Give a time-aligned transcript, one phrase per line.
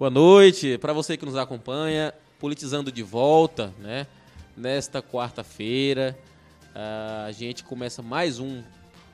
[0.00, 4.06] Boa noite para você que nos acompanha, politizando de volta, né?
[4.56, 6.18] Nesta quarta-feira,
[7.26, 8.62] a gente começa mais um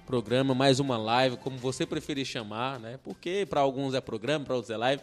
[0.07, 3.01] programa, mais uma live, como você preferir chamar, né?
[3.03, 5.03] Porque para alguns é programa, para outros é live,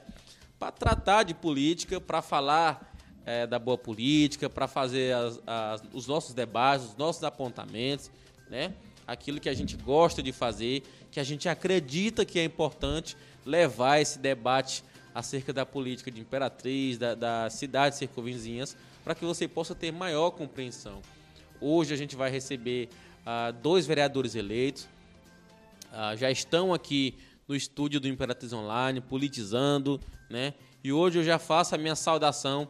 [0.57, 2.95] para tratar de política, para falar
[3.25, 8.09] é, da boa política, para fazer as, as, os nossos debates, os nossos apontamentos,
[8.49, 8.73] né?
[9.05, 10.81] Aquilo que a gente gosta de fazer,
[11.11, 14.81] que a gente acredita que é importante levar esse debate
[15.13, 20.31] acerca da política de Imperatriz, da, da cidade circunvizinhas, para que você possa ter maior
[20.31, 21.01] compreensão.
[21.61, 22.89] Hoje a gente vai receber
[23.25, 24.87] ah, dois vereadores eleitos,
[25.91, 27.15] ah, já estão aqui
[27.47, 29.99] no estúdio do Imperatriz Online, politizando,
[30.29, 30.53] né?
[30.83, 32.67] E hoje eu já faço a minha saudação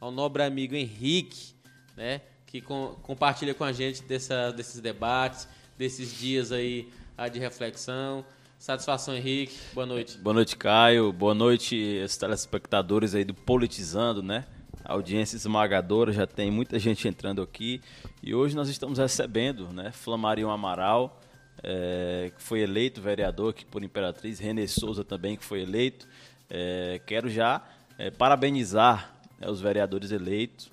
[0.00, 1.54] ao nobre amigo Henrique,
[1.96, 2.20] né?
[2.46, 8.24] Que com, compartilha com a gente dessa, desses debates, desses dias aí ah, de reflexão.
[8.58, 9.54] Satisfação, Henrique.
[9.74, 10.18] Boa noite.
[10.18, 11.12] Boa noite, Caio.
[11.12, 14.46] Boa noite, os telespectadores aí do Politizando, né?
[14.84, 17.82] Audiência esmagadora, já tem muita gente entrando aqui.
[18.22, 19.92] E hoje nós estamos recebendo, né?
[19.92, 21.20] Flamarion Amaral,
[21.62, 26.08] é, que foi eleito vereador aqui por Imperatriz, René Souza também, que foi eleito.
[26.48, 27.62] É, quero já
[27.98, 30.70] é, parabenizar né, os vereadores eleitos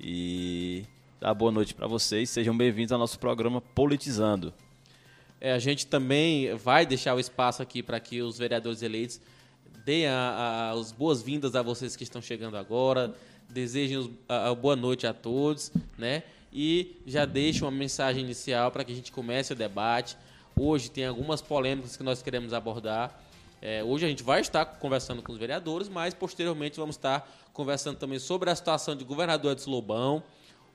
[0.00, 0.84] e
[1.20, 2.30] dar boa noite para vocês.
[2.30, 4.54] Sejam bem-vindos ao nosso programa Politizando.
[5.40, 9.20] É, a gente também vai deixar o espaço aqui para que os vereadores eleitos
[9.84, 13.14] deem as boas-vindas a vocês que estão chegando agora,
[13.48, 16.24] desejem a, a boa noite a todos, né?
[16.52, 20.16] E já deixo uma mensagem inicial para que a gente comece o debate.
[20.56, 23.22] Hoje tem algumas polêmicas que nós queremos abordar.
[23.62, 27.96] É, hoje a gente vai estar conversando com os vereadores, mas posteriormente vamos estar conversando
[27.96, 30.22] também sobre a situação de governador Edson Lobão,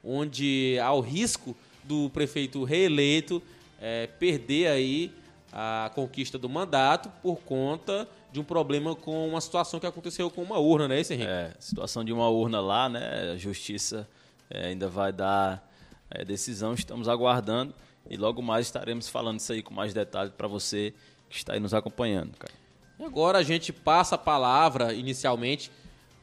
[0.03, 3.41] onde há o risco do prefeito reeleito
[3.79, 5.13] é, perder aí
[5.51, 10.41] a conquista do mandato por conta de um problema com uma situação que aconteceu com
[10.41, 11.29] uma urna, né, esse Henrique?
[11.29, 13.31] É, situação de uma urna lá, né?
[13.33, 14.09] A justiça
[14.49, 15.71] é, ainda vai dar
[16.09, 17.75] é, decisão, estamos aguardando
[18.09, 20.93] e logo mais estaremos falando isso aí com mais detalhes para você
[21.29, 22.53] que está aí nos acompanhando, cara.
[22.99, 25.71] E agora a gente passa a palavra inicialmente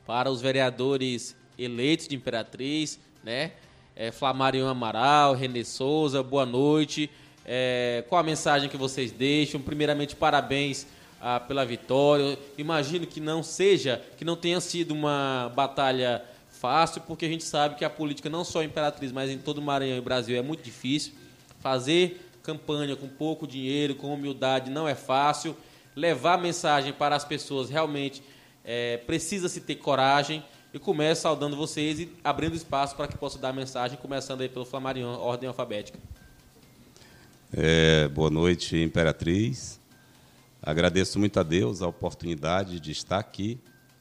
[0.06, 3.52] para os vereadores eleitos de Imperatriz, né?
[3.94, 7.10] É, Flamarion Amaral, Renê Souza, boa noite.
[7.44, 9.60] É, qual a mensagem que vocês deixam?
[9.60, 10.86] Primeiramente, parabéns
[11.20, 12.38] ah, pela vitória.
[12.56, 17.74] Imagino que não seja, que não tenha sido uma batalha fácil, porque a gente sabe
[17.74, 20.42] que a política, não só em Imperatriz, mas em todo o Maranhão e Brasil, é
[20.42, 21.12] muito difícil.
[21.60, 25.56] Fazer campanha com pouco dinheiro, com humildade, não é fácil.
[25.94, 28.22] Levar mensagem para as pessoas realmente
[28.64, 30.44] é, precisa-se ter coragem.
[30.72, 34.64] E começo saudando vocês e abrindo espaço para que possa dar mensagem, começando aí pelo
[34.64, 35.98] Flamarion, ordem alfabética.
[37.52, 39.80] É, boa noite, Imperatriz.
[40.62, 43.58] Agradeço muito a Deus a oportunidade de estar aqui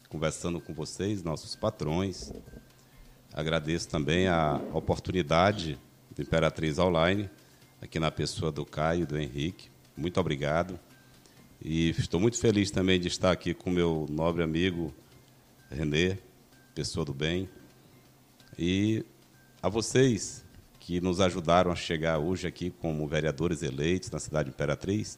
[0.07, 2.31] conversando com vocês, nossos patrões.
[3.33, 5.79] Agradeço também a oportunidade
[6.15, 7.27] do Imperatriz Online,
[7.81, 9.71] aqui na pessoa do Caio e do Henrique.
[9.97, 10.79] Muito obrigado.
[11.59, 14.93] E estou muito feliz também de estar aqui com meu nobre amigo
[15.71, 16.19] Renê,
[16.75, 17.49] pessoa do bem.
[18.59, 19.03] E
[19.59, 20.45] a vocês,
[20.79, 25.17] que nos ajudaram a chegar hoje aqui como vereadores eleitos na cidade de Imperatriz,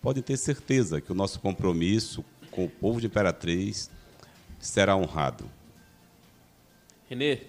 [0.00, 3.90] podem ter certeza que o nosso compromisso com o povo de Imperatriz
[4.58, 5.44] será honrado.
[7.08, 7.40] Renê.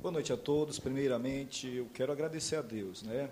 [0.00, 0.78] Boa noite a todos.
[0.78, 3.28] Primeiramente, eu quero agradecer a Deus, né?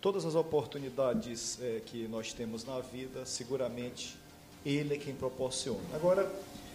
[0.00, 4.16] Todas as oportunidades é, que nós temos na vida, seguramente
[4.64, 5.80] Ele é quem proporciona.
[5.94, 6.30] Agora,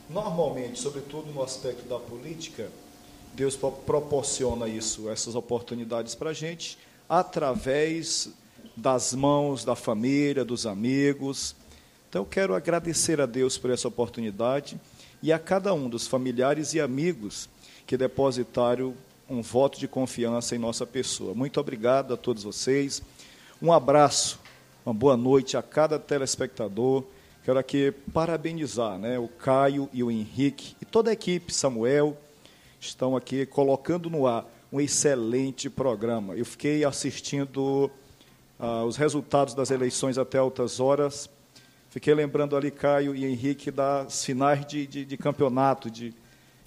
[0.09, 2.69] normalmente, sobretudo no aspecto da política,
[3.35, 8.29] Deus proporciona isso, essas oportunidades para a gente, através
[8.77, 11.53] das mãos da família, dos amigos.
[12.07, 14.79] Então, eu quero agradecer a Deus por essa oportunidade
[15.21, 17.49] e a cada um dos familiares e amigos
[17.85, 18.93] que depositaram
[19.29, 21.33] um voto de confiança em nossa pessoa.
[21.33, 23.01] Muito obrigado a todos vocês.
[23.61, 24.39] Um abraço,
[24.85, 27.03] uma boa noite a cada telespectador.
[27.43, 32.17] Quero aqui parabenizar né, o Caio e o Henrique e toda a equipe, Samuel,
[32.87, 36.35] estão aqui colocando no ar um excelente programa.
[36.35, 37.89] Eu fiquei assistindo
[38.59, 41.29] ah, os resultados das eleições até altas horas.
[41.89, 46.13] Fiquei lembrando ali, Caio e Henrique, das finais de, de, de campeonato, de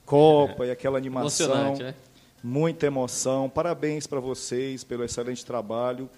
[0.07, 0.69] Copa é.
[0.69, 1.77] e aquela animação.
[1.77, 1.95] Né?
[2.43, 3.49] Muita emoção.
[3.51, 6.09] Parabéns para vocês pelo excelente trabalho.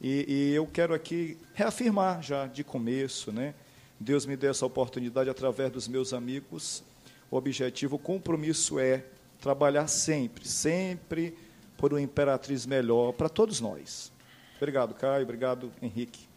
[0.00, 3.54] E, e, eu quero aqui reafirmar já de começo, né?
[3.98, 6.82] Deus me deu essa oportunidade através dos meus amigos.
[7.30, 9.04] O objetivo, o compromisso é
[9.40, 11.36] trabalhar sempre, sempre
[11.76, 14.12] por uma imperatriz melhor para todos nós.
[14.56, 15.22] Obrigado, Caio.
[15.22, 16.28] Obrigado, Henrique.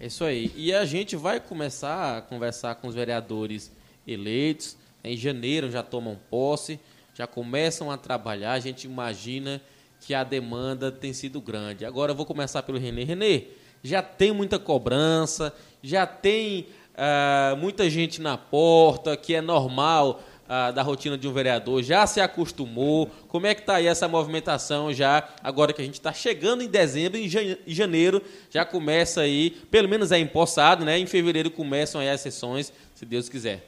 [0.00, 0.50] É isso aí.
[0.56, 3.70] E a gente vai começar a conversar com os vereadores
[4.06, 4.76] eleitos.
[5.04, 6.80] Em janeiro já tomam posse,
[7.14, 8.52] já começam a trabalhar.
[8.52, 9.60] A gente imagina
[10.00, 11.84] que a demanda tem sido grande.
[11.84, 13.04] Agora eu vou começar pelo Renê.
[13.04, 13.44] Renê,
[13.82, 20.72] já tem muita cobrança, já tem uh, muita gente na porta, que é normal uh,
[20.72, 23.10] da rotina de um vereador, já se acostumou.
[23.28, 26.68] Como é que está aí essa movimentação já, agora que a gente está chegando em
[26.68, 27.28] dezembro, em
[27.74, 30.98] janeiro já começa aí, pelo menos é empossado, né?
[30.98, 33.66] Em fevereiro começam aí as sessões, se Deus quiser.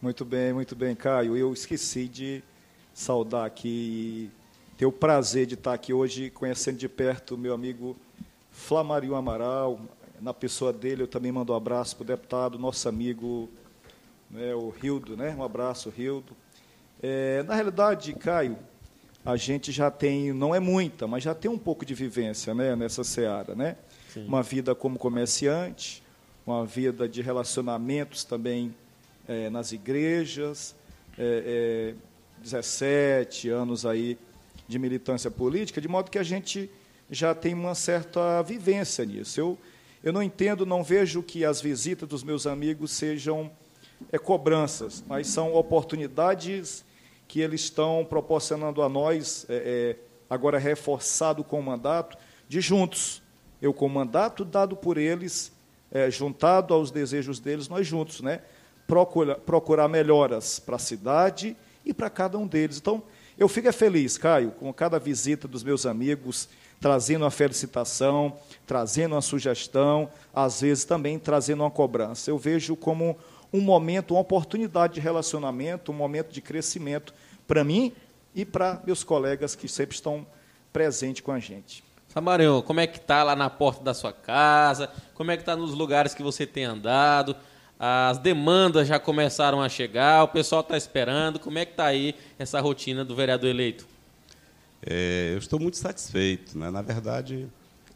[0.00, 1.36] Muito bem, muito bem, Caio.
[1.36, 2.42] Eu esqueci de
[2.92, 4.30] saudar aqui
[4.76, 7.96] ter o prazer de estar aqui hoje conhecendo de perto o meu amigo
[8.50, 9.80] Flamario Amaral.
[10.20, 13.48] Na pessoa dele, eu também mando um abraço para o deputado, nosso amigo
[14.32, 15.34] né, o Rildo, né?
[15.38, 16.34] Um abraço, Rildo.
[17.02, 18.56] É, na realidade, Caio,
[19.24, 22.74] a gente já tem, não é muita, mas já tem um pouco de vivência né,
[22.74, 23.54] nessa seara.
[23.54, 23.76] Né?
[24.16, 26.02] Uma vida como comerciante,
[26.46, 28.74] uma vida de relacionamentos também
[29.28, 30.74] é, nas igrejas,
[31.18, 31.94] é,
[32.38, 34.18] 17 é, anos aí
[34.66, 36.70] de militância política, de modo que a gente
[37.10, 39.38] já tem uma certa vivência nisso.
[39.38, 39.58] Eu,
[40.02, 43.50] eu não entendo, não vejo que as visitas dos meus amigos sejam
[44.10, 46.84] é, cobranças, mas são oportunidades
[47.28, 49.96] que eles estão proporcionando a nós, é, é,
[50.28, 52.16] agora reforçado com o mandato,
[52.48, 53.22] de juntos.
[53.60, 55.52] Eu com o mandato dado por eles,
[55.90, 58.40] é, juntado aos desejos deles, nós juntos, né?
[58.86, 62.78] Procura, procurar melhoras para a cidade e para cada um deles.
[62.78, 63.02] Então,
[63.38, 66.48] eu fico é feliz, Caio, com cada visita dos meus amigos,
[66.80, 72.30] trazendo uma felicitação, trazendo uma sugestão, às vezes também trazendo uma cobrança.
[72.30, 73.16] Eu vejo como
[73.52, 77.12] um momento, uma oportunidade de relacionamento, um momento de crescimento
[77.46, 77.92] para mim
[78.34, 80.26] e para meus colegas que sempre estão
[80.72, 81.84] presentes com a gente.
[82.08, 84.90] Samarinho, como é que está lá na porta da sua casa?
[85.14, 87.34] Como é que está nos lugares que você tem andado?
[87.78, 91.38] As demandas já começaram a chegar, o pessoal está esperando.
[91.38, 93.86] Como é que está aí essa rotina do vereador eleito?
[94.84, 96.56] É, eu estou muito satisfeito.
[96.56, 96.70] Né?
[96.70, 97.48] Na verdade,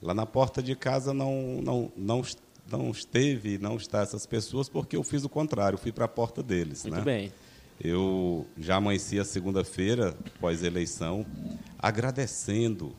[0.03, 2.23] lá na porta de casa não, não, não,
[2.71, 6.43] não esteve, não está essas pessoas, porque eu fiz o contrário, fui para a porta
[6.43, 6.85] deles.
[6.85, 7.03] Muito né?
[7.03, 7.33] bem.
[7.81, 11.27] Eu já amanheci a segunda-feira, pós-eleição,
[11.79, 12.97] agradecendo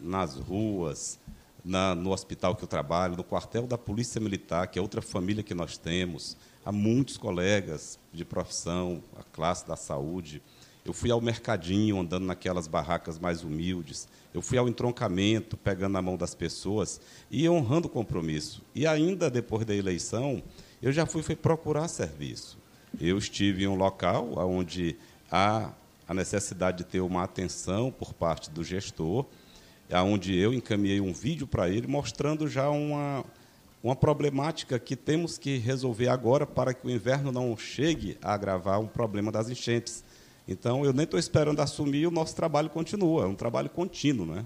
[0.00, 1.18] nas ruas,
[1.62, 5.42] na, no hospital que eu trabalho, no quartel da Polícia Militar, que é outra família
[5.42, 10.42] que nós temos, há muitos colegas de profissão, a classe da saúde.
[10.84, 14.08] Eu fui ao mercadinho, andando naquelas barracas mais humildes.
[14.32, 17.00] Eu fui ao entroncamento, pegando na mão das pessoas
[17.30, 18.62] e honrando o compromisso.
[18.74, 20.42] E ainda depois da eleição,
[20.80, 22.58] eu já fui, fui procurar serviço.
[22.98, 24.96] Eu estive em um local onde
[25.30, 25.70] há
[26.08, 29.26] a necessidade de ter uma atenção por parte do gestor,
[30.04, 33.24] onde eu encaminhei um vídeo para ele mostrando já uma,
[33.82, 38.80] uma problemática que temos que resolver agora para que o inverno não chegue a agravar
[38.80, 40.02] um problema das enchentes.
[40.52, 44.26] Então, eu nem estou esperando assumir, o nosso trabalho continua, é um trabalho contínuo.
[44.26, 44.44] Né?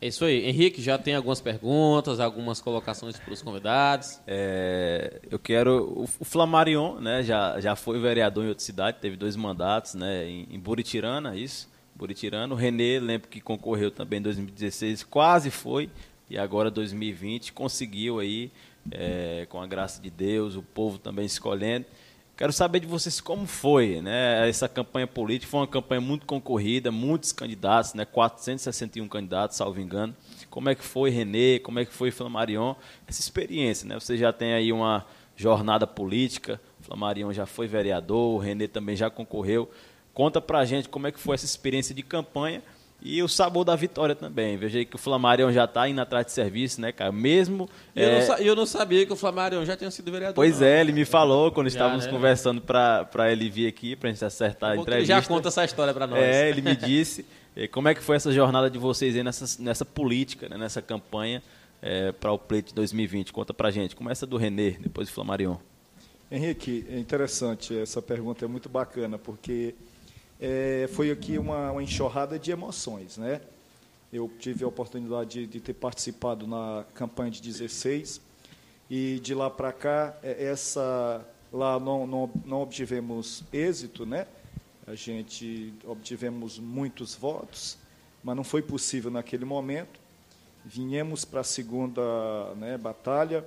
[0.00, 0.44] É isso aí.
[0.44, 4.20] Henrique, já tem algumas perguntas, algumas colocações para os convidados.
[4.26, 6.06] É, eu quero.
[6.20, 10.46] O Flamarion né, já, já foi vereador em outra cidade, teve dois mandatos né, em,
[10.50, 11.68] em Buritirana, isso.
[11.94, 12.54] Buritirano.
[12.54, 15.88] O Renê, lembro que concorreu também em 2016, quase foi,
[16.28, 18.50] e agora 2020 conseguiu aí,
[18.90, 21.86] é, com a graça de Deus, o povo também escolhendo.
[22.36, 24.48] Quero saber de vocês como foi, né?
[24.48, 28.04] Essa campanha política foi uma campanha muito concorrida, muitos candidatos, né?
[28.04, 30.16] 461 candidatos, salvo engano.
[30.50, 31.60] Como é que foi Renê?
[31.60, 32.74] Como é que foi Flamarion?
[33.06, 33.94] Essa experiência, né?
[33.94, 35.06] Você já tem aí uma
[35.36, 36.60] jornada política.
[36.80, 39.70] Flamarion já foi vereador, o Renê também já concorreu.
[40.12, 42.62] Conta pra gente como é que foi essa experiência de campanha
[43.04, 44.56] e o sabor da vitória também.
[44.56, 47.12] Veja aí que o Flamarion já está indo atrás de serviço, né, cara?
[47.12, 47.68] Mesmo.
[47.94, 48.26] Eu, é...
[48.26, 50.34] não, eu não sabia que o Flamarion já tinha sido vereador.
[50.34, 50.66] Pois não.
[50.66, 52.10] é, ele me falou quando já, estávamos né?
[52.10, 55.12] conversando para ele vir aqui, para a gente acertar a entrevista.
[55.12, 56.18] Ele já conta essa história para nós.
[56.18, 57.26] É, ele me disse.
[57.70, 61.42] como é que foi essa jornada de vocês aí nessa, nessa política, né, nessa campanha
[61.82, 63.34] é, para o pleito de 2020?
[63.34, 63.94] Conta para gente.
[63.94, 65.56] Começa do Renê, depois do Flamarion.
[66.30, 69.74] Henrique, é interessante, essa pergunta é muito bacana, porque
[70.40, 73.16] é, foi aqui uma, uma, enxurrada de emoções.
[73.16, 73.40] Né?
[74.12, 78.20] Eu tive a oportunidade de, de, ter participado na campanha de 16
[78.90, 84.26] e de lá para cá, é, essa lá não, não, não obtivemos êxito, né?
[84.86, 87.78] a gente obtivemos muitos votos,
[88.22, 89.98] mas não foi possível naquele momento.
[90.64, 93.44] Vinhamos para a segunda né, batalha,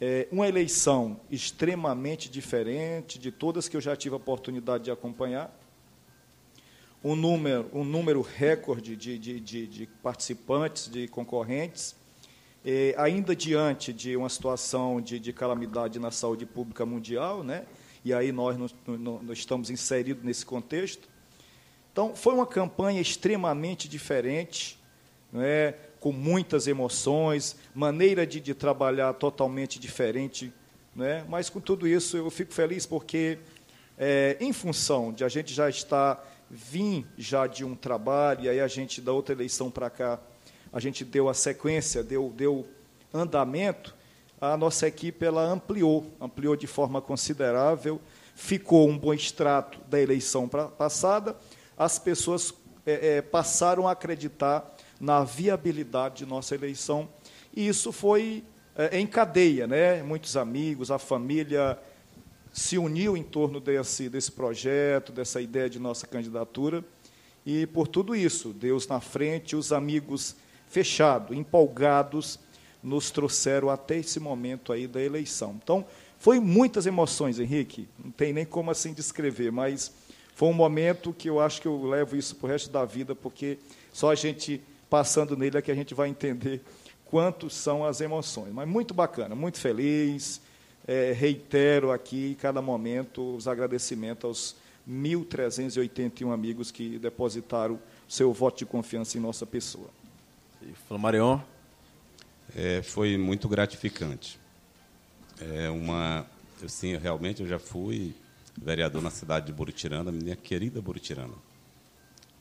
[0.00, 5.52] é, uma eleição extremamente diferente de todas que eu já tive a oportunidade de acompanhar
[7.02, 11.94] um número, um número recorde de, de, de, de participantes, de concorrentes,
[12.96, 17.64] ainda diante de uma situação de, de calamidade na saúde pública mundial, né?
[18.04, 21.08] e aí nós, nós estamos inseridos nesse contexto.
[21.92, 24.78] Então, foi uma campanha extremamente diferente,
[25.32, 25.74] não é?
[26.00, 30.52] com muitas emoções, maneira de, de trabalhar totalmente diferente.
[30.94, 31.24] Não é?
[31.28, 33.38] Mas, com tudo isso, eu fico feliz porque,
[33.98, 38.60] é, em função de a gente já estar, vim já de um trabalho, e aí
[38.60, 40.18] a gente, da outra eleição para cá,
[40.72, 42.66] a gente deu a sequência, deu, deu
[43.12, 43.94] andamento,
[44.40, 48.00] a nossa equipe ela ampliou, ampliou de forma considerável,
[48.34, 51.36] ficou um bom extrato da eleição pra, passada,
[51.76, 52.54] as pessoas
[52.86, 57.08] é, é, passaram a acreditar na viabilidade de nossa eleição,
[57.54, 58.44] e isso foi
[58.76, 60.02] é, em cadeia, né?
[60.02, 61.78] muitos amigos, a família
[62.58, 66.84] se uniu em torno desse, desse projeto, dessa ideia de nossa candidatura,
[67.46, 70.34] e por tudo isso, Deus na frente, os amigos
[70.66, 72.38] fechados, empolgados,
[72.82, 75.58] nos trouxeram até esse momento aí da eleição.
[75.62, 75.84] Então,
[76.18, 79.92] foi muitas emoções, Henrique, não tem nem como assim descrever, mas
[80.34, 83.14] foi um momento que eu acho que eu levo isso para o resto da vida,
[83.14, 83.58] porque
[83.92, 84.60] só a gente
[84.90, 86.60] passando nele é que a gente vai entender
[87.04, 88.52] quantos são as emoções.
[88.52, 90.40] Mas muito bacana, muito feliz.
[90.88, 94.56] É, reitero aqui, em cada momento, os agradecimentos aos
[94.88, 97.78] 1.381 amigos que depositaram
[98.08, 99.90] seu voto de confiança em nossa pessoa.
[100.86, 101.40] Flamarion?
[102.56, 104.40] É, foi muito gratificante.
[105.38, 106.26] É uma,
[106.62, 108.14] eu, sim, realmente eu já fui
[108.56, 111.34] vereador na cidade de Buritirana, minha querida Buritirana.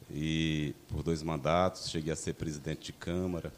[0.10, 3.52] E por dois mandatos cheguei a ser presidente de Câmara.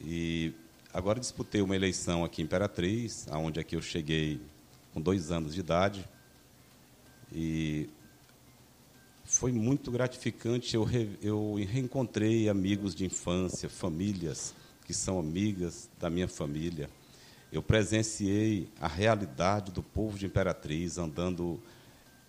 [0.00, 0.52] E
[0.92, 4.40] agora disputei uma eleição aqui em Imperatriz, aonde aqui eu cheguei
[4.92, 6.08] com dois anos de idade.
[7.32, 7.88] E
[9.24, 10.74] foi muito gratificante.
[10.74, 14.54] Eu, re, eu reencontrei amigos de infância, famílias
[14.84, 16.88] que são amigas da minha família.
[17.52, 21.60] Eu presenciei a realidade do povo de Imperatriz andando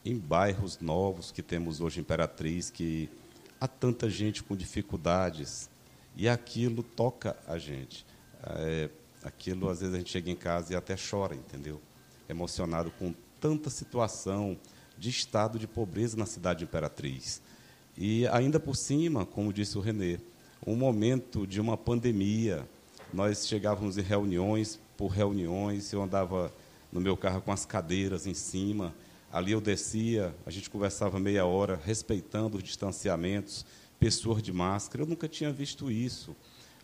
[0.03, 3.09] em bairros novos que temos hoje em Imperatriz, que
[3.59, 5.69] há tanta gente com dificuldades
[6.15, 8.05] e aquilo toca a gente.
[8.43, 8.89] É,
[9.23, 11.81] aquilo, às vezes, a gente chega em casa e até chora, entendeu?
[12.27, 14.57] Emocionado com tanta situação
[14.97, 17.41] de estado de pobreza na cidade de Imperatriz.
[17.97, 20.19] E ainda por cima, como disse o Renê,
[20.65, 22.67] um momento de uma pandemia.
[23.13, 26.53] Nós chegávamos em reuniões por reuniões, eu andava
[26.91, 28.93] no meu carro com as cadeiras em cima,
[29.31, 33.65] ali eu descia, a gente conversava meia hora, respeitando os distanciamentos,
[33.97, 35.03] pessoas de máscara.
[35.03, 36.35] Eu nunca tinha visto isso,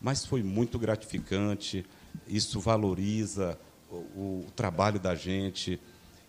[0.06, 1.84] mas foi muito gratificante.
[2.28, 3.58] Isso valoriza
[3.90, 5.80] o, o trabalho da gente.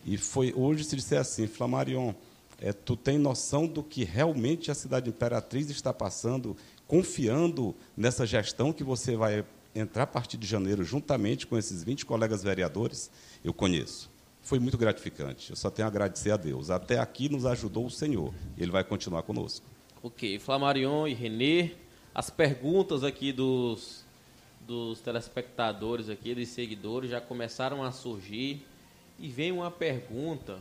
[0.03, 2.15] E foi hoje se disser assim, Flamarion,
[2.59, 6.57] é, tu tem noção do que realmente a cidade imperatriz está passando,
[6.87, 12.07] confiando nessa gestão que você vai entrar a partir de janeiro, juntamente com esses 20
[12.07, 13.11] colegas vereadores,
[13.45, 14.09] eu conheço.
[14.41, 15.51] Foi muito gratificante.
[15.51, 16.71] Eu só tenho a agradecer a Deus.
[16.71, 18.33] Até aqui nos ajudou o Senhor.
[18.57, 19.67] Ele vai continuar conosco.
[20.03, 20.39] Ok.
[20.39, 21.73] Flamarion e Renê,
[22.17, 24.03] as perguntas aqui dos,
[24.67, 28.67] dos telespectadores aqui, dos seguidores, já começaram a surgir.
[29.19, 30.59] E vem uma pergunta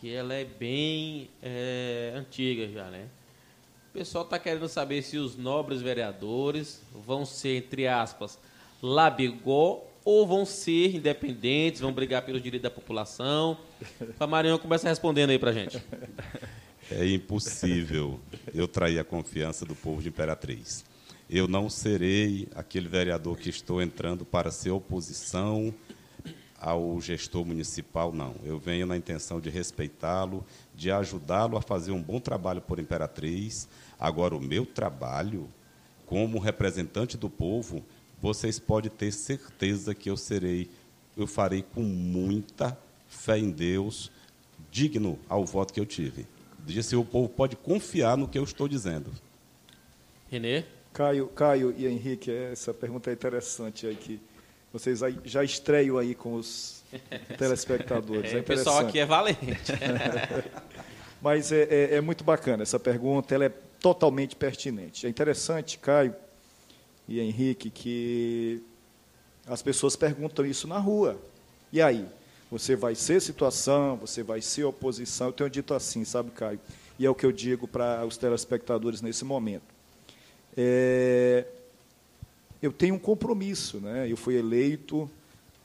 [0.00, 3.06] que ela é bem é, antiga já, né?
[3.90, 8.38] O pessoal está querendo saber se os nobres vereadores vão ser, entre aspas,
[8.82, 13.58] labigó ou vão ser independentes, vão brigar pelo direito da população.
[14.18, 15.78] A Maranhão começa respondendo aí para gente.
[16.88, 18.20] É impossível
[18.54, 20.84] eu trair a confiança do povo de Imperatriz.
[21.28, 25.74] Eu não serei aquele vereador que estou entrando para ser oposição
[26.60, 28.36] ao gestor municipal, não.
[28.44, 33.68] Eu venho na intenção de respeitá-lo, de ajudá-lo a fazer um bom trabalho por Imperatriz.
[33.98, 35.48] Agora, o meu trabalho,
[36.06, 37.84] como representante do povo,
[38.22, 40.70] vocês podem ter certeza que eu serei,
[41.16, 42.78] eu farei com muita
[43.08, 44.12] fé em Deus,
[44.70, 46.26] digno ao voto que eu tive.
[46.66, 49.12] Disse o povo pode confiar no que eu estou dizendo.
[50.30, 50.64] Renê?
[50.92, 54.20] Caio, Caio e Henrique, essa pergunta é interessante aí que
[54.72, 56.82] vocês já estreiam aí com os
[57.38, 58.32] telespectadores.
[58.32, 59.72] É, é o pessoal aqui é valente.
[61.22, 65.06] Mas é, é, é, muito bacana essa pergunta, ela é totalmente pertinente.
[65.06, 66.14] É interessante, Caio
[67.08, 68.62] e Henrique, que
[69.46, 71.18] as pessoas perguntam isso na rua.
[71.72, 72.06] E aí?
[72.58, 75.26] Você vai ser situação, você vai ser oposição.
[75.26, 76.58] Eu tenho dito assim, sabe, Caio?
[76.98, 79.74] E é o que eu digo para os telespectadores nesse momento.
[80.56, 81.44] É,
[82.62, 84.10] eu tenho um compromisso, né?
[84.10, 85.10] Eu fui eleito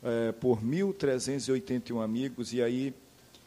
[0.04, 2.94] é, por 1.381 amigos e aí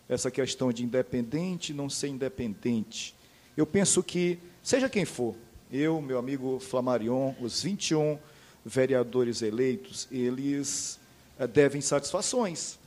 [0.09, 3.15] essa questão de independente não ser independente.
[3.55, 5.35] Eu penso que seja quem for,
[5.71, 8.19] eu, meu amigo Flamarion, os 21
[8.65, 10.99] vereadores eleitos, eles
[11.39, 12.83] é, devem satisfações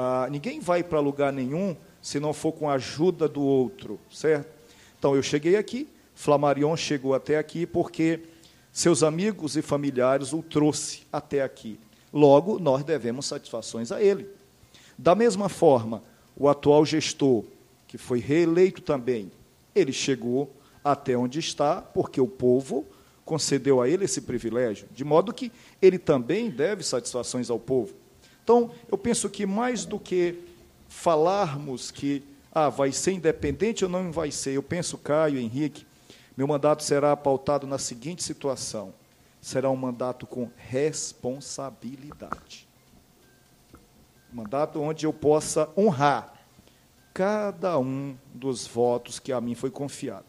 [0.00, 4.48] Ah, ninguém vai para lugar nenhum se não for com a ajuda do outro, certo?
[4.96, 8.20] Então eu cheguei aqui, Flamarion chegou até aqui porque
[8.70, 11.80] seus amigos e familiares o trouxe até aqui.
[12.12, 14.28] Logo, nós devemos satisfações a ele.
[14.96, 16.00] Da mesma forma,
[16.36, 17.42] o atual gestor,
[17.88, 19.32] que foi reeleito também,
[19.74, 20.48] ele chegou
[20.84, 22.86] até onde está porque o povo
[23.24, 25.50] concedeu a ele esse privilégio, de modo que
[25.82, 27.97] ele também deve satisfações ao povo.
[28.48, 30.42] Então, eu penso que mais do que
[30.88, 35.86] falarmos que ah, vai ser independente ou não vai ser, eu penso, Caio, Henrique,
[36.34, 38.94] meu mandato será pautado na seguinte situação:
[39.38, 42.66] será um mandato com responsabilidade.
[44.32, 46.32] Mandato onde eu possa honrar
[47.12, 50.24] cada um dos votos que a mim foi confiado.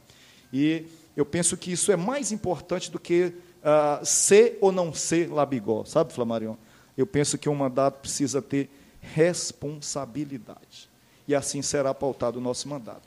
[0.52, 3.34] E eu penso que isso é mais importante do que
[3.64, 6.58] uh, ser ou não ser Labigó, sabe, Flamarion?
[7.00, 10.90] Eu penso que um mandato precisa ter responsabilidade.
[11.26, 13.04] E assim será pautado o nosso mandato.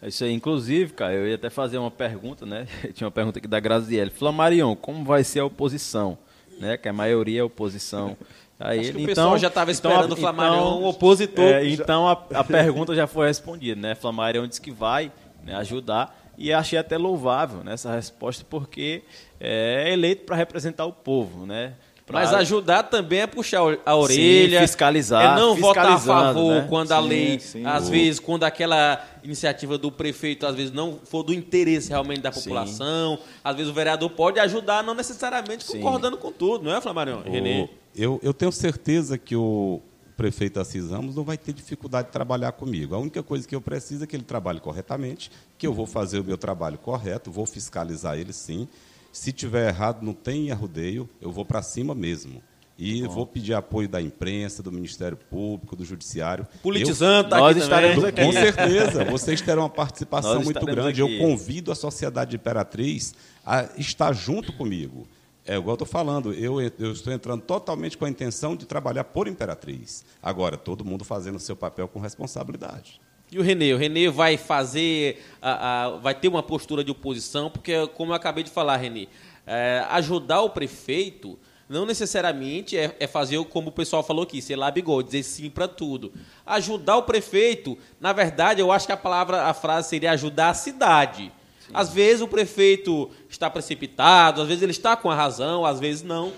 [0.00, 2.66] É isso aí, inclusive, cara, eu ia até fazer uma pergunta, né?
[2.94, 4.10] Tinha uma pergunta aqui da Graziele.
[4.10, 6.16] Flamarion, como vai ser a oposição?
[6.58, 6.78] Né?
[6.78, 8.16] Que a maioria é oposição.
[8.58, 10.86] Aí Acho ele, o pessoal então, já estava então, esperando então, o Flamarion então, um
[10.86, 11.44] opositor.
[11.44, 13.94] É, então a, a pergunta já foi respondida, né?
[13.94, 15.12] Flamarion disse que vai
[15.44, 19.02] né, ajudar e achei até louvável né, essa resposta porque
[19.38, 21.74] é eleito para representar o povo, né?
[22.06, 22.20] Pra...
[22.20, 26.66] Mas ajudar também é puxar a orelha, sim, fiscalizar, é não votar a favor né?
[26.68, 31.00] quando sim, a lei, sim, às vezes, quando aquela iniciativa do prefeito, às vezes não
[31.04, 36.16] for do interesse realmente da população, às vezes o vereador pode ajudar, não necessariamente concordando
[36.16, 37.22] com tudo, não é, Flamarion?
[37.22, 37.68] Renê?
[37.92, 39.80] Eu, eu tenho certeza que o
[40.16, 42.94] prefeito Assis Ramos não vai ter dificuldade de trabalhar comigo.
[42.94, 46.20] A única coisa que eu preciso é que ele trabalhe corretamente, que eu vou fazer
[46.20, 48.68] o meu trabalho correto, vou fiscalizar ele sim.
[49.16, 52.42] Se tiver errado, não tem arrudeio, eu vou para cima mesmo.
[52.78, 53.08] E Bom.
[53.08, 56.46] vou pedir apoio da imprensa, do Ministério Público, do Judiciário.
[56.62, 58.22] Politizando, tá nós estaremos aqui.
[58.22, 61.02] Com certeza, vocês terão uma participação muito grande.
[61.02, 61.14] Aqui.
[61.14, 63.14] Eu convido a sociedade imperatriz
[63.44, 65.08] a estar junto comigo.
[65.46, 69.04] É igual eu estou falando, eu, eu estou entrando totalmente com a intenção de trabalhar
[69.04, 70.04] por Imperatriz.
[70.22, 73.00] Agora, todo mundo fazendo o seu papel com responsabilidade.
[73.30, 73.72] E o Renê?
[73.72, 78.16] O Renê vai fazer, a, a, vai ter uma postura de oposição, porque, como eu
[78.16, 79.08] acabei de falar, Renê,
[79.46, 84.56] é, ajudar o prefeito não necessariamente é, é, fazer como o pessoal falou aqui, ser
[84.56, 86.12] lá bigode, dizer sim para tudo.
[86.44, 90.54] Ajudar o prefeito, na verdade, eu acho que a palavra, a frase seria ajudar a
[90.54, 91.32] cidade.
[91.74, 96.02] Às vezes o prefeito está precipitado, às vezes ele está com a razão, às vezes
[96.02, 96.32] não.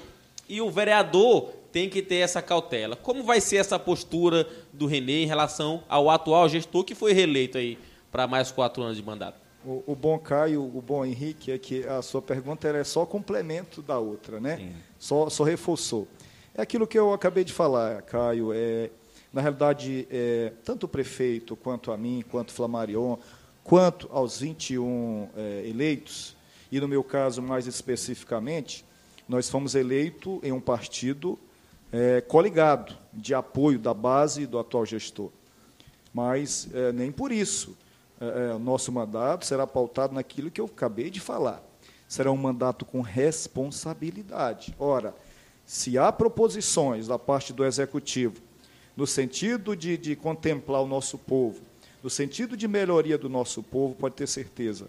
[0.48, 2.96] E o vereador tem que ter essa cautela.
[2.96, 7.59] Como vai ser essa postura do Renê em relação ao atual gestor que foi reeleito
[7.59, 7.78] aí
[8.11, 9.40] para mais quatro anos de mandato?
[9.64, 13.83] O, o, bom Caio, o bom Henrique, é que a sua pergunta é só complemento
[13.83, 14.72] da outra, né?
[14.98, 16.07] Só, só reforçou.
[16.54, 18.52] É aquilo que eu acabei de falar, Caio.
[18.52, 18.90] É,
[19.33, 23.18] na realidade, é, tanto o prefeito, quanto a mim, quanto o Flamarion,
[23.68, 26.35] Quanto aos 21 é, eleitos,
[26.72, 28.83] e no meu caso mais especificamente,
[29.28, 31.38] nós fomos eleitos em um partido
[31.92, 35.31] é, coligado, de apoio da base do atual gestor.
[36.12, 37.77] Mas é, nem por isso
[38.20, 41.62] é, é, nosso mandato será pautado naquilo que eu acabei de falar.
[42.09, 44.74] Será um mandato com responsabilidade.
[44.79, 45.14] Ora,
[45.64, 48.40] se há proposições da parte do Executivo
[48.96, 51.61] no sentido de, de contemplar o nosso povo,
[52.03, 54.88] no sentido de melhoria do nosso povo, pode ter certeza.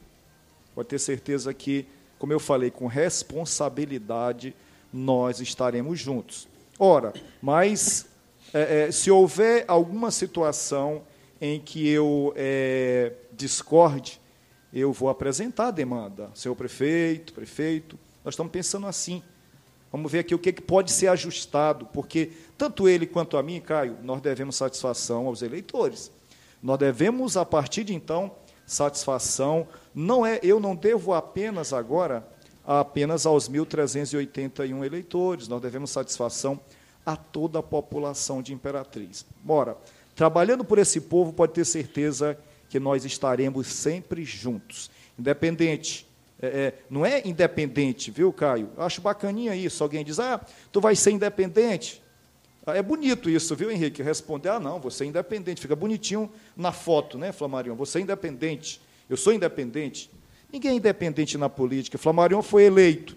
[0.73, 1.85] Pode ter certeza que,
[2.17, 4.55] como eu falei, com responsabilidade
[4.91, 6.47] nós estaremos juntos.
[6.81, 7.11] Ora,
[7.41, 8.07] mas
[8.53, 11.03] é, é, se houver alguma situação
[11.41, 14.21] em que eu é, discorde,
[14.71, 16.31] eu vou apresentar a demanda.
[16.33, 19.21] Senhor prefeito, prefeito, nós estamos pensando assim.
[19.91, 23.59] Vamos ver aqui o que, que pode ser ajustado, porque tanto ele quanto a mim,
[23.59, 26.09] Caio, nós devemos satisfação aos eleitores.
[26.63, 28.31] Nós devemos, a partir de então,
[28.65, 29.67] satisfação.
[29.93, 32.25] Não é, eu não devo apenas agora
[32.77, 36.59] apenas aos 1.381 eleitores, nós devemos satisfação
[37.03, 39.25] a toda a população de Imperatriz.
[39.43, 39.75] Bora,
[40.15, 42.37] trabalhando por esse povo, pode ter certeza
[42.69, 46.07] que nós estaremos sempre juntos, independente.
[46.39, 48.69] É, é, não é independente, viu, Caio?
[48.77, 49.83] Acho bacaninha isso.
[49.83, 50.39] Alguém diz, ah,
[50.71, 52.03] tu vai ser independente.
[52.67, 54.03] Ah, é bonito isso, viu, Henrique?
[54.03, 55.59] Responder, ah, não, você é independente.
[55.59, 57.75] Fica bonitinho na foto, né, Flamarion?
[57.75, 58.79] Você é independente.
[59.09, 60.11] Eu sou independente.
[60.51, 61.97] Ninguém é independente na política.
[61.97, 63.15] Flamarion foi eleito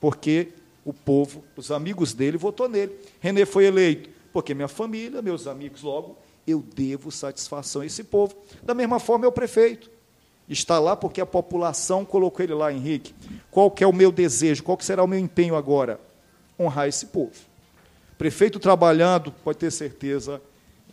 [0.00, 0.48] porque
[0.84, 2.96] o povo, os amigos dele, votou nele.
[3.20, 6.16] René foi eleito porque minha família, meus amigos, logo,
[6.46, 8.34] eu devo satisfação a esse povo.
[8.62, 9.90] Da mesma forma, é o prefeito.
[10.48, 13.14] Está lá porque a população colocou ele lá, Henrique.
[13.50, 14.62] Qual que é o meu desejo?
[14.62, 16.00] Qual que será o meu empenho agora?
[16.58, 17.32] Honrar esse povo.
[18.18, 20.40] Prefeito trabalhando, pode ter certeza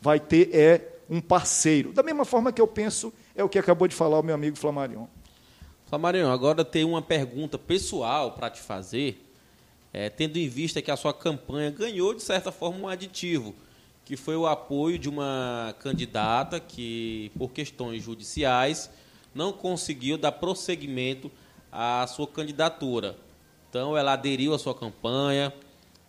[0.02, 1.94] vai ter é um parceiro.
[1.94, 4.58] Da mesma forma que eu penso, é o que acabou de falar o meu amigo
[4.58, 5.06] Flamarion.
[5.88, 9.26] Flamarion, agora tem uma pergunta pessoal para te fazer,
[9.94, 13.56] é, tendo em vista que a sua campanha ganhou, de certa forma, um aditivo,
[14.04, 18.90] que foi o apoio de uma candidata que, por questões judiciais,
[19.34, 21.32] não conseguiu dar prosseguimento
[21.72, 23.16] à sua candidatura.
[23.70, 25.54] Então, ela aderiu à sua campanha,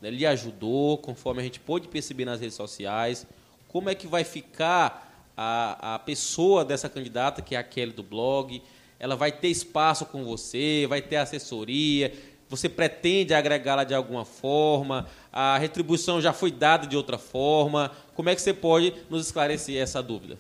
[0.01, 3.25] né, lhe ajudou, conforme a gente pôde perceber nas redes sociais.
[3.69, 8.03] Como é que vai ficar a, a pessoa dessa candidata, que é a Kelly do
[8.03, 8.61] blog?
[8.99, 12.13] Ela vai ter espaço com você, vai ter assessoria,
[12.49, 15.07] você pretende agregá-la de alguma forma?
[15.33, 17.93] A retribuição já foi dada de outra forma?
[18.15, 20.39] Como é que você pode nos esclarecer essa dúvida?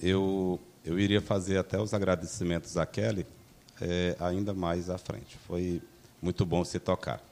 [0.00, 3.26] Eu, eu iria fazer até os agradecimentos à Kelly
[3.80, 5.36] é, ainda mais à frente.
[5.46, 5.80] Foi
[6.20, 7.22] muito bom se tocar.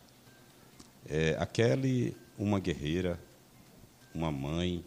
[1.09, 3.19] É, a Kelly, uma guerreira,
[4.15, 4.85] uma mãe,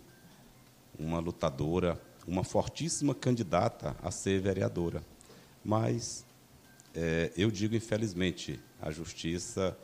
[0.97, 5.03] uma lutadora, uma fortíssima candidata a ser vereadora.
[5.65, 6.23] Mas
[6.93, 9.75] é, eu digo, infelizmente, a justiça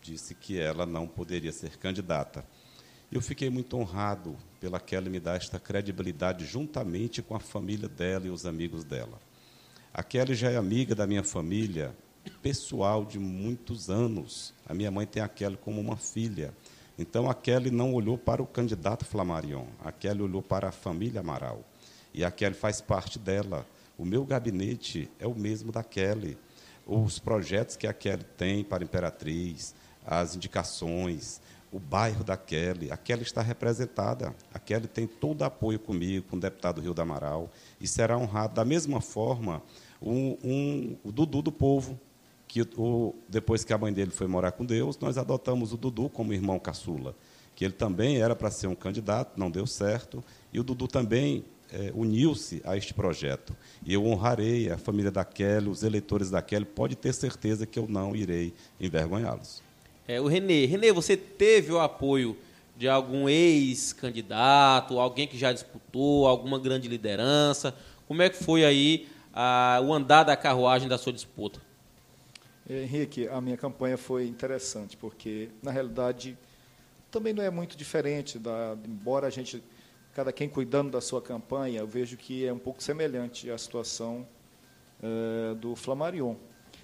[0.00, 2.44] disse que ela não poderia ser candidata.
[3.10, 8.26] Eu fiquei muito honrado pela Kelly me dar esta credibilidade juntamente com a família dela
[8.26, 9.20] e os amigos dela.
[9.92, 11.96] A Kelly já é amiga da minha família,
[12.40, 14.54] pessoal de muitos anos.
[14.64, 16.54] A minha mãe tem a Kelly como uma filha.
[16.98, 21.20] Então a Kelly não olhou para o candidato Flamarion, a Kelly olhou para a família
[21.20, 21.62] Amaral.
[22.14, 23.66] E a Kelly faz parte dela.
[23.98, 26.38] O meu gabinete é o mesmo da Kelly.
[26.86, 29.74] Os projetos que a Kelly tem para a Imperatriz,
[30.06, 34.34] as indicações, o bairro da Kelly, a Kelly está representada.
[34.54, 38.54] A Kelly tem todo apoio comigo, com o deputado Rio da Amaral, e será honrado
[38.54, 39.62] da mesma forma
[40.00, 42.00] um, um, o Dudu do Povo,
[42.64, 46.08] que o, depois que a mãe dele foi morar com Deus, nós adotamos o Dudu
[46.08, 47.14] como irmão caçula,
[47.54, 51.44] que ele também era para ser um candidato, não deu certo, e o Dudu também
[51.70, 53.54] é, uniu-se a este projeto.
[53.84, 57.78] E eu honrarei a família da Kelly, os eleitores da Kelly, pode ter certeza que
[57.78, 59.62] eu não irei envergonhá-los.
[60.08, 62.36] É, o Renê, Renê, você teve o apoio
[62.74, 67.74] de algum ex-candidato, alguém que já disputou, alguma grande liderança?
[68.06, 71.65] Como é que foi aí a, o andar da carruagem da sua disputa?
[72.68, 76.36] Henrique, a minha campanha foi interessante, porque, na realidade,
[77.10, 79.62] também não é muito diferente, da, embora a gente,
[80.12, 84.26] cada quem cuidando da sua campanha, eu vejo que é um pouco semelhante à situação
[85.02, 86.34] é, do Flamarion.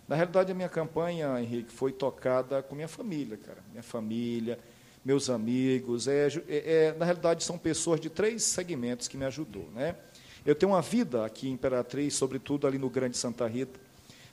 [0.06, 3.58] Na realidade, a minha campanha, Henrique, foi tocada com minha família, cara.
[3.70, 4.58] Minha família,
[5.04, 6.06] meus amigos.
[6.06, 9.68] É, é, é, na realidade, são pessoas de três segmentos que me ajudou.
[9.74, 9.96] Né?
[10.44, 13.80] Eu tenho uma vida aqui em Imperatriz, sobretudo ali no Grande Santa Rita,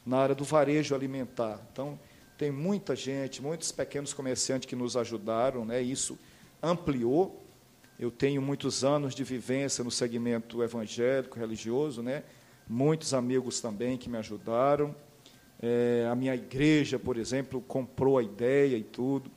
[0.05, 1.59] na área do varejo alimentar.
[1.71, 1.99] Então,
[2.37, 5.81] tem muita gente, muitos pequenos comerciantes que nos ajudaram, né?
[5.81, 6.17] isso
[6.63, 7.43] ampliou.
[7.99, 12.23] Eu tenho muitos anos de vivência no segmento evangélico, religioso, né?
[12.67, 14.95] muitos amigos também que me ajudaram.
[15.61, 19.29] É, a minha igreja, por exemplo, comprou a ideia e tudo.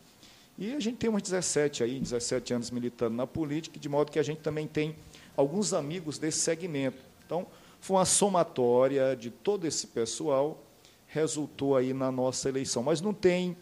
[0.57, 4.19] E a gente tem uns 17 aí, 17 anos militando na política, de modo que
[4.19, 4.95] a gente também tem
[5.37, 6.99] alguns amigos desse segmento.
[7.27, 7.47] Então,
[7.83, 10.63] foi uma somatória de todo esse pessoal,
[11.09, 12.81] resultou aí na nossa eleição.
[12.81, 13.57] Mas não tem,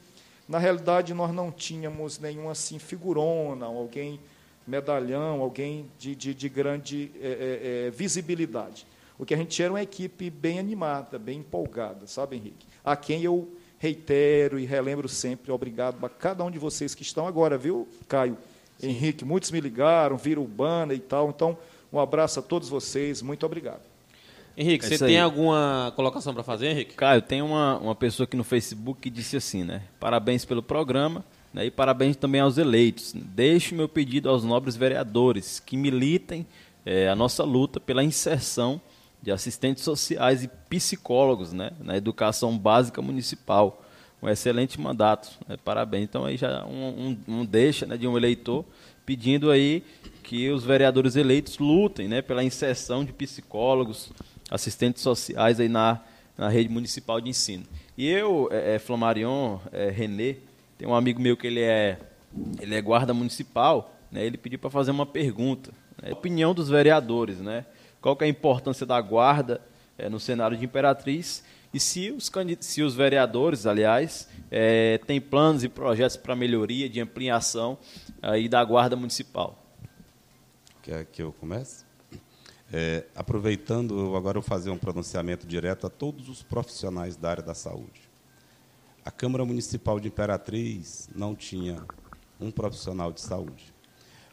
[0.46, 4.20] na realidade, nós não tínhamos nenhum assim figurona, alguém
[4.66, 8.86] medalhão, alguém de, de, de grande é, é, visibilidade.
[9.18, 12.66] O que a gente tinha era uma equipe bem animada, bem empolgada, sabe, Henrique?
[12.84, 17.26] A quem eu reitero e relembro sempre, obrigado a cada um de vocês que estão
[17.26, 18.36] agora, viu, Caio?
[18.78, 18.90] Sim.
[18.90, 21.30] Henrique, muitos me ligaram, viram o banner e tal.
[21.30, 21.56] Então,
[21.90, 23.89] um abraço a todos vocês, muito obrigado.
[24.60, 26.94] Henrique, é você tem alguma colocação para fazer, Henrique?
[26.94, 29.80] Caio, tem uma, uma pessoa aqui no Facebook que disse assim, né?
[29.98, 31.64] Parabéns pelo programa né?
[31.64, 33.14] e parabéns também aos eleitos.
[33.14, 36.46] Deixo meu pedido aos nobres vereadores que militem
[36.84, 38.78] é, a nossa luta pela inserção
[39.22, 41.70] de assistentes sociais e psicólogos né?
[41.80, 43.82] na educação básica municipal.
[44.22, 45.30] Um excelente mandato.
[45.48, 45.56] Né?
[45.64, 46.04] Parabéns.
[46.04, 48.62] Então aí já um, um, um deixa né, de um eleitor
[49.06, 49.82] pedindo aí
[50.22, 54.12] que os vereadores eleitos lutem né, pela inserção de psicólogos,
[54.50, 56.00] assistentes sociais aí na,
[56.36, 57.64] na rede municipal de ensino.
[57.96, 60.36] E eu, é, é, Flamarion, é, Renê,
[60.76, 61.98] tem um amigo meu que ele é,
[62.60, 65.72] ele é guarda municipal, né, ele pediu para fazer uma pergunta.
[66.02, 67.64] Né, opinião dos vereadores, né?
[68.00, 69.60] Qual que é a importância da guarda
[69.96, 75.62] é, no cenário de Imperatriz e se os, se os vereadores, aliás, é, têm planos
[75.62, 77.78] e projetos para melhoria, de ampliação
[78.20, 79.62] aí da guarda municipal.
[80.82, 81.84] Quer que eu comece?
[82.72, 87.54] É, aproveitando, agora eu fazer um pronunciamento direto a todos os profissionais da área da
[87.54, 88.08] saúde.
[89.04, 91.84] A Câmara Municipal de Imperatriz não tinha
[92.38, 93.74] um profissional de saúde.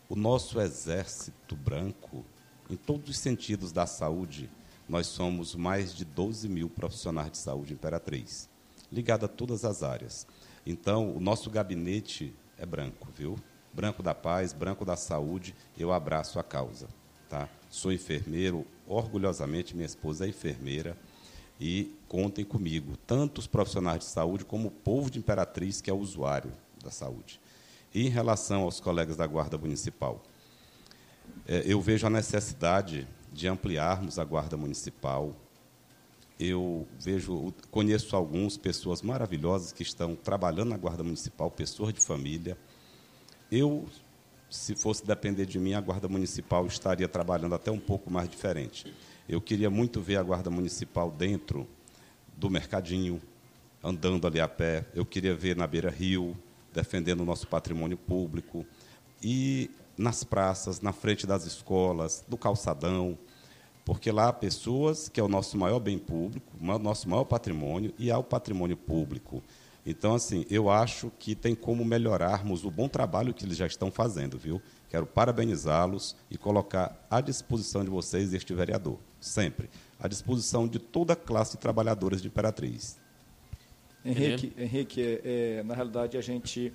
[0.10, 2.24] o nosso exército branco,
[2.70, 4.50] em todos os sentidos da saúde,
[4.88, 8.50] nós somos mais de 12 mil profissionais de saúde Imperatriz,
[8.90, 10.26] ligado a todas as áreas.
[10.66, 13.36] Então, o nosso gabinete é branco, viu?
[13.74, 16.88] Branco da paz, branco da saúde, eu abraço a causa.
[17.28, 17.50] Tá?
[17.70, 20.98] Sou enfermeiro, orgulhosamente minha esposa é enfermeira,
[21.60, 25.94] e contem comigo, tanto os profissionais de saúde como o povo de Imperatriz, que é
[25.94, 26.52] o usuário
[26.84, 27.40] da saúde.
[27.94, 30.22] E em relação aos colegas da Guarda Municipal,
[31.48, 35.36] é, eu vejo a necessidade de ampliarmos a Guarda Municipal.
[36.40, 42.58] Eu vejo, conheço algumas pessoas maravilhosas que estão trabalhando na Guarda Municipal, pessoas de família.
[43.52, 43.86] Eu,
[44.50, 48.86] se fosse depender de mim, a Guarda Municipal estaria trabalhando até um pouco mais diferente
[49.28, 51.68] eu queria muito ver a Guarda Municipal dentro
[52.38, 53.22] do mercadinho,
[53.84, 54.86] andando ali a pé.
[54.96, 56.36] Eu queria ver na beira rio,
[56.74, 58.66] defendendo o nosso patrimônio público.
[59.22, 63.18] E nas praças, na frente das escolas, do calçadão,
[63.84, 67.94] porque lá há pessoas que é o nosso maior bem público, o nosso maior patrimônio,
[68.00, 69.44] e há o patrimônio público.
[69.90, 73.90] Então, assim, eu acho que tem como melhorarmos o bom trabalho que eles já estão
[73.90, 74.62] fazendo, viu?
[74.90, 81.14] Quero parabenizá-los e colocar à disposição de vocês este vereador sempre, à disposição de toda
[81.14, 83.00] a classe de trabalhadores de Imperatriz.
[84.04, 85.22] Henrique, Henrique é,
[85.60, 86.74] é, na realidade, a gente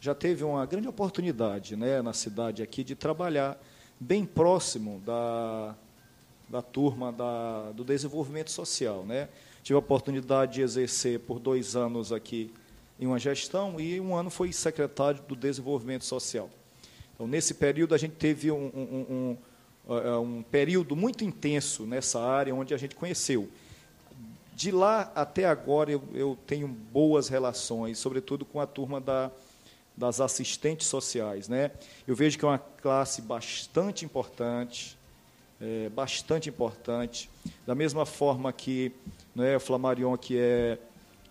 [0.00, 3.62] já teve uma grande oportunidade né, na cidade aqui de trabalhar
[4.00, 5.74] bem próximo da,
[6.48, 9.04] da turma da, do desenvolvimento social.
[9.04, 9.28] Né?
[9.66, 12.54] Tive a oportunidade de exercer por dois anos aqui
[13.00, 16.48] em uma gestão e um ano foi secretário do desenvolvimento social.
[17.12, 19.36] Então, nesse período, a gente teve um, um,
[19.88, 23.50] um é, é um período muito intenso nessa área onde a gente conheceu.
[24.54, 29.32] De lá até agora eu, eu tenho boas relações, sobretudo com a turma da,
[29.96, 31.48] das assistentes sociais.
[31.48, 31.72] Né?
[32.06, 34.95] Eu vejo que é uma classe bastante importante,
[35.60, 37.30] é, bastante importante.
[37.66, 38.92] Da mesma forma que
[39.34, 40.78] né, o Flamarion, que é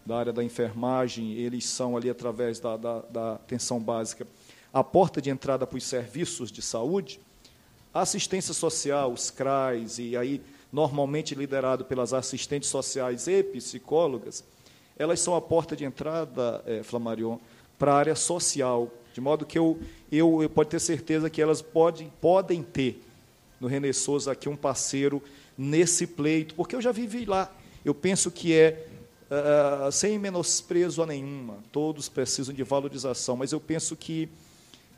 [0.05, 4.27] da área da enfermagem, eles são ali através da, da, da atenção básica
[4.75, 7.17] a porta de entrada para os serviços de saúde.
[7.93, 14.43] A assistência social, os CRAs, e aí normalmente liderado pelas assistentes sociais e psicólogas,
[14.99, 17.37] elas são a porta de entrada, é, Flamarion,
[17.79, 19.79] para a área social, de modo que eu,
[20.11, 23.01] eu, eu pode ter certeza que elas podem, podem ter
[23.59, 25.21] no René Souza aqui um parceiro
[25.57, 27.51] nesse pleito, porque eu já vivi lá.
[27.83, 28.87] Eu penso que é
[29.29, 34.29] uh, sem menosprezo a nenhuma, todos precisam de valorização, mas eu penso que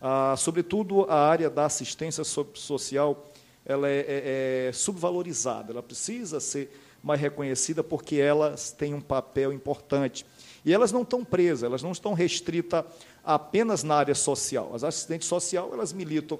[0.01, 3.31] ah, sobretudo a área da assistência social,
[3.65, 6.69] ela é, é, é subvalorizada, ela precisa ser
[7.01, 10.25] mais reconhecida porque elas têm um papel importante.
[10.63, 12.83] E elas não estão presas, elas não estão restritas
[13.23, 14.71] apenas na área social.
[14.73, 16.39] As assistentes sociais, elas militam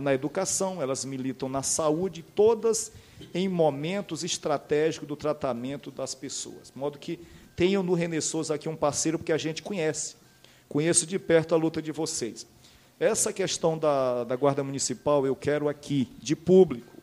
[0.00, 2.92] na educação, elas militam na saúde, todas
[3.34, 6.70] em momentos estratégicos do tratamento das pessoas.
[6.70, 7.18] De modo que
[7.56, 10.16] tenham no René Souza aqui um parceiro, porque a gente conhece.
[10.68, 12.46] Conheço de perto a luta de vocês.
[13.00, 16.96] Essa questão da, da Guarda Municipal, eu quero aqui, de público,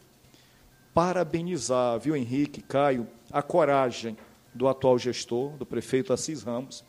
[0.93, 4.17] parabenizar, viu, Henrique, Caio, a coragem
[4.53, 6.83] do atual gestor, do prefeito Assis Ramos,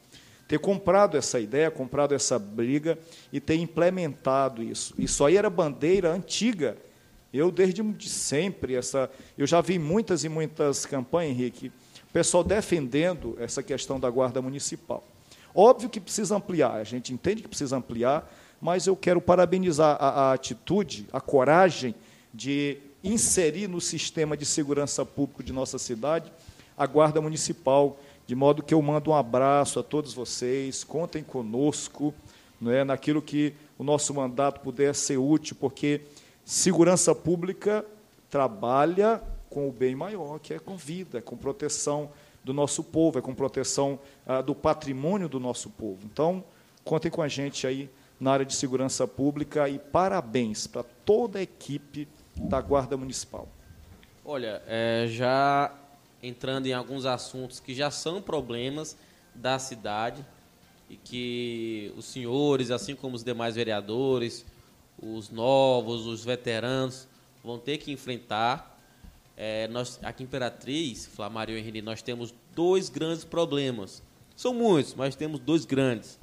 [0.48, 2.98] ter comprado essa ideia, comprado essa briga
[3.32, 4.94] e ter implementado isso.
[4.96, 6.76] Isso aí era bandeira antiga.
[7.32, 11.72] Eu, desde sempre, essa, eu já vi muitas e muitas campanhas, Henrique,
[12.12, 15.04] pessoal defendendo essa questão da Guarda Municipal.
[15.54, 18.30] Óbvio que precisa ampliar, a gente entende que precisa ampliar,
[18.61, 21.94] mas eu quero parabenizar a, a atitude, a coragem
[22.32, 26.32] de inserir no sistema de segurança público de nossa cidade
[26.76, 32.12] a Guarda Municipal, de modo que eu mando um abraço a todos vocês, contem conosco,
[32.60, 36.02] não é, naquilo que o nosso mandato puder ser útil, porque
[36.44, 37.84] segurança pública
[38.28, 42.10] trabalha com o bem maior, que é com vida, é com proteção
[42.42, 46.00] do nosso povo, é com proteção ah, do patrimônio do nosso povo.
[46.04, 46.44] Então,
[46.84, 51.42] contem com a gente aí na área de segurança pública e parabéns para toda a
[51.42, 53.48] equipe da Guarda Municipal.
[54.24, 55.72] Olha, é, já
[56.22, 58.96] entrando em alguns assuntos que já são problemas
[59.35, 60.24] da cidade
[60.88, 64.44] e que os senhores, assim como os demais vereadores,
[65.00, 67.07] os novos, os veteranos,
[67.42, 68.79] vão ter que enfrentar.
[69.37, 74.02] É, nós, aqui em Imperatriz, Flamario e Henrique, nós temos dois grandes problemas.
[74.35, 76.18] São muitos, mas temos dois grandes.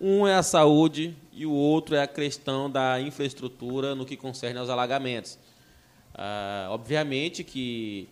[0.00, 4.58] Um é a saúde e o outro é a questão da infraestrutura no que concerne
[4.58, 5.38] aos alagamentos.
[6.14, 8.08] Ah, obviamente que,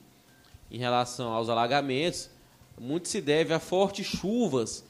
[0.71, 2.31] em relação aos alagamentos,
[2.79, 4.85] muito se deve a fortes chuvas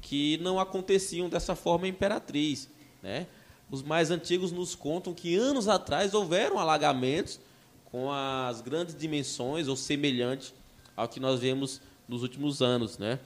[0.00, 2.68] que não aconteciam dessa forma em Imperatriz.
[3.02, 3.26] Né?
[3.70, 7.40] os mais antigos nos contam que anos atrás houveram alagamentos
[7.84, 10.54] com as grandes dimensões ou semelhantes
[10.96, 13.18] ao que nós vemos nos últimos anos, né?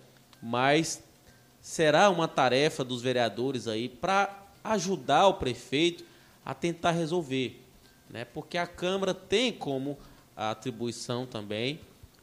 [0.42, 1.02] Mas
[1.60, 6.04] será uma tarefa dos vereadores aí para ajudar o prefeito
[6.44, 7.62] a tentar resolver,
[8.08, 8.24] né?
[8.24, 9.98] Porque a Câmara tem como
[10.38, 11.80] atribuição também,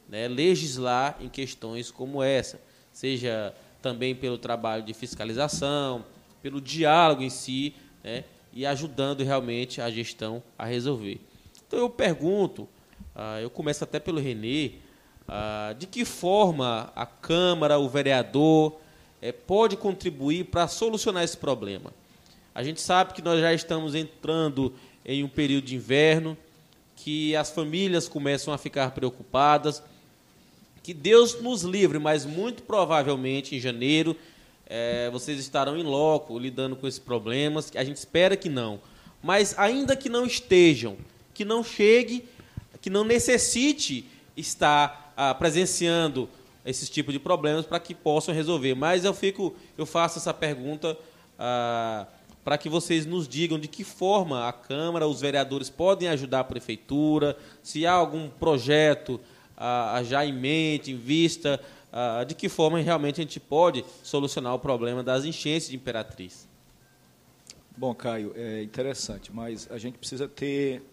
[0.08, 6.06] né, legislar em questões como essa, seja também pelo trabalho de fiscalização,
[6.42, 8.24] pelo diálogo em si, né,
[8.54, 11.20] e ajudando realmente a gestão a resolver.
[11.68, 12.68] Então eu pergunto,
[13.14, 14.74] ah, eu começo até pelo Renê,
[15.28, 18.80] ah, de que forma a Câmara, o vereador,
[19.22, 21.92] eh, pode contribuir para solucionar esse problema?
[22.54, 24.74] A gente sabe que nós já estamos entrando
[25.04, 26.38] em um período de inverno,
[27.06, 29.84] que as famílias começam a ficar preocupadas,
[30.82, 34.18] que Deus nos livre, mas muito provavelmente em janeiro
[34.66, 37.72] é, vocês estarão em loco lidando com esses problemas.
[37.76, 38.82] A gente espera que não.
[39.22, 40.98] Mas ainda que não estejam,
[41.32, 42.26] que não chegue,
[42.82, 46.28] que não necessite estar ah, presenciando
[46.66, 48.74] esses tipos de problemas para que possam resolver.
[48.74, 50.98] Mas eu fico, eu faço essa pergunta
[51.38, 52.08] ah,
[52.46, 56.44] para que vocês nos digam de que forma a Câmara, os vereadores podem ajudar a
[56.44, 59.20] prefeitura, se há algum projeto
[59.58, 61.60] ah, já em mente, em vista,
[61.92, 66.48] uh, de que forma realmente a gente pode solucionar o problema das enchentes de Imperatriz.
[67.76, 70.84] Bom, Caio, é interessante, mas a gente precisa ter,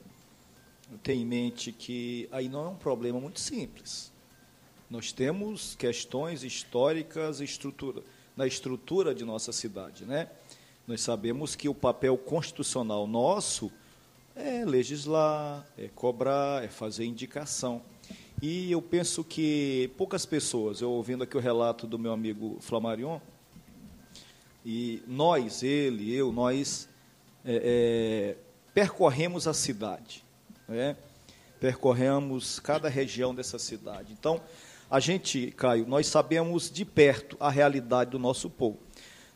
[1.02, 4.10] ter em mente que aí não é um problema muito simples.
[4.88, 8.02] Nós temos questões históricas estrutura,
[8.34, 10.06] na estrutura de nossa cidade.
[10.06, 10.28] Né?
[10.87, 13.71] Nós sabemos que o papel constitucional nosso
[14.35, 17.81] é legislar, é cobrar, é fazer indicação.
[18.40, 23.21] E eu penso que poucas pessoas, eu ouvindo aqui o relato do meu amigo Flamarion,
[24.64, 26.88] e nós, ele, eu, nós
[27.45, 28.37] é, é,
[28.75, 30.25] percorremos a cidade,
[30.68, 30.97] né?
[31.61, 34.12] percorremos cada região dessa cidade.
[34.12, 34.40] Então,
[34.90, 38.79] a gente, Caio, nós sabemos de perto a realidade do nosso povo.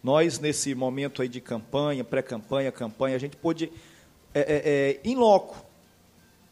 [0.06, 3.72] Nós, nesse momento aí de campanha, pré-campanha, campanha, a gente pôde,
[4.32, 5.56] é, é, é, em loco,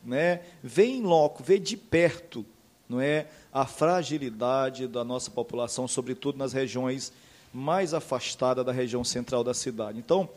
[0.05, 2.45] né, ver em loco, ver de perto
[2.89, 7.13] não é, a fragilidade da nossa população, sobretudo nas regiões
[7.53, 10.01] mais afastadas da região central da cidade.
[10.01, 10.29] Então,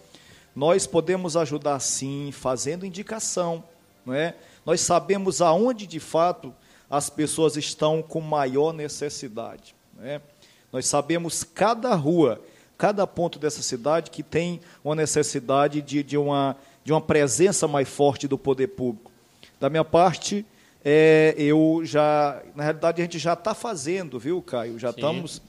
[0.55, 3.63] nós podemos ajudar sim, fazendo indicação,
[4.05, 4.35] não é?
[4.63, 6.53] Nós sabemos aonde de fato
[6.87, 10.21] as pessoas estão com maior necessidade, não é?
[10.71, 12.39] Nós sabemos cada rua,
[12.77, 17.89] cada ponto dessa cidade que tem uma necessidade de, de, uma, de uma presença mais
[17.89, 19.11] forte do poder público.
[19.59, 20.45] Da minha parte,
[20.85, 24.77] é, eu já, na realidade, a gente já está fazendo, viu, Caio?
[24.77, 25.41] Já estamos,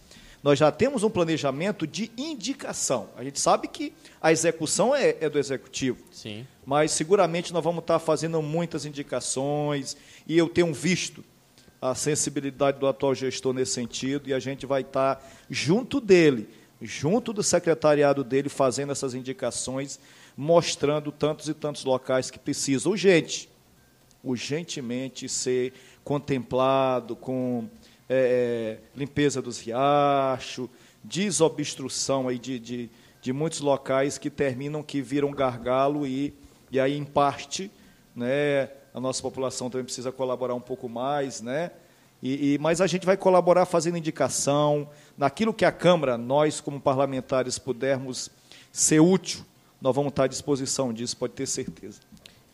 [0.43, 3.09] nós já temos um planejamento de indicação.
[3.17, 6.47] A gente sabe que a execução é, é do executivo, Sim.
[6.65, 11.23] mas seguramente nós vamos estar tá fazendo muitas indicações e eu tenho visto
[11.81, 16.49] a sensibilidade do atual gestor nesse sentido e a gente vai estar tá junto dele,
[16.81, 19.99] junto do secretariado dele, fazendo essas indicações,
[20.37, 22.93] mostrando tantos e tantos locais que precisam.
[22.93, 23.49] Urgente
[24.23, 27.69] urgentemente ser contemplado com
[28.09, 30.69] é, é, limpeza dos riachos,
[31.05, 36.35] desobstrução aí de, de, de, muitos locais que terminam, que viram gargalo e,
[36.71, 37.71] e aí, em parte,
[38.15, 41.71] né, a nossa população também precisa colaborar um pouco mais, né?
[42.23, 46.81] E, e, mas a gente vai colaborar fazendo indicação, naquilo que a Câmara, nós como
[46.81, 48.31] parlamentares, pudermos
[48.73, 49.45] ser útil,
[49.81, 52.01] nós vamos estar à disposição disso, pode ter certeza.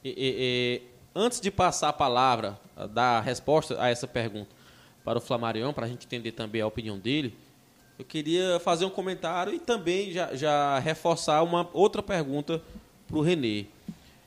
[0.05, 0.83] E,
[1.17, 2.59] Antes de passar a palavra,
[2.91, 4.51] dar a resposta a essa pergunta
[5.05, 7.33] para o Flamarion, para a gente entender também a opinião dele,
[7.97, 12.61] eu queria fazer um comentário e também já, já reforçar uma outra pergunta
[13.07, 13.67] para o Renê.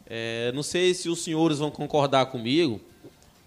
[0.06, 2.80] É, não sei se os senhores vão concordar comigo,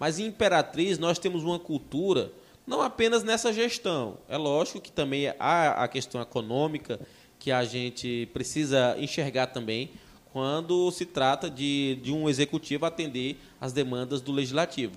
[0.00, 2.32] mas em Imperatriz nós temos uma cultura,
[2.66, 4.16] não apenas nessa gestão.
[4.26, 6.98] É lógico que também há a questão econômica
[7.38, 9.90] que a gente precisa enxergar também,
[10.32, 14.94] quando se trata de, de um executivo atender às demandas do legislativo.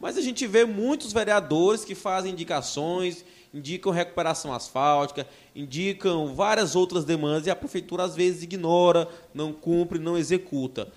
[0.00, 7.04] Mas a gente vê muitos vereadores que fazem indicações, indicam recuperação asfáltica, indicam várias outras
[7.04, 10.88] demandas e a prefeitura às vezes ignora, não cumpre, não executa.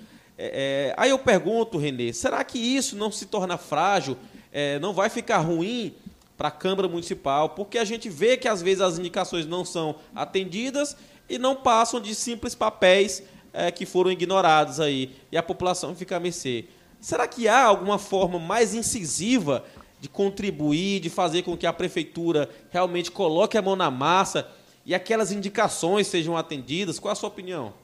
[0.43, 4.17] É, é, aí eu pergunto, Renê, será que isso não se torna frágil,
[4.51, 5.93] é, não vai ficar ruim
[6.35, 7.49] para a Câmara Municipal?
[7.49, 10.97] Porque a gente vê que às vezes as indicações não são atendidas
[11.29, 13.21] e não passam de simples papéis
[13.53, 16.65] é, que foram ignorados aí e a população fica a mercê.
[16.99, 19.63] Será que há alguma forma mais incisiva
[19.99, 24.49] de contribuir, de fazer com que a prefeitura realmente coloque a mão na massa
[24.83, 26.97] e aquelas indicações sejam atendidas?
[26.97, 27.79] Qual a sua opinião?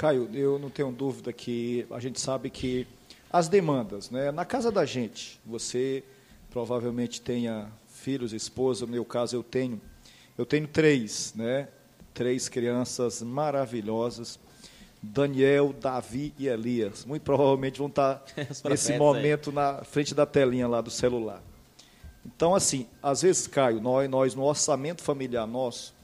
[0.00, 2.86] Caio, eu não tenho dúvida que a gente sabe que
[3.30, 4.32] as demandas, né?
[4.32, 6.02] Na casa da gente, você
[6.48, 9.78] provavelmente tenha filhos, esposa, no meu caso eu tenho,
[10.38, 11.68] eu tenho três, né?
[12.14, 14.38] Três crianças maravilhosas,
[15.02, 17.04] Daniel, Davi e Elias.
[17.04, 18.24] Muito provavelmente vão estar
[18.70, 19.56] nesse momento aí.
[19.56, 21.42] na frente da telinha lá do celular.
[22.24, 25.94] Então, assim, às vezes, Caio, nós, nós no orçamento familiar nosso,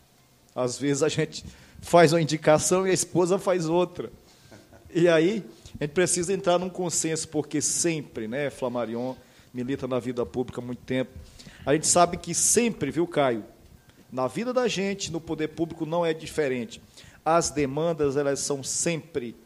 [0.55, 1.47] às vezes a gente
[1.87, 4.11] faz uma indicação e a esposa faz outra.
[4.93, 5.45] E aí,
[5.79, 9.15] a gente precisa entrar num consenso, porque sempre, né, Flamarion
[9.55, 11.13] milita na vida pública há muito tempo.
[11.65, 13.45] A gente sabe que sempre, viu, Caio,
[14.11, 16.83] na vida da gente, no poder público não é diferente.
[17.25, 19.37] As demandas, elas são sempre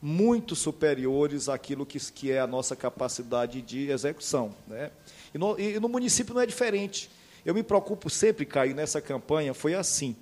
[0.00, 4.54] muito superiores àquilo que, que é a nossa capacidade de execução.
[4.66, 4.90] Né?
[5.34, 7.10] E, no, e no município não é diferente.
[7.44, 10.16] Eu me preocupo sempre, Caio, nessa campanha, foi assim.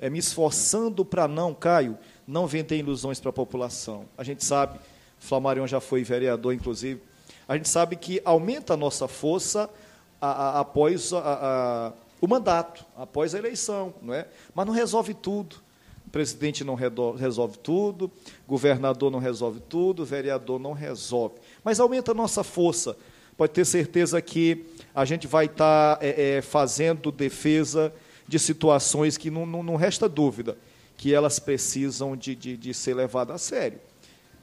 [0.00, 4.06] É, me esforçando para não, Caio, não vender ilusões para a população.
[4.16, 4.80] A gente sabe,
[5.18, 7.02] Flamarion já foi vereador, inclusive,
[7.46, 9.68] a gente sabe que aumenta a nossa força
[10.20, 14.26] a, a, após a, o mandato, após a eleição, não é?
[14.54, 15.56] mas não resolve tudo.
[16.12, 18.10] Presidente não resolve tudo,
[18.46, 21.36] governador não resolve tudo, vereador não resolve.
[21.62, 22.96] Mas aumenta a nossa força.
[23.36, 27.92] Pode ter certeza que a gente vai estar tá, é, é, fazendo defesa
[28.30, 30.56] de situações que não, não, não resta dúvida
[30.96, 33.80] que elas precisam de, de, de ser levadas a sério.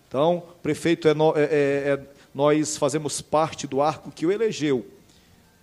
[0.10, 1.48] Então, prefeito é, no, é, é,
[1.94, 4.86] é, nós fazemos parte do arco que o elegeu.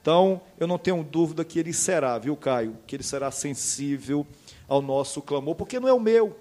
[0.01, 2.79] Então, eu não tenho dúvida que ele será, viu, Caio?
[2.87, 4.27] Que ele será sensível
[4.67, 6.35] ao nosso clamor, porque não é o meu,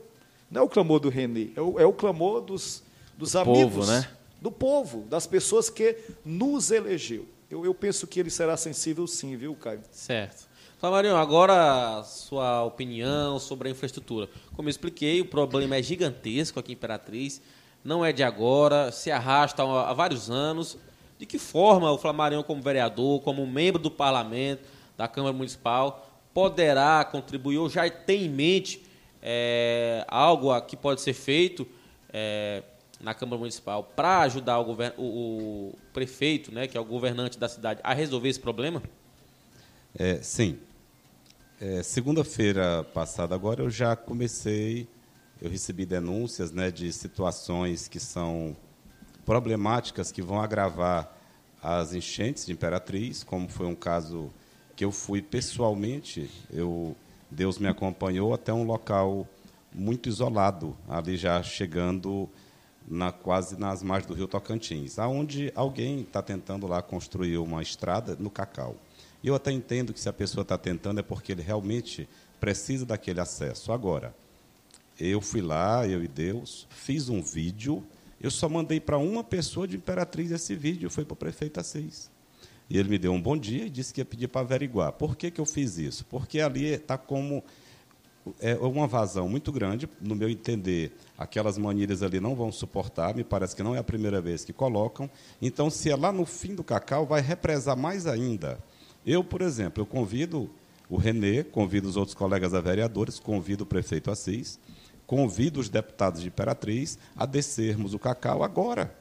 [0.50, 2.82] não é o clamor do Renê, é o, é o clamor dos,
[3.18, 4.10] dos amigos, povo, né?
[4.42, 7.26] do povo, das pessoas que nos elegeu.
[7.52, 9.82] Eu, eu penso que ele será sensível sim, viu, Caio?
[9.92, 10.53] Certo.
[10.84, 14.28] Flamarinho, agora sua opinião sobre a infraestrutura.
[14.54, 17.42] Como eu expliquei, o problema é gigantesco aqui em Imperatriz,
[17.86, 20.78] não é de agora, se arrasta há vários anos.
[21.18, 24.68] De que forma o Flamarion, como vereador, como membro do parlamento,
[24.98, 28.84] da Câmara Municipal, poderá contribuir ou já tem em mente
[29.22, 31.66] é, algo que pode ser feito
[32.12, 32.62] é,
[33.00, 37.48] na Câmara Municipal para ajudar o, o, o, prefeito, né, que é o governante da
[37.48, 38.84] cidade, a resolver esse problema?
[39.98, 40.60] É, sim.
[41.62, 44.88] É, Segunda-feira passada, agora, eu já comecei,
[45.42, 48.56] eu recebi denúncias né, de situações que são
[49.24, 51.16] problemáticas, que vão agravar
[51.62, 54.32] as enchentes de Imperatriz, como foi um caso
[54.76, 56.96] que eu fui pessoalmente, eu,
[57.30, 59.28] Deus me acompanhou até um local
[59.74, 62.28] muito isolado, ali já chegando
[62.88, 68.16] na, quase nas margens do rio Tocantins, aonde alguém está tentando lá construir uma estrada
[68.20, 68.76] no Cacau.
[69.24, 72.08] Eu até entendo que se a pessoa está tentando é porque ele realmente
[72.40, 73.72] precisa daquele acesso.
[73.72, 74.14] Agora,
[75.00, 77.84] eu fui lá, eu e Deus, fiz um vídeo,
[78.20, 82.12] eu só mandei para uma pessoa de Imperatriz esse vídeo, foi para o prefeito Assis.
[82.70, 84.94] E ele me deu um bom dia e disse que ia pedir para averiguar.
[84.94, 86.06] Por que, que eu fiz isso?
[86.06, 87.44] Porque ali está como
[88.40, 93.24] é uma vazão muito grande, no meu entender, aquelas manilhas ali não vão suportar, me
[93.24, 95.10] parece que não é a primeira vez que colocam.
[95.42, 98.58] Então, se é lá no fim do cacau, vai represar mais ainda.
[99.06, 100.50] Eu, por exemplo, eu convido
[100.90, 104.60] o Renê, convido os outros colegas a vereadores, convido o prefeito Assis,
[105.06, 108.94] convido os deputados de Imperatriz a descermos o cacau agora.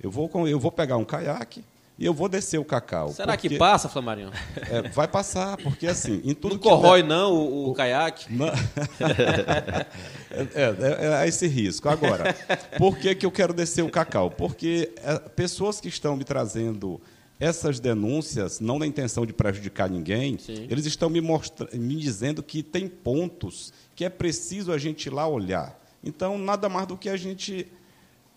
[0.00, 1.64] Eu vou, eu vou pegar um caiaque,
[1.98, 3.08] e eu vou descer o cacau.
[3.08, 3.48] Será porque...
[3.48, 4.30] que passa, Flamarinho?
[4.70, 7.08] É, vai passar, porque assim, em tudo não corrói der...
[7.08, 8.32] não o, o, o caiaque?
[8.32, 8.46] Não...
[8.46, 8.54] é,
[10.54, 11.88] é, é, esse risco.
[11.88, 12.36] Agora,
[12.78, 14.30] por que, que eu quero descer o cacau?
[14.30, 17.00] Porque é, pessoas que estão me trazendo
[17.40, 20.66] essas denúncias, não na intenção de prejudicar ninguém, Sim.
[20.68, 21.68] eles estão me, mostra...
[21.76, 25.78] me dizendo que tem pontos que é preciso a gente ir lá olhar.
[26.02, 27.66] Então, nada mais do que a gente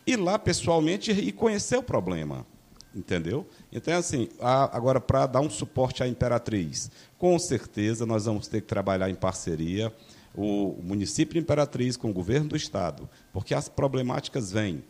[0.06, 2.46] ir lá pessoalmente e conhecer o problema.
[2.94, 3.48] Entendeu?
[3.72, 8.68] Então, assim, agora, para dar um suporte à Imperatriz, com certeza nós vamos ter que
[8.68, 9.94] trabalhar em parceria,
[10.36, 14.84] o município de Imperatriz com o governo do Estado, porque as problemáticas vêm.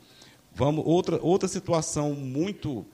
[0.54, 2.86] Vamos, outra, outra situação muito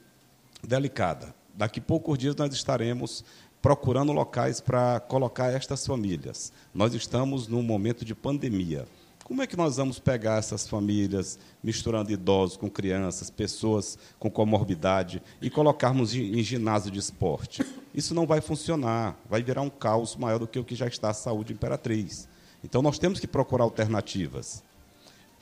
[0.64, 1.34] delicada.
[1.53, 3.24] Daqui a poucos dias nós estaremos
[3.62, 6.53] procurando locais para colocar estas famílias.
[6.74, 8.88] Nós estamos num momento de pandemia.
[9.24, 15.22] Como é que nós vamos pegar essas famílias, misturando idosos com crianças, pessoas com comorbidade,
[15.41, 17.62] e colocarmos em ginásio de esporte?
[17.93, 21.10] Isso não vai funcionar, vai virar um caos maior do que o que já está
[21.10, 22.30] a saúde imperatriz.
[22.64, 24.64] Então, nós temos que procurar alternativas.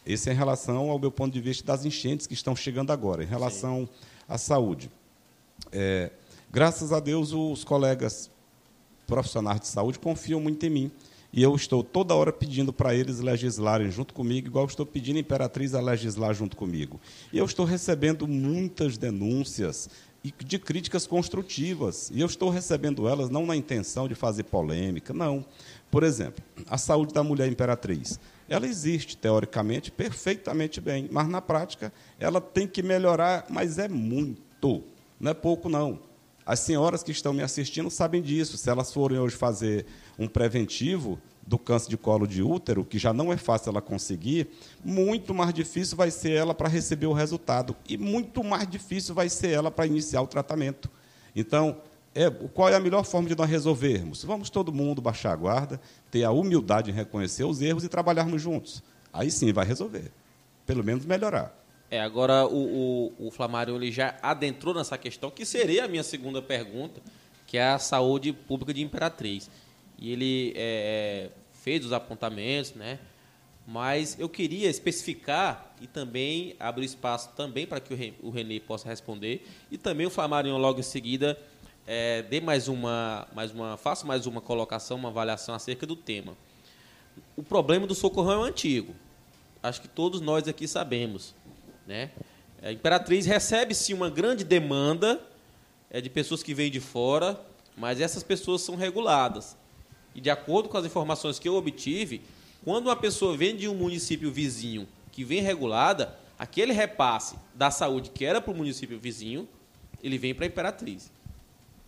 [0.04, 3.24] Esse é em relação ao meu ponto de vista das enchentes que estão chegando agora,
[3.24, 4.08] em relação Sim.
[4.28, 4.90] à saúde.
[5.72, 6.12] É,
[6.52, 8.30] graças a Deus, os colegas
[9.06, 10.92] profissionais de saúde confiam muito em mim
[11.36, 15.20] E eu estou toda hora pedindo para eles legislarem junto comigo, igual estou pedindo a
[15.20, 16.98] Imperatriz a legislar junto comigo.
[17.34, 19.90] E eu estou recebendo muitas denúncias
[20.24, 22.10] de críticas construtivas.
[22.10, 25.46] E eu estou recebendo elas não na intenção de fazer polêmica, não.
[25.92, 28.18] Por exemplo, a saúde da mulher imperatriz.
[28.48, 34.84] Ela existe, teoricamente, perfeitamente bem, mas na prática ela tem que melhorar, mas é muito,
[35.20, 36.00] não é pouco, não.
[36.46, 38.58] As senhoras que estão me assistindo sabem disso.
[38.58, 39.86] Se elas forem hoje fazer
[40.18, 44.48] um preventivo do câncer de colo de útero, que já não é fácil ela conseguir,
[44.84, 47.76] muito mais difícil vai ser ela para receber o resultado.
[47.88, 50.90] E muito mais difícil vai ser ela para iniciar o tratamento.
[51.36, 51.78] Então,
[52.14, 54.24] é, qual é a melhor forma de nós resolvermos?
[54.24, 58.42] Vamos todo mundo baixar a guarda, ter a humildade em reconhecer os erros e trabalharmos
[58.42, 58.82] juntos.
[59.12, 60.12] Aí sim vai resolver.
[60.66, 61.65] Pelo menos melhorar.
[61.96, 66.42] É, agora o, o, o ele já adentrou nessa questão, que seria a minha segunda
[66.42, 67.02] pergunta,
[67.48, 69.50] que é a saúde pública de Imperatriz.
[69.98, 73.00] E ele é, é fez os apontamentos, né?
[73.66, 79.48] Mas eu queria especificar e também abrir espaço também para que o Renê possa responder
[79.72, 81.40] e também o Flamário logo em seguida
[81.88, 86.36] é, dê mais uma, mais uma, faça mais uma colocação, uma avaliação acerca do tema.
[87.38, 88.94] O problema do socorrão é antigo.
[89.64, 91.34] Acho que todos nós aqui sabemos.
[91.86, 92.10] Né?
[92.62, 95.22] A Imperatriz recebe sim uma grande demanda
[95.90, 97.40] é, de pessoas que vêm de fora,
[97.78, 99.56] mas essas pessoas são reguladas.
[100.14, 102.22] E de acordo com as informações que eu obtive,
[102.64, 108.10] quando uma pessoa vem de um município vizinho que vem regulada, aquele repasse da saúde
[108.10, 109.48] que era para o município vizinho,
[110.02, 111.12] ele vem para a Imperatriz.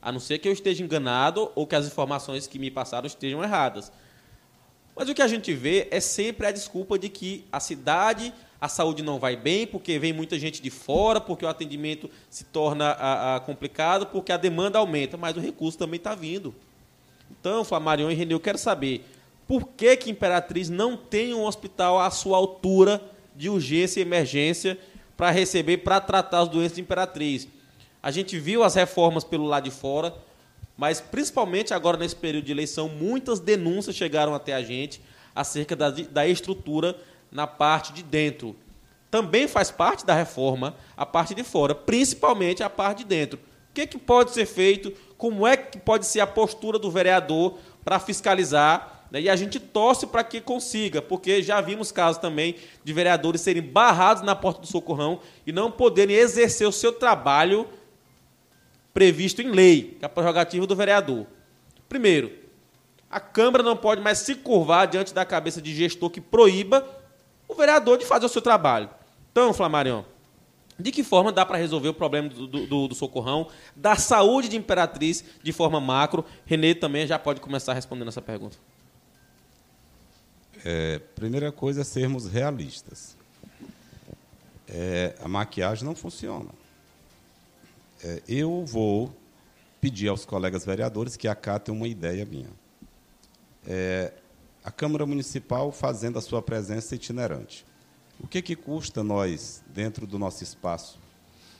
[0.02, 3.44] A não ser que eu esteja enganado ou que as informações que me passaram estejam
[3.44, 3.92] erradas.
[4.98, 8.68] Mas o que a gente vê é sempre a desculpa de que a cidade a
[8.68, 12.90] saúde não vai bem, porque vem muita gente de fora, porque o atendimento se torna
[12.90, 16.56] a, a complicado, porque a demanda aumenta, mas o recurso também está vindo.
[17.30, 19.06] Então, Flamarion e Renê, eu quero saber
[19.48, 23.02] por que, que Imperatriz não tem um hospital à sua altura
[23.36, 24.78] de urgência e emergência
[25.16, 27.48] para receber, para tratar as doenças de Imperatriz.
[28.02, 30.16] A gente viu as reformas pelo lado de fora,
[30.78, 35.02] mas principalmente agora nesse período de eleição, muitas denúncias chegaram até a gente
[35.34, 36.96] acerca da, da estrutura
[37.32, 38.56] na parte de dentro.
[39.10, 43.40] Também faz parte da reforma a parte de fora, principalmente a parte de dentro.
[43.40, 44.94] O que, que pode ser feito?
[45.18, 49.06] Como é que pode ser a postura do vereador para fiscalizar?
[49.12, 49.22] Né?
[49.22, 53.64] E a gente torce para que consiga, porque já vimos casos também de vereadores serem
[53.64, 57.68] barrados na porta do socorrão e não poderem exercer o seu trabalho
[58.98, 61.28] previsto em lei, que é a prerrogativa do vereador.
[61.88, 62.34] Primeiro,
[63.08, 66.84] a Câmara não pode mais se curvar diante da cabeça de gestor que proíba
[67.48, 68.90] o vereador de fazer o seu trabalho.
[69.32, 70.04] Então, Flamarion,
[70.80, 74.58] de que forma dá para resolver o problema do, do, do, socorrão, da saúde de
[74.58, 76.26] Imperatriz de forma macro?
[76.44, 78.58] Renê também já pode começar respondendo essa pergunta.
[80.66, 83.16] É, primeira coisa é sermos realistas.
[84.68, 86.50] É, a maquiagem não funciona.
[88.04, 89.14] É, eu vou
[89.82, 92.50] pedir aos colegas vereadores que acatem uma ideia minha.
[93.66, 94.14] É,
[94.64, 97.66] a Câmara Municipal fazendo a sua presença itinerante.
[98.20, 101.00] O que, que custa nós, dentro do nosso espaço,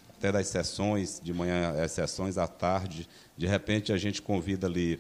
[0.10, 3.08] até das sessões, de manhã, as sessões à tarde,
[3.38, 5.00] de repente a gente convida ali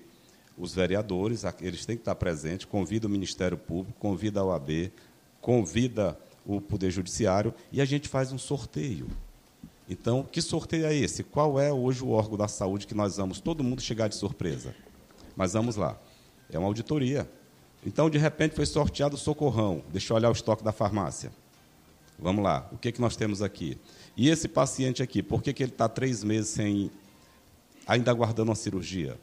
[0.58, 4.92] os vereadores, eles têm que estar presentes, convida o Ministério Público, convida a OAB,
[5.42, 9.08] convida o Poder Judiciário e a gente faz um sorteio.
[9.90, 11.24] Então, que sorteio é esse?
[11.24, 14.76] Qual é hoje o órgão da saúde que nós vamos todo mundo chegar de surpresa?
[15.36, 15.98] Mas vamos lá.
[16.50, 17.30] É uma auditoria.
[17.86, 19.82] Então, de repente, foi sorteado o socorrão.
[19.92, 21.32] Deixa eu olhar o estoque da farmácia.
[22.20, 23.78] Vamos lá, o que, que nós temos aqui?
[24.16, 26.90] E esse paciente aqui, por que, que ele está três meses sem,
[27.86, 29.20] ainda aguardando uma cirurgia?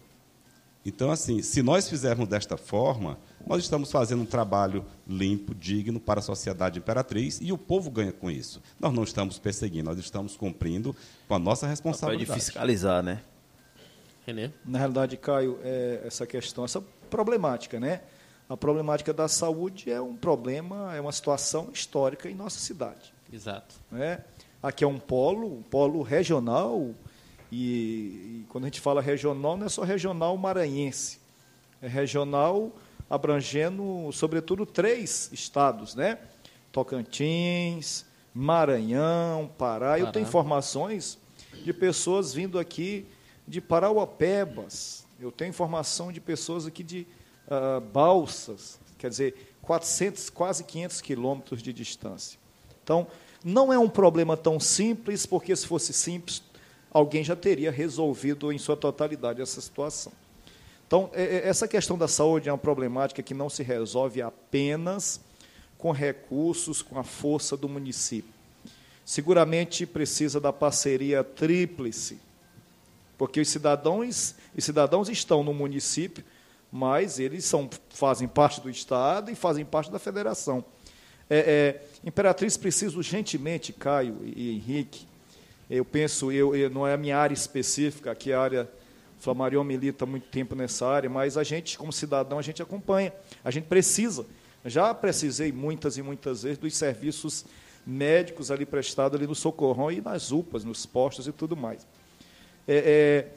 [0.86, 6.20] Então, assim, se nós fizermos desta forma, nós estamos fazendo um trabalho limpo, digno para
[6.20, 8.60] a sociedade imperatriz e o povo ganha com isso.
[8.78, 10.94] Nós não estamos perseguindo, nós estamos cumprindo
[11.26, 12.28] com a nossa responsabilidade.
[12.28, 13.22] Pode fiscalizar, né?
[14.26, 14.50] Renê?
[14.64, 18.02] Na realidade, Caio, é essa questão, essa problemática, né?
[18.48, 23.12] A problemática da saúde é um problema, é uma situação histórica em nossa cidade.
[23.32, 23.74] Exato.
[23.90, 24.22] Né?
[24.62, 26.90] Aqui é um polo, um polo regional,
[27.54, 31.20] e, e, quando a gente fala regional, não é só regional maranhense,
[31.80, 32.72] é regional
[33.08, 36.18] abrangendo, sobretudo, três estados, né?
[36.72, 39.90] Tocantins, Maranhão, Pará.
[39.90, 39.98] Pará.
[40.00, 41.18] Eu tenho informações
[41.62, 43.06] de pessoas vindo aqui
[43.46, 45.06] de Parauapebas.
[45.20, 47.06] Eu tenho informação de pessoas aqui de
[47.46, 52.38] uh, balsas, quer dizer, 400, quase 500 quilômetros de distância.
[52.82, 53.06] Então,
[53.44, 56.42] não é um problema tão simples, porque se fosse simples,
[56.94, 60.12] alguém já teria resolvido em sua totalidade essa situação.
[60.86, 65.20] Então, é, é, essa questão da saúde é uma problemática que não se resolve apenas
[65.76, 68.32] com recursos, com a força do município.
[69.04, 72.18] Seguramente precisa da parceria tríplice,
[73.18, 76.24] porque os cidadãos, os cidadãos estão no município,
[76.70, 80.64] mas eles são, fazem parte do Estado e fazem parte da federação.
[81.28, 85.06] É, é, Imperatriz precisa urgentemente, Caio e Henrique,
[85.68, 88.70] eu penso, eu, eu, não é a minha área específica, aqui é a área,
[89.18, 93.12] Flamarion milita muito tempo nessa área, mas a gente, como cidadão, a gente acompanha,
[93.42, 94.26] a gente precisa.
[94.64, 97.44] Já precisei muitas e muitas vezes dos serviços
[97.86, 101.86] médicos ali prestados ali no Socorrão e nas UPAs, nos postos e tudo mais.
[102.66, 103.28] É,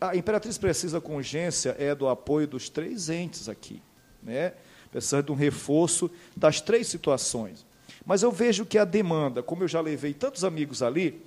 [0.00, 3.82] é, a Imperatriz precisa com urgência é do apoio dos três entes aqui,
[4.22, 4.52] né?
[4.90, 7.66] Precisa de um reforço das três situações.
[8.06, 11.20] Mas eu vejo que a demanda, como eu já levei tantos amigos ali,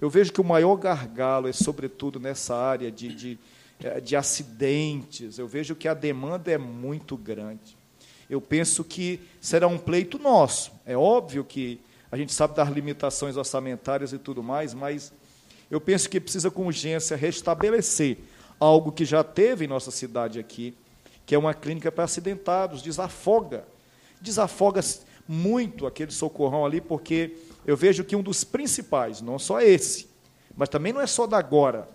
[0.00, 3.38] eu vejo que o maior gargalo é, sobretudo, nessa área de, de,
[3.80, 5.38] eh, de acidentes.
[5.38, 7.76] Eu vejo que a demanda é muito grande.
[8.30, 10.70] Eu penso que será um pleito nosso.
[10.86, 11.80] É óbvio que
[12.12, 15.12] a gente sabe das limitações orçamentárias e tudo mais, mas
[15.70, 18.18] eu penso que precisa com urgência restabelecer
[18.58, 20.74] algo que já teve em nossa cidade aqui,
[21.26, 23.64] que é uma clínica para acidentados, desafoga.
[24.20, 24.80] Desafoga
[25.26, 27.36] muito aquele socorrão ali, porque
[27.68, 30.08] eu vejo que um dos principais, não só esse,
[30.56, 31.86] mas também não é só da agora,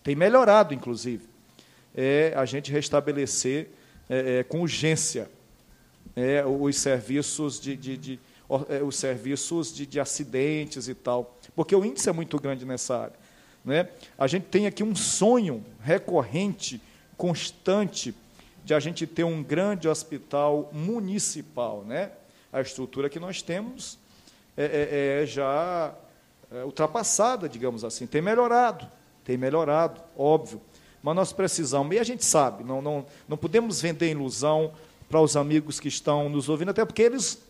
[0.00, 1.28] tem melhorado, inclusive,
[1.92, 3.68] é a gente restabelecer
[4.08, 5.28] é, é, com urgência
[6.14, 8.20] é, os serviços de, de, de
[8.68, 12.96] é, os serviços de, de, acidentes e tal, porque o índice é muito grande nessa
[12.96, 13.16] área.
[13.64, 13.88] Né?
[14.16, 16.80] A gente tem aqui um sonho recorrente,
[17.16, 18.14] constante,
[18.64, 21.84] de a gente ter um grande hospital municipal.
[21.84, 22.12] Né?
[22.52, 23.98] A estrutura que nós temos
[24.62, 25.94] é, é, é já
[26.50, 28.06] é, ultrapassada, digamos assim.
[28.06, 28.90] Tem melhorado,
[29.24, 30.60] tem melhorado, óbvio.
[31.02, 34.72] Mas nós precisamos, e a gente sabe, não, não, não podemos vender ilusão
[35.08, 37.40] para os amigos que estão nos ouvindo, até porque eles,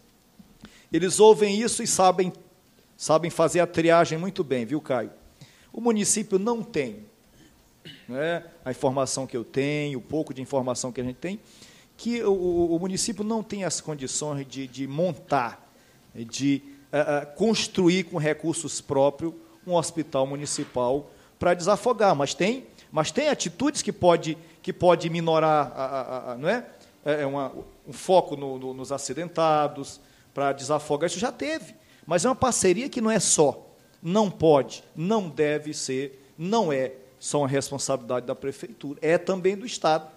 [0.93, 2.33] eles ouvem isso e sabem,
[2.97, 5.11] sabem fazer a triagem muito bem, viu, Caio?
[5.73, 7.07] O município não tem
[8.09, 11.41] né, a informação que eu tenho, o pouco de informação que a gente tem,
[11.97, 15.73] que o, o município não tem as condições de, de montar,
[16.15, 16.63] de
[16.93, 19.35] uh, construir com recursos próprios
[19.67, 25.73] um hospital municipal para desafogar, mas tem, mas tem atitudes que pode, que pode minorar,
[25.75, 26.65] a, a, a não é?
[27.05, 27.53] é, é uma,
[27.87, 30.01] um foco no, no, nos acidentados
[30.35, 31.09] para desafogar.
[31.09, 31.75] Isso já teve,
[32.07, 33.67] mas é uma parceria que não é só,
[34.03, 39.67] não pode, não deve ser, não é só uma responsabilidade da prefeitura, é também do
[39.67, 40.09] Estado,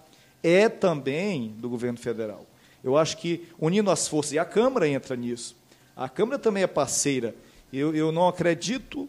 [0.43, 2.45] é também do governo federal.
[2.83, 5.55] Eu acho que unindo as forças, e a Câmara entra nisso,
[5.95, 7.35] a Câmara também é parceira.
[7.71, 9.01] Eu, eu não acredito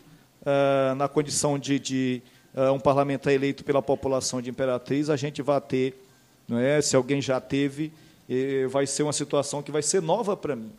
[0.43, 2.23] uh, na condição de, de
[2.55, 6.03] uh, um parlamentar eleito pela população de Imperatriz, a gente vai ter,
[6.49, 6.81] não é?
[6.81, 7.93] se alguém já teve,
[8.29, 10.71] eh, vai ser uma situação que vai ser nova para mim.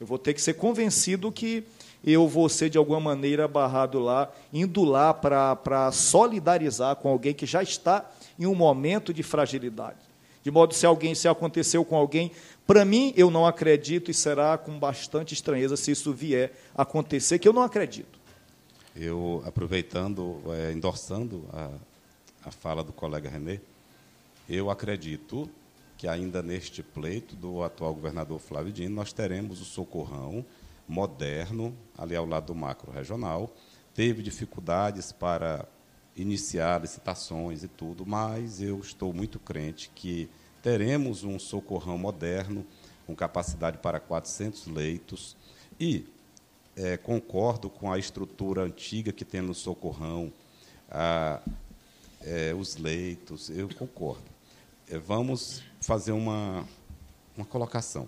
[0.00, 1.64] Eu vou ter que ser convencido que
[2.04, 7.46] eu vou ser, de alguma maneira, barrado lá, indo lá para solidarizar com alguém que
[7.46, 9.98] já está em um momento de fragilidade.
[10.42, 12.30] De modo se alguém, se aconteceu com alguém,
[12.68, 17.48] para mim, eu não acredito e será com bastante estranheza se isso vier acontecer, que
[17.48, 18.20] eu não acredito.
[18.94, 21.70] Eu, aproveitando, é, endossando a,
[22.44, 23.58] a fala do colega Renê,
[24.46, 25.48] eu acredito
[25.96, 30.44] que ainda neste pleito do atual governador Flávio Dino, nós teremos o socorrão
[30.86, 33.50] moderno, ali ao lado do macro regional.
[33.94, 35.66] Teve dificuldades para
[36.14, 40.28] iniciar licitações e tudo, mas eu estou muito crente que
[40.68, 42.62] teremos um socorrão moderno,
[43.06, 45.34] com capacidade para 400 leitos,
[45.80, 46.04] e
[46.76, 50.30] é, concordo com a estrutura antiga que tem no socorrão,
[50.90, 51.40] a,
[52.20, 54.24] é, os leitos, eu concordo.
[54.90, 56.68] É, vamos fazer uma,
[57.34, 58.06] uma colocação.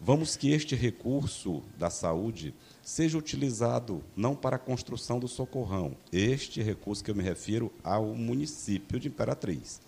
[0.00, 2.52] Vamos que este recurso da saúde
[2.82, 8.06] seja utilizado não para a construção do socorrão, este recurso que eu me refiro ao
[8.06, 9.80] município de Imperatriz.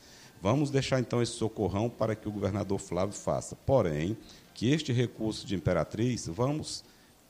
[0.43, 3.55] Vamos deixar então esse socorrão para que o governador Flávio faça.
[3.55, 4.16] Porém,
[4.53, 6.82] que este recurso de Imperatriz, vamos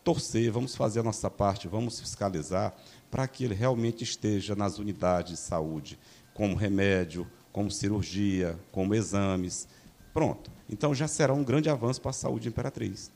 [0.02, 2.74] torcer, vamos fazer a nossa parte, vamos fiscalizar
[3.10, 5.98] para que ele realmente esteja nas unidades de saúde,
[6.32, 9.68] como remédio, como cirurgia, como exames.
[10.14, 10.50] Pronto.
[10.66, 13.12] Então já será um grande avanço para a saúde de Imperatriz.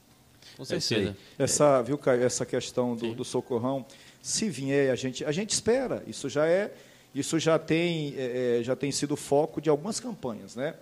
[0.59, 1.17] Com é certeza.
[1.39, 3.85] Essa, viu, Caio, essa questão do, do, socorrão,
[4.21, 6.05] se vier, a gente, a gente espera.
[6.07, 6.71] Isso já é
[7.19, 10.55] isso já tem, é, é, já tem sido foco de algumas campanhas.
[10.55, 10.75] Né?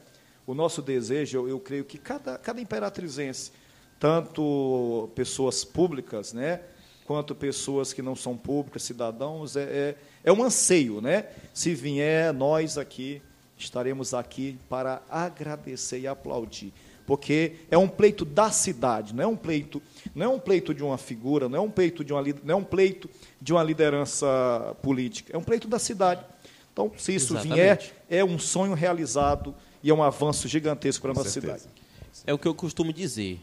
[0.47, 3.53] O nosso desejo, eu, eu creio que cada, cada imperatrizense,
[4.01, 6.61] tanto pessoas públicas, né,
[7.07, 11.01] quanto pessoas que não são públicas, cidadãos, é, é, é um anseio.
[11.01, 11.27] Né?
[11.53, 13.23] Se vier, nós aqui
[13.57, 16.73] estaremos aqui para agradecer e aplaudir,
[17.07, 19.83] porque é um pleito da cidade, não é um pleito,
[20.15, 22.57] não é um pleito de uma figura, não é um pleito de uma, não é
[22.57, 23.09] um pleito
[23.41, 26.25] de uma liderança política, é um pleito da cidade.
[26.73, 27.55] Então, se isso Exatamente.
[27.55, 31.59] vier, é um sonho realizado e é um avanço gigantesco para a nossa certeza.
[31.59, 31.85] cidade.
[32.27, 33.41] É o que eu costumo dizer.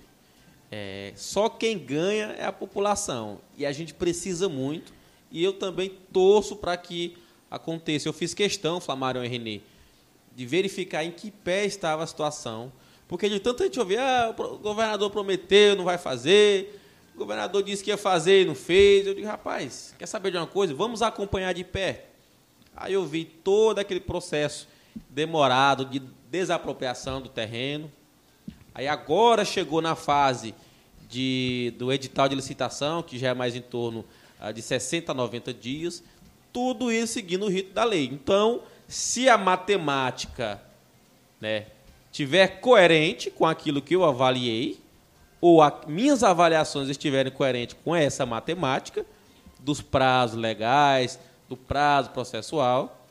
[0.72, 3.40] É, só quem ganha é a população.
[3.58, 4.94] E a gente precisa muito.
[5.30, 7.18] E eu também torço para que
[7.50, 8.08] aconteça.
[8.08, 9.62] Eu fiz questão, Flamário e Renê,
[10.36, 12.72] de verificar em que pé estava a situação.
[13.12, 16.80] Porque de tanto a gente ouvir, ah, o governador prometeu, não vai fazer,
[17.14, 19.06] o governador disse que ia fazer e não fez.
[19.06, 20.74] Eu digo, rapaz, quer saber de uma coisa?
[20.74, 22.06] Vamos acompanhar de pé.
[22.74, 24.66] Aí eu vi todo aquele processo
[25.10, 26.00] demorado de
[26.30, 27.92] desapropriação do terreno.
[28.74, 30.56] Aí agora chegou na fase
[31.10, 34.06] de, do edital de licitação, que já é mais em torno
[34.42, 36.02] uh, de 60 a 90 dias.
[36.54, 38.06] Tudo isso seguindo o rito da lei.
[38.06, 40.64] Então, se a matemática
[41.42, 41.66] né,
[42.12, 44.80] tiver coerente com aquilo que eu avaliei,
[45.40, 49.06] ou minhas avaliações estiverem coerentes com essa matemática,
[49.60, 53.06] dos prazos legais, do prazo processual,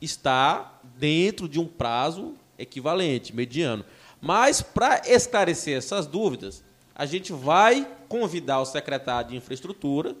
[0.00, 3.84] está dentro de um prazo equivalente, mediano.
[4.20, 6.62] Mas, para esclarecer essas dúvidas,
[6.94, 10.14] a gente vai convidar o secretário de Infraestrutura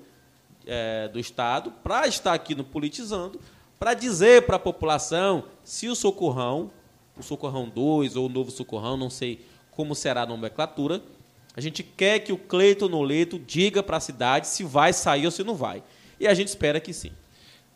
[0.66, 3.40] é, do Estado para estar aqui no Politizando
[3.78, 6.70] para dizer para a população se o socorrão,
[7.16, 11.02] o socorrão 2 ou o novo socorrão, não sei como será a nomenclatura,
[11.56, 15.30] a gente quer que o Cleiton Noleto diga para a cidade se vai sair ou
[15.30, 15.82] se não vai.
[16.18, 17.12] E a gente espera que sim.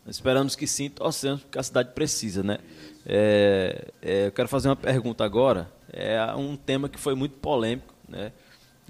[0.07, 2.57] Esperamos que sim, torcemos porque a cidade precisa, né?
[3.05, 5.71] É, é, eu quero fazer uma pergunta agora.
[5.91, 8.31] É um tema que foi muito polêmico, né?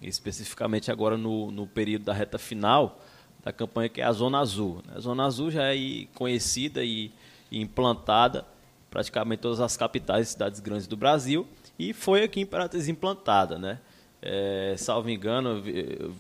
[0.02, 3.00] especificamente agora no, no período da reta final,
[3.44, 4.82] da campanha que é a Zona Azul.
[4.96, 7.12] A Zona Azul já é conhecida e
[7.52, 8.46] implantada
[8.90, 13.58] praticamente todas as capitais e cidades grandes do Brasil e foi aqui em Imperatriz implantada,
[13.58, 13.80] né?
[14.22, 15.64] É, salvo engano,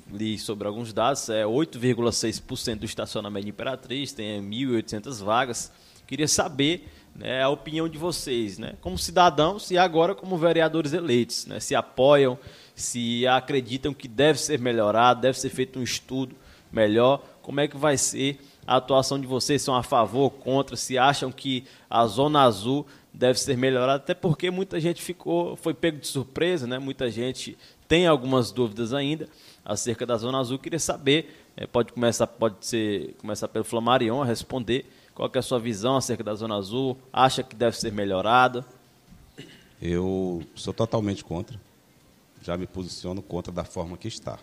[0.10, 5.70] li sobre alguns dados, é 8,6% do estacionamento de Imperatriz, tem 1.800 vagas.
[6.08, 11.46] Queria saber né, a opinião de vocês, né, como cidadãos e agora como vereadores eleitos,
[11.46, 12.40] né, se apoiam,
[12.74, 16.34] se acreditam que deve ser melhorado, deve ser feito um estudo
[16.72, 18.40] melhor, como é que vai ser
[18.70, 23.40] a atuação de vocês, são a favor, contra, se acham que a Zona Azul deve
[23.40, 26.78] ser melhorada, até porque muita gente ficou, foi pego de surpresa, né?
[26.78, 27.58] muita gente
[27.88, 29.28] tem algumas dúvidas ainda
[29.66, 34.26] acerca da Zona Azul, queria saber, é, pode começar, pode ser, começar pelo Flamarion a
[34.26, 38.64] responder, qual é a sua visão acerca da Zona Azul, acha que deve ser melhorada?
[39.82, 41.60] Eu sou totalmente contra,
[42.40, 44.38] já me posiciono contra da forma que está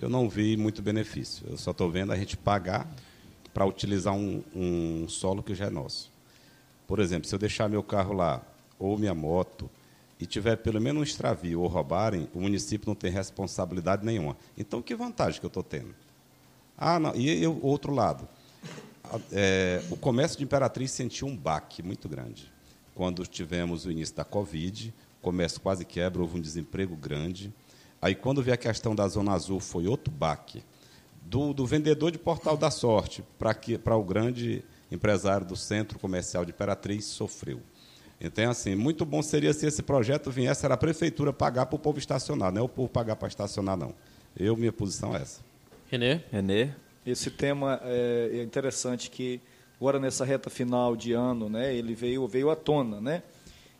[0.00, 1.46] eu não vi muito benefício.
[1.48, 2.88] Eu só estou vendo a gente pagar
[3.54, 6.12] para utilizar um, um solo que já é nosso.
[6.86, 8.42] Por exemplo, se eu deixar meu carro lá,
[8.78, 9.70] ou minha moto,
[10.18, 14.36] e tiver pelo menos um extravio ou roubarem, o município não tem responsabilidade nenhuma.
[14.58, 15.94] Então, que vantagem que eu estou tendo?
[16.76, 17.14] Ah, não.
[17.14, 18.28] E o outro lado.
[19.30, 22.50] É, o comércio de Imperatriz sentiu um baque muito grande.
[22.94, 27.52] Quando tivemos o início da Covid, o comércio quase quebra, houve um desemprego grande.
[28.00, 30.62] Aí, quando veio a questão da Zona Azul, foi outro baque.
[31.26, 36.50] Do, do vendedor de Portal da Sorte para o grande empresário do Centro Comercial de
[36.50, 37.60] Imperatriz, sofreu.
[38.20, 41.78] Então, assim, muito bom seria se esse projeto viesse, era a prefeitura pagar para o
[41.78, 43.94] povo estacionar, não é o povo pagar para estacionar, não.
[44.38, 45.40] Eu, minha posição é essa.
[45.90, 46.20] Renê?
[46.30, 46.70] Renê?
[47.04, 49.40] Esse tema é, é interessante que,
[49.80, 53.22] agora nessa reta final de ano, né, ele veio, veio à tona, né?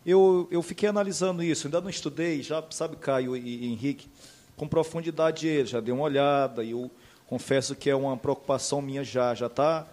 [0.05, 4.07] eu, eu fiquei analisando isso, ainda não estudei, já sabe, Caio e, Henrique,
[4.55, 6.91] com profundidade ele, já dei uma olhada, e eu
[7.27, 9.87] confesso que é uma preocupação minha já, já está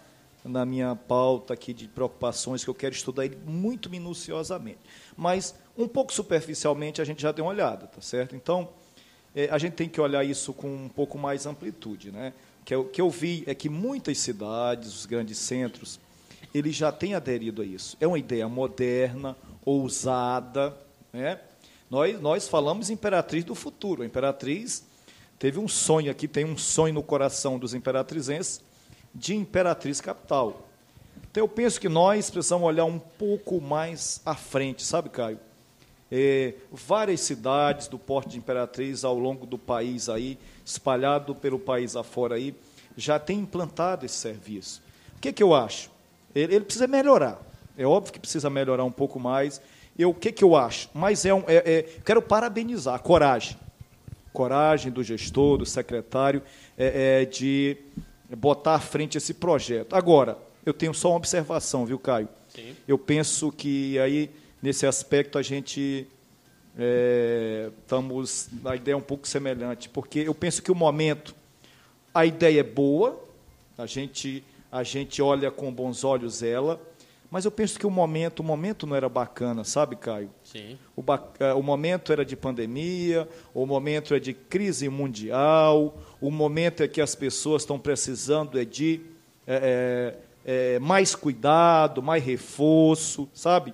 [0.45, 4.81] na minha pauta aqui de preocupações que eu quero estudar ele muito minuciosamente.
[5.17, 8.35] Mas, um pouco superficialmente, a gente já deu uma olhada, tá certo?
[8.35, 8.69] Então,
[9.35, 12.11] é, a gente tem que olhar isso com um pouco mais amplitude.
[12.11, 12.33] Né?
[12.61, 15.99] O que eu, que eu vi é que muitas cidades, os grandes centros,
[16.53, 17.97] eles já têm aderido a isso.
[18.01, 20.77] É uma ideia moderna, ousada.
[21.13, 21.39] Né?
[21.89, 24.05] Nós, nós falamos imperatriz do futuro.
[24.05, 24.85] Imperatriz
[25.43, 28.61] teve um sonho aqui, tem um sonho no coração dos imperatrizenses
[29.13, 30.69] de imperatriz capital.
[31.29, 35.41] Então eu penso que nós precisamos olhar um pouco mais à frente, sabe, Caio?
[36.13, 41.97] É, várias cidades do porte de Imperatriz ao longo do país aí, espalhado pelo país
[41.97, 42.55] afora aí,
[42.97, 44.81] já tem implantado esse serviço.
[45.17, 45.91] O que, que eu acho?
[46.33, 47.43] Ele, ele precisa melhorar.
[47.77, 49.61] É óbvio que precisa melhorar um pouco mais.
[49.99, 50.89] Eu, o que, que eu acho?
[50.95, 53.57] Mas é, um, é, é quero parabenizar a coragem.
[54.33, 56.43] Coragem do gestor, do secretário,
[56.77, 57.77] é, é, de
[58.37, 59.95] botar à frente esse projeto.
[59.95, 62.29] Agora, eu tenho só uma observação, viu, Caio?
[62.49, 62.75] Sim.
[62.87, 64.31] Eu penso que aí,
[64.63, 66.07] nesse aspecto, a gente
[66.79, 71.35] é, estamos na ideia um pouco semelhante, porque eu penso que o momento,
[72.15, 73.23] a ideia é boa,
[73.77, 76.81] a gente, a gente olha com bons olhos ela,
[77.33, 80.29] mas eu penso que o momento, o momento não era bacana, sabe, Caio?
[80.45, 80.79] Sim.
[80.95, 81.03] O,
[81.41, 86.89] é, o momento era de pandemia, o momento é de crise mundial, o momento é
[86.89, 89.01] que as pessoas estão precisando é de
[89.47, 90.15] é,
[90.45, 93.73] é, é, mais cuidado, mais reforço, sabe?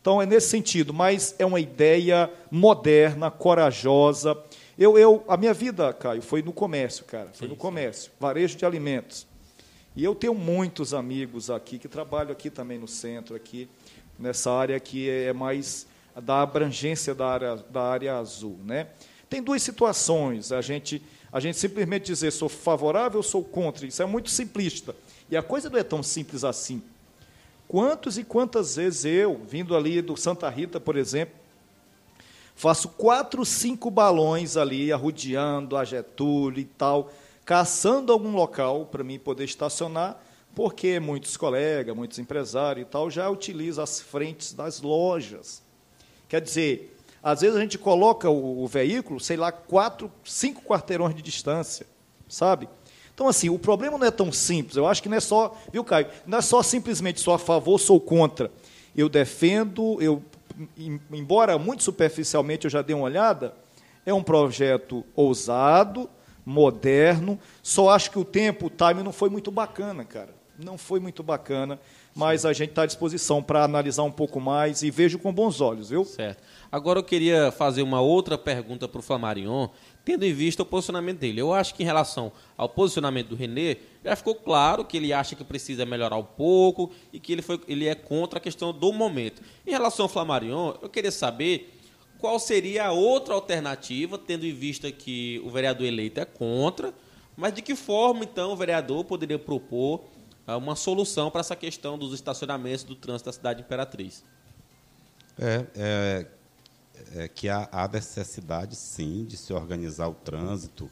[0.00, 4.38] Então é nesse sentido, mas é uma ideia moderna, corajosa.
[4.78, 8.56] Eu, eu, a minha vida, Caio, foi no comércio, cara, foi sim, no comércio, varejo
[8.56, 9.26] de alimentos.
[9.96, 13.66] E eu tenho muitos amigos aqui que trabalham aqui também no centro, aqui
[14.18, 15.86] nessa área que é mais
[16.22, 18.88] da abrangência da área, da área azul, né?
[19.28, 20.52] Tem duas situações.
[20.52, 23.86] A gente, a gente simplesmente dizer sou favorável ou sou contra.
[23.86, 24.94] Isso é muito simplista.
[25.30, 26.82] E a coisa não é tão simples assim.
[27.66, 31.34] Quantos e quantas vezes eu, vindo ali do Santa Rita, por exemplo,
[32.54, 37.10] faço quatro, cinco balões ali, arrodeando a Getúlio e tal,
[37.46, 40.20] caçando algum local para mim poder estacionar,
[40.52, 45.62] porque muitos colegas, muitos empresários e tal já utilizam as frentes das lojas.
[46.28, 51.14] Quer dizer, às vezes a gente coloca o, o veículo, sei lá, quatro, cinco quarteirões
[51.14, 51.86] de distância,
[52.28, 52.68] sabe?
[53.14, 54.76] Então, assim, o problema não é tão simples.
[54.76, 56.08] Eu acho que não é só, viu, Caio?
[56.26, 58.50] Não é só simplesmente sou a favor, sou contra.
[58.94, 60.22] Eu defendo, eu,
[61.10, 63.54] embora muito superficialmente eu já dei uma olhada,
[64.04, 66.10] é um projeto ousado,
[66.46, 67.38] moderno.
[67.60, 70.32] Só acho que o tempo, o time não foi muito bacana, cara.
[70.58, 71.78] Não foi muito bacana,
[72.14, 75.60] mas a gente está à disposição para analisar um pouco mais e vejo com bons
[75.60, 76.02] olhos, viu?
[76.02, 76.42] Certo.
[76.72, 79.68] Agora eu queria fazer uma outra pergunta para o Flamarion,
[80.02, 81.42] tendo em vista o posicionamento dele.
[81.42, 85.36] Eu acho que em relação ao posicionamento do Renê, já ficou claro que ele acha
[85.36, 88.92] que precisa melhorar um pouco e que ele, foi, ele é contra a questão do
[88.94, 89.42] momento.
[89.66, 91.75] Em relação ao Flamarion, eu queria saber
[92.26, 96.92] qual seria a outra alternativa, tendo em vista que o vereador eleito é contra,
[97.36, 100.02] mas de que forma, então, o vereador poderia propor
[100.44, 104.24] uh, uma solução para essa questão dos estacionamentos do trânsito da cidade Imperatriz?
[105.38, 106.26] É, é,
[107.14, 110.90] é que há, há necessidade, sim, de se organizar o trânsito,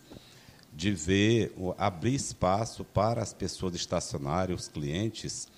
[0.73, 5.49] de ver, abrir espaço para as pessoas estacionarem, os clientes,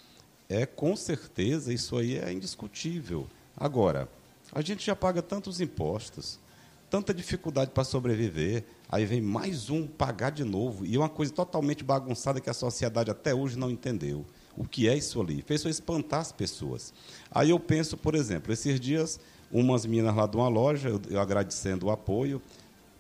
[0.49, 3.27] é com certeza, isso aí é indiscutível.
[3.55, 4.09] Agora,
[4.57, 6.41] a gente já paga tantos impostos,
[6.89, 11.85] tanta dificuldade para sobreviver, aí vem mais um pagar de novo, e uma coisa totalmente
[11.85, 14.25] bagunçada que a sociedade até hoje não entendeu.
[14.57, 15.43] O que é isso ali?
[15.43, 16.95] Fez só espantar as pessoas.
[17.31, 19.21] Aí eu penso, por exemplo, esses dias,
[19.53, 22.41] umas meninas lá de uma loja, eu, agradecendo o apoio,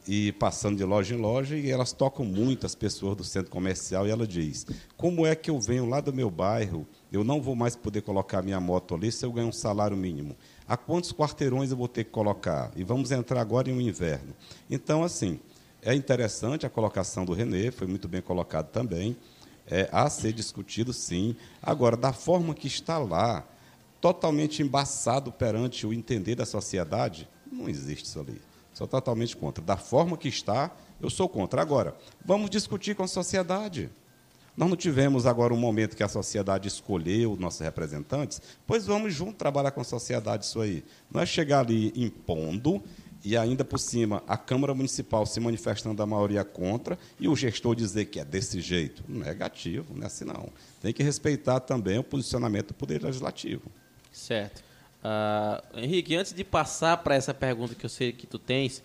[0.07, 4.07] e passando de loja em loja, e elas tocam muito as pessoas do centro comercial,
[4.07, 7.57] e ela diz: Como é que eu venho lá do meu bairro, eu não vou
[7.57, 10.37] mais poder colocar minha moto ali se eu ganho um salário mínimo?
[10.69, 12.71] A quantos quarteirões eu vou ter que colocar?
[12.77, 14.35] E vamos entrar agora em um inverno.
[14.71, 15.39] Então, assim,
[15.83, 19.17] é interessante a colocação do Renê, foi muito bem colocado também.
[19.69, 21.35] É, a ser discutido, sim.
[21.61, 23.45] Agora, da forma que está lá,
[24.01, 28.41] totalmente embaçado perante o entender da sociedade, não existe isso ali.
[28.73, 29.65] Sou totalmente contra.
[29.65, 31.63] Da forma que está, eu sou contra.
[31.63, 33.91] Agora, vamos discutir com a sociedade.
[34.57, 39.35] Nós não tivemos agora um momento que a sociedade escolheu nossos representantes, pois vamos junto
[39.35, 40.83] trabalhar com a sociedade isso aí.
[41.11, 42.83] Não é chegar ali impondo
[43.23, 47.75] e ainda por cima a Câmara Municipal se manifestando a maioria contra e o gestor
[47.75, 49.05] dizer que é desse jeito.
[49.09, 50.49] Negativo, não é assim não.
[50.81, 53.65] Tem que respeitar também o posicionamento do Poder Legislativo.
[54.11, 54.65] Certo.
[55.05, 58.83] Uh, Henrique, antes de passar para essa pergunta que eu sei que tu tens,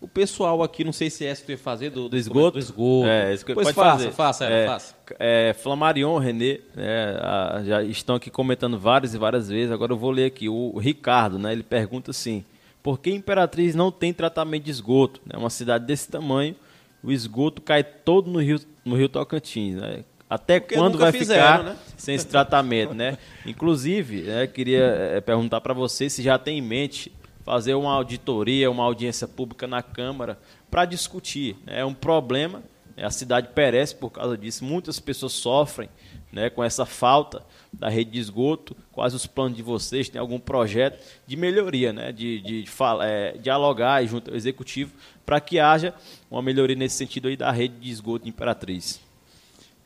[0.00, 2.52] o pessoal aqui, não sei se é que tu ia fazer, do, do esgoto.
[2.52, 3.06] Do esgoto.
[3.06, 4.10] É, isso que pois pode faça, fazer.
[4.12, 4.94] faça, é, faça.
[5.18, 9.70] É, Flamarion, Renê, é, a, já estão aqui comentando várias e várias vezes.
[9.70, 10.48] Agora eu vou ler aqui.
[10.48, 12.44] O, o Ricardo, né, ele pergunta assim:
[12.82, 15.20] por que Imperatriz não tem tratamento de esgoto?
[15.28, 16.56] É uma cidade desse tamanho,
[17.02, 19.76] o esgoto cai todo no rio, no rio Tocantins.
[19.76, 20.04] Né?
[20.30, 21.76] Até Porque quando vai fizeram, ficar né?
[21.98, 23.18] sem esse tratamento, né?
[23.44, 27.12] Inclusive, né, queria é, perguntar para você se já tem em mente
[27.44, 30.38] fazer uma auditoria, uma audiência pública na Câmara
[30.70, 31.56] para discutir.
[31.64, 31.80] Né?
[31.80, 32.62] É um problema,
[32.96, 33.04] né?
[33.04, 35.88] a cidade perece por causa disso, muitas pessoas sofrem
[36.32, 38.76] né, com essa falta da rede de esgoto.
[38.92, 40.08] Quais os planos de vocês?
[40.08, 42.70] Tem algum projeto de melhoria, né, de, de, de
[43.02, 44.92] é, dialogar junto ao executivo
[45.26, 45.94] para que haja
[46.30, 49.00] uma melhoria nesse sentido aí da rede de esgoto de Imperatriz?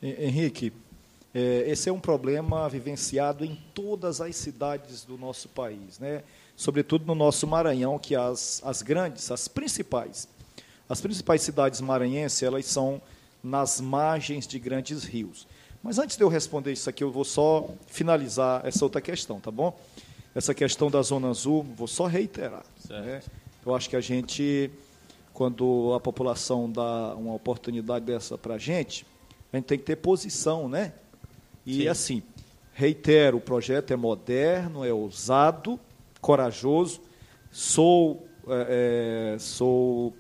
[0.03, 0.73] Henrique,
[1.35, 6.23] é, esse é um problema vivenciado em todas as cidades do nosso país, né?
[6.57, 10.29] Sobretudo no nosso Maranhão, que as, as grandes, as principais,
[10.89, 13.01] as principais cidades maranhenses, elas são
[13.43, 15.47] nas margens de grandes rios.
[15.83, 19.51] Mas antes de eu responder isso aqui, eu vou só finalizar essa outra questão, tá
[19.51, 19.79] bom?
[20.35, 22.65] Essa questão da Zona Azul, vou só reiterar.
[22.89, 23.23] Né?
[23.65, 24.71] Eu acho que a gente,
[25.33, 29.07] quando a população dá uma oportunidade dessa para a gente,
[29.53, 30.95] a gente tem que ter posição, né?
[31.67, 31.89] E Sim.
[31.89, 32.23] assim,
[32.73, 35.79] reitero, o projeto é moderno, é ousado,
[36.25, 37.03] corajoso.
[37.53, 40.15] Sou, é, é, sou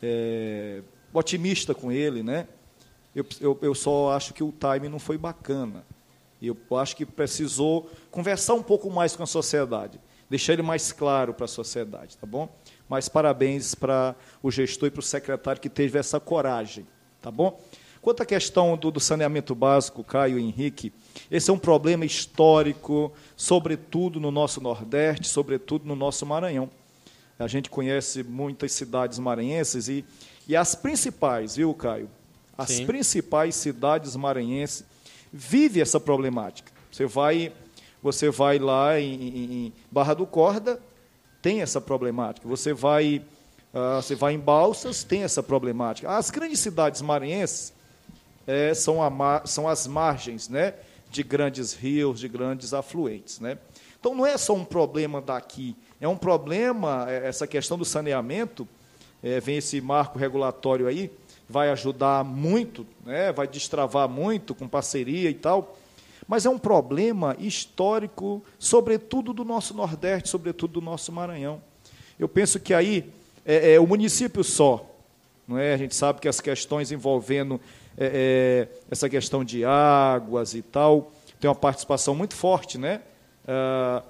[0.00, 0.80] é,
[1.12, 2.46] otimista com ele, né?
[3.12, 5.84] Eu, eu, eu só acho que o time não foi bacana.
[6.40, 10.00] Eu acho que precisou conversar um pouco mais com a sociedade,
[10.30, 12.48] deixar ele mais claro para a sociedade, tá bom?
[12.88, 16.86] Mas parabéns para o gestor e para o secretário que teve essa coragem,
[17.20, 17.60] tá bom?
[18.00, 20.92] Quanto à questão do, do saneamento básico, Caio e Henrique,
[21.30, 26.70] esse é um problema histórico, sobretudo no nosso Nordeste, sobretudo no nosso Maranhão.
[27.38, 30.04] A gente conhece muitas cidades maranhenses e,
[30.48, 32.10] e as principais, viu, Caio?
[32.56, 32.86] As Sim.
[32.86, 34.84] principais cidades maranhenses
[35.32, 36.72] vivem essa problemática.
[36.90, 37.52] Você vai,
[38.02, 40.80] você vai lá em, em Barra do Corda,
[41.40, 42.48] tem essa problemática.
[42.48, 43.22] Você vai,
[43.72, 46.10] uh, você vai em Balsas, tem essa problemática.
[46.10, 47.72] As grandes cidades maranhenses
[48.48, 50.72] é, são, a, são as margens, né,
[51.10, 53.58] de grandes rios, de grandes afluentes, né?
[54.00, 58.66] Então não é só um problema daqui, é um problema é, essa questão do saneamento.
[59.22, 61.10] É, vem esse marco regulatório aí,
[61.48, 63.32] vai ajudar muito, né?
[63.32, 65.76] vai destravar muito com parceria e tal.
[66.26, 71.60] Mas é um problema histórico, sobretudo do nosso Nordeste, sobretudo do nosso Maranhão.
[72.16, 73.12] Eu penso que aí
[73.44, 74.88] é, é o município só.
[75.48, 75.72] Não é?
[75.72, 77.60] A gente sabe que as questões envolvendo
[77.98, 83.00] é, é essa questão de águas e tal tem uma participação muito forte, né?
[83.46, 84.02] Ah,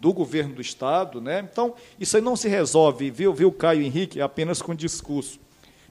[0.00, 1.20] do governo do Estado.
[1.20, 1.46] Né?
[1.50, 5.40] Então, isso aí não se resolve, viu, viu Caio Henrique, apenas com discurso.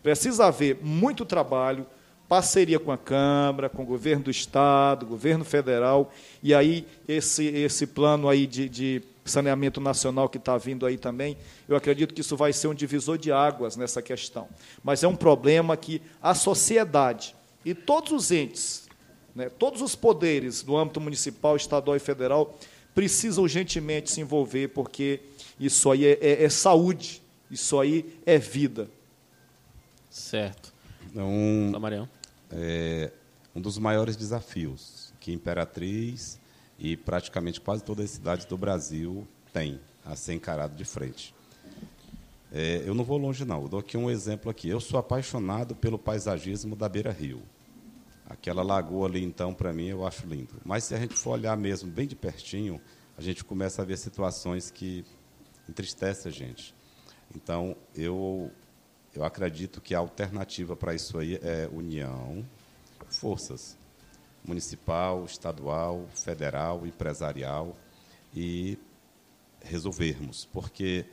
[0.03, 1.85] Precisa haver muito trabalho,
[2.27, 6.11] parceria com a Câmara, com o governo do Estado, governo federal,
[6.43, 11.35] e aí esse, esse plano aí de, de saneamento nacional que está vindo aí também,
[11.67, 14.47] eu acredito que isso vai ser um divisor de águas nessa questão.
[14.83, 18.87] Mas é um problema que a sociedade e todos os entes,
[19.33, 22.57] né, todos os poderes do âmbito municipal, estadual e federal
[22.93, 25.19] precisam urgentemente se envolver, porque
[25.59, 28.87] isso aí é, é, é saúde, isso aí é vida.
[30.09, 30.73] Certo.
[31.11, 32.07] Então, Marião.
[32.51, 33.11] É,
[33.55, 36.39] um dos maiores desafios que Imperatriz
[36.77, 41.33] e praticamente quase todas as cidades do Brasil têm a ser encarado de frente.
[42.51, 43.63] É, eu não vou longe, não.
[43.63, 44.69] Eu dou aqui um exemplo aqui.
[44.69, 47.41] Eu sou apaixonado pelo paisagismo da Beira Rio.
[48.27, 50.53] Aquela lagoa ali, então, para mim, eu acho lindo.
[50.63, 52.79] Mas se a gente for olhar mesmo bem de pertinho,
[53.17, 55.05] a gente começa a ver situações que
[55.69, 56.73] entristecem a gente.
[57.35, 58.51] Então, eu
[59.15, 62.45] eu acredito que a alternativa para isso aí é união,
[63.07, 63.77] forças,
[64.47, 67.75] municipal, estadual, federal, empresarial,
[68.35, 68.77] e
[69.63, 71.05] resolvermos, porque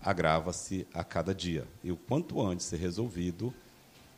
[0.00, 1.66] agrava-se a cada dia.
[1.84, 3.52] E o quanto antes ser resolvido,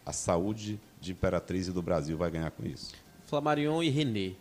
[0.07, 2.95] a saúde de Imperatriz e do Brasil vai ganhar com isso.
[3.27, 4.35] Flamarion e Renê,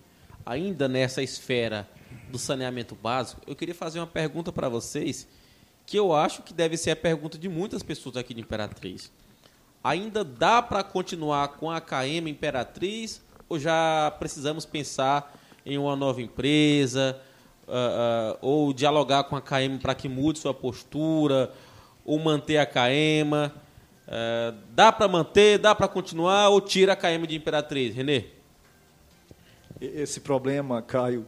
[0.45, 1.89] ainda nessa esfera
[2.29, 5.27] do saneamento básico, eu queria fazer uma pergunta para vocês
[5.85, 9.11] que eu acho que deve ser a pergunta de muitas pessoas aqui de Imperatriz.
[9.83, 13.21] Ainda dá para continuar com a KM Imperatriz
[13.51, 17.19] ou já precisamos pensar em uma nova empresa
[17.67, 21.51] uh, uh, ou dialogar com a KM para que mude sua postura
[22.05, 23.33] ou manter a KM?
[23.33, 23.51] Uh,
[24.07, 27.93] ah, dá para manter, dá para continuar ou tira a KM de Imperatriz?
[27.93, 28.23] Renê?
[29.81, 31.27] Esse problema, Caio,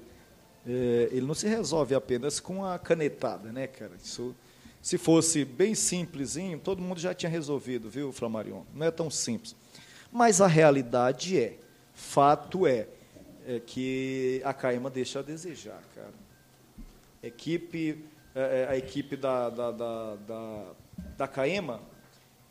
[0.65, 3.91] é, ele não se resolve apenas com a canetada, né, cara?
[4.01, 4.33] Isso
[4.81, 8.63] se fosse bem simplesinho, todo mundo já tinha resolvido, viu, Flamarion?
[8.73, 9.55] Não é tão simples.
[10.11, 11.57] Mas a realidade é,
[11.93, 12.87] fato é,
[13.45, 16.13] é que a Caima deixa a desejar, cara.
[17.21, 18.03] Equipe,
[18.35, 20.65] é, é a equipe da, da, da, da,
[21.17, 21.81] da Caema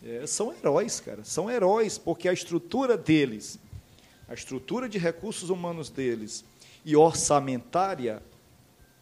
[0.04, 1.22] é, são heróis, cara.
[1.24, 3.58] São heróis, porque a estrutura deles,
[4.28, 6.44] a estrutura de recursos humanos deles
[6.84, 8.22] e orçamentária,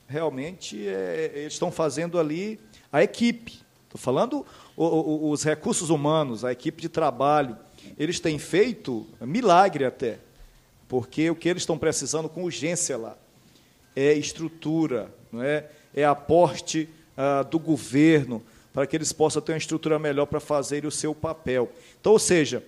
[0.07, 2.61] realmente é, eles estão fazendo ali
[2.93, 3.61] a equipe.
[3.84, 7.57] Estou falando o, o, os recursos humanos, a equipe de trabalho.
[7.99, 10.18] Eles têm feito milagre até,
[10.91, 13.16] porque o que eles estão precisando com urgência lá
[13.95, 15.70] é estrutura, não é?
[15.95, 20.84] é aporte ah, do governo para que eles possam ter uma estrutura melhor para fazer
[20.84, 21.70] o seu papel.
[22.01, 22.64] Então, ou seja,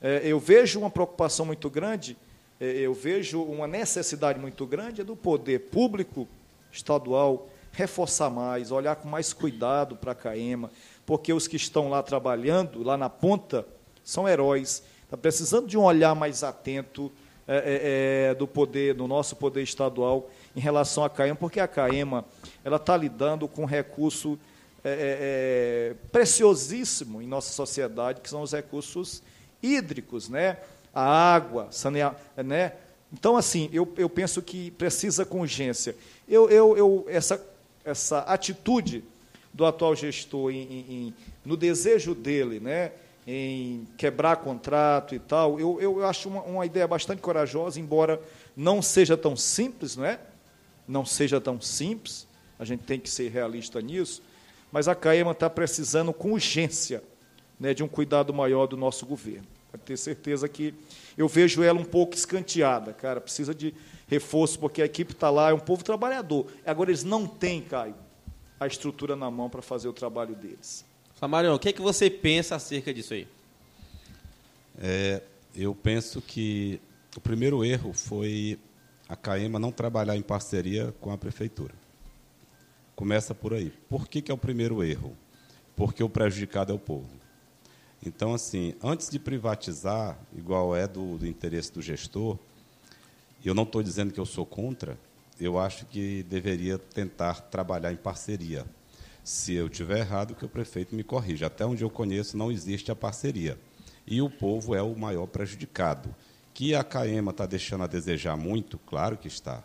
[0.00, 2.16] é, eu vejo uma preocupação muito grande,
[2.58, 6.26] é, eu vejo uma necessidade muito grande do poder público
[6.72, 10.70] estadual, reforçar mais, olhar com mais cuidado para a CAEMA,
[11.04, 13.66] porque os que estão lá trabalhando, lá na ponta,
[14.02, 14.82] são heróis.
[15.04, 17.12] Está precisando de um olhar mais atento
[17.48, 21.68] é, é, é, do poder, do nosso poder estadual em relação à CAEMA, porque a
[21.68, 22.24] CAEMA
[22.64, 24.38] ela está lidando com um recurso
[24.84, 29.22] é, é, é, preciosíssimo em nossa sociedade, que são os recursos
[29.62, 30.58] hídricos, né?
[30.94, 32.72] A água, saneamento, né?
[33.12, 35.96] Então, assim, eu, eu penso que precisa com urgência.
[36.28, 37.44] Eu, eu, eu, essa,
[37.84, 39.04] essa atitude
[39.52, 42.92] do atual gestor em, em, em, no desejo dele, né,
[43.26, 48.20] em quebrar contrato e tal, eu, eu acho uma, uma ideia bastante corajosa, embora
[48.56, 50.20] não seja tão simples, não é?
[50.86, 54.22] Não seja tão simples, a gente tem que ser realista nisso,
[54.70, 57.02] mas a CAEMA está precisando com urgência
[57.58, 59.46] né, de um cuidado maior do nosso governo.
[59.72, 60.72] Pode ter certeza que
[61.18, 63.74] eu vejo ela um pouco escanteada, cara, precisa de
[64.06, 66.46] reforço, porque a equipe está lá, é um povo trabalhador.
[66.64, 67.96] Agora, eles não têm, Caio,
[68.60, 70.84] a estrutura na mão para fazer o trabalho deles.
[71.18, 73.26] Samarion, o que, é que você pensa acerca disso aí?
[74.78, 75.22] É,
[75.54, 76.78] eu penso que
[77.16, 78.58] o primeiro erro foi
[79.08, 81.74] a CAEMA não trabalhar em parceria com a prefeitura.
[82.94, 83.72] Começa por aí.
[83.88, 85.16] Por que, que é o primeiro erro?
[85.74, 87.08] Porque o prejudicado é o povo.
[88.04, 92.38] Então, assim, antes de privatizar, igual é do, do interesse do gestor,
[93.42, 94.98] eu não estou dizendo que eu sou contra,
[95.40, 98.66] eu acho que deveria tentar trabalhar em parceria.
[99.26, 101.48] Se eu tiver errado, que o prefeito me corrija.
[101.48, 103.58] Até onde eu conheço, não existe a parceria.
[104.06, 106.14] E o povo é o maior prejudicado.
[106.54, 109.64] Que a CAEMA está deixando a desejar muito, claro que está.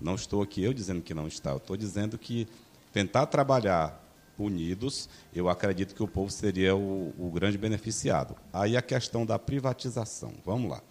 [0.00, 2.48] Não estou aqui eu dizendo que não está, eu estou dizendo que
[2.94, 4.02] tentar trabalhar
[4.38, 8.34] unidos, eu acredito que o povo seria o, o grande beneficiado.
[8.50, 10.82] Aí a questão da privatização, vamos lá.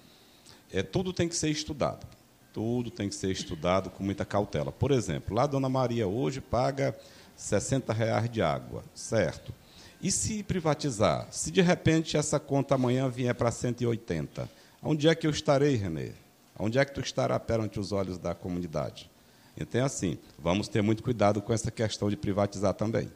[0.72, 2.06] É, tudo tem que ser estudado.
[2.54, 4.72] Tudo tem que ser estudado com muita cautela.
[4.72, 6.96] Por exemplo, lá a Dona Maria hoje paga
[7.36, 9.54] 60 reais de água, certo?
[10.02, 11.28] E se privatizar?
[11.32, 14.50] Se de repente essa conta amanhã vier para 180,
[14.82, 16.12] onde é que eu estarei, Renê?
[16.58, 19.10] Onde é que tu estará perante os olhos da comunidade?
[19.58, 23.10] Então, é assim, vamos ter muito cuidado com essa questão de privatizar também.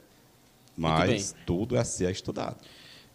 [0.78, 2.58] Mas tudo é a ser estudado.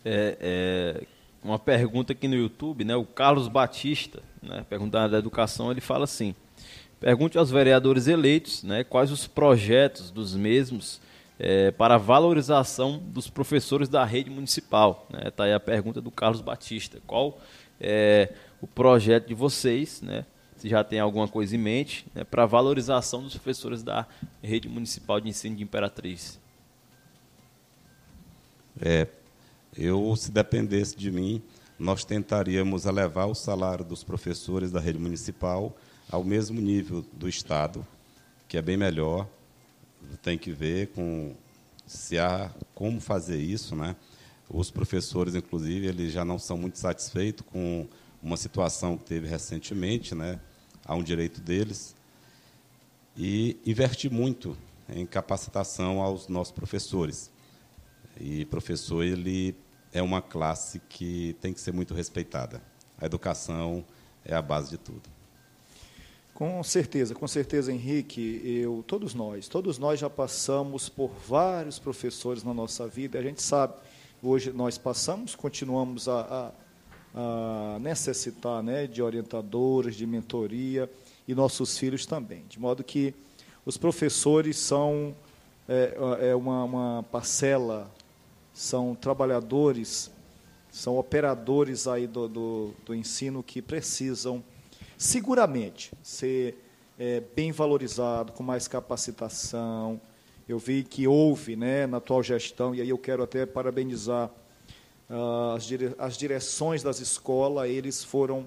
[0.05, 1.07] É, é,
[1.43, 2.97] uma pergunta aqui no YouTube, né?
[2.97, 6.35] O Carlos Batista, né, perguntando da educação, ele fala assim:
[7.03, 11.01] pergunte aos vereadores eleitos, né, quais os projetos dos mesmos
[11.37, 15.09] é, para a valorização dos professores da rede municipal.
[15.09, 15.31] Está né?
[15.33, 17.01] Tá aí a pergunta do Carlos Batista.
[17.05, 17.41] Qual
[17.81, 20.25] é o projeto de vocês, né?
[20.57, 24.07] Se já tem alguma coisa em mente, né, para a valorização dos professores da
[24.41, 26.39] rede municipal de ensino de Imperatriz.
[28.81, 29.09] É,
[29.77, 31.43] eu, se dependesse de mim,
[31.77, 35.77] nós tentaríamos elevar o salário dos professores da rede municipal
[36.13, 37.85] ao mesmo nível do Estado,
[38.47, 39.27] que é bem melhor.
[40.23, 41.35] Tem que ver com
[41.87, 43.97] se há como fazer isso, né?
[44.49, 47.89] Os professores, inclusive, eles já não são muito satisfeitos com
[48.23, 50.39] uma situação que teve recentemente, né?
[50.85, 51.97] Há um direito deles
[53.17, 54.57] e investir muito
[54.91, 57.31] em capacitação aos nossos professores.
[58.21, 59.57] E professor, ele
[59.93, 62.61] é uma classe que tem que ser muito respeitada.
[62.99, 63.83] A educação
[64.25, 65.22] é a base de tudo.
[66.35, 72.43] Com certeza, com certeza, Henrique, eu, todos nós, todos nós já passamos por vários professores
[72.43, 73.75] na nossa vida, a gente sabe,
[74.23, 76.53] hoje nós passamos, continuamos a,
[77.15, 80.91] a, a necessitar né, de orientadores, de mentoria,
[81.29, 83.15] e nossos filhos também, de modo que
[83.65, 85.15] os professores são
[85.69, 87.91] é, é uma, uma parcela
[88.53, 90.11] são trabalhadores,
[90.71, 94.43] são operadores aí do, do, do ensino que precisam
[95.03, 96.57] seguramente ser
[96.97, 100.01] é, bem valorizado, com mais capacitação.
[100.49, 104.31] Eu vi que houve né, na atual gestão, e aí eu quero até parabenizar
[105.11, 108.47] uh, as, dire as direções das escolas, eles foram,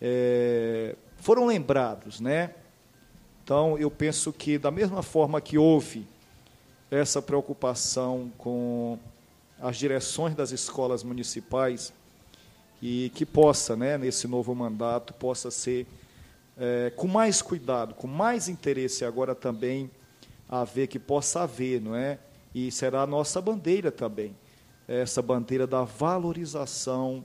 [0.00, 2.20] é, foram lembrados.
[2.20, 2.54] Né?
[3.42, 6.06] Então, eu penso que, da mesma forma que houve
[6.90, 8.98] essa preocupação com
[9.58, 11.90] as direções das escolas municipais
[12.80, 15.86] e que possa, né, nesse novo mandato, possa ser
[16.58, 19.90] é, com mais cuidado, com mais interesse agora também
[20.48, 22.18] haver, que possa haver, não é?
[22.54, 24.34] E será a nossa bandeira também,
[24.88, 27.24] essa bandeira da valorização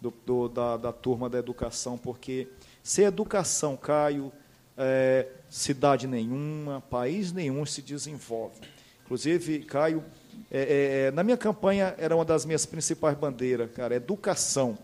[0.00, 2.48] do, do, da, da turma da educação, porque
[2.82, 4.32] sem educação, Caio,
[4.76, 8.60] é, cidade nenhuma, país nenhum se desenvolve.
[9.04, 10.04] Inclusive, Caio,
[10.50, 14.78] é, é, é, na minha campanha era uma das minhas principais bandeiras, cara, educação.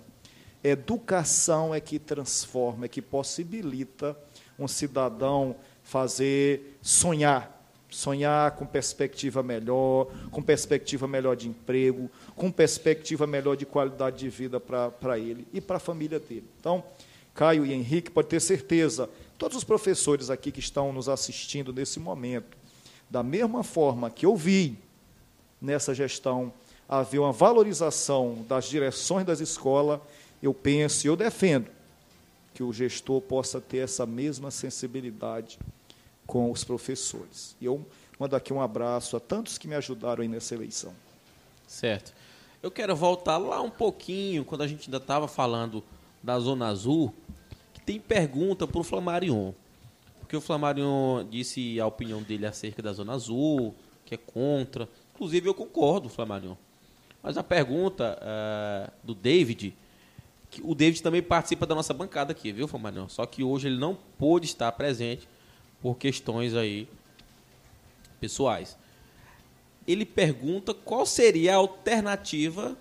[0.62, 4.16] Educação é que transforma, é que possibilita
[4.58, 13.26] um cidadão fazer sonhar, sonhar com perspectiva melhor, com perspectiva melhor de emprego, com perspectiva
[13.26, 16.48] melhor de qualidade de vida para ele e para a família dele.
[16.58, 16.82] Então,
[17.34, 22.00] Caio e Henrique, pode ter certeza, todos os professores aqui que estão nos assistindo nesse
[22.00, 22.56] momento,
[23.10, 24.78] da mesma forma que eu vi
[25.64, 26.52] nessa gestão
[26.88, 30.00] haver uma valorização das direções das escolas,
[30.42, 31.68] eu penso e eu defendo
[32.52, 35.58] que o gestor possa ter essa mesma sensibilidade
[36.26, 37.56] com os professores.
[37.60, 37.84] E eu
[38.18, 40.92] mando aqui um abraço a tantos que me ajudaram aí nessa eleição.
[41.66, 42.12] Certo.
[42.62, 45.82] Eu quero voltar lá um pouquinho, quando a gente ainda estava falando
[46.22, 47.12] da Zona Azul,
[47.72, 49.52] que tem pergunta para o Flamarion.
[50.20, 53.74] Porque o Flamarion disse a opinião dele acerca da Zona Azul,
[54.06, 54.88] que é contra.
[55.14, 56.56] Inclusive, eu concordo, Flamarion.
[57.22, 59.74] Mas a pergunta uh, do David,
[60.50, 63.08] que o David também participa da nossa bancada aqui, viu, Flamarion?
[63.08, 65.28] Só que hoje ele não pôde estar presente
[65.80, 66.88] por questões aí
[68.20, 68.76] pessoais.
[69.86, 72.76] Ele pergunta qual seria a alternativa,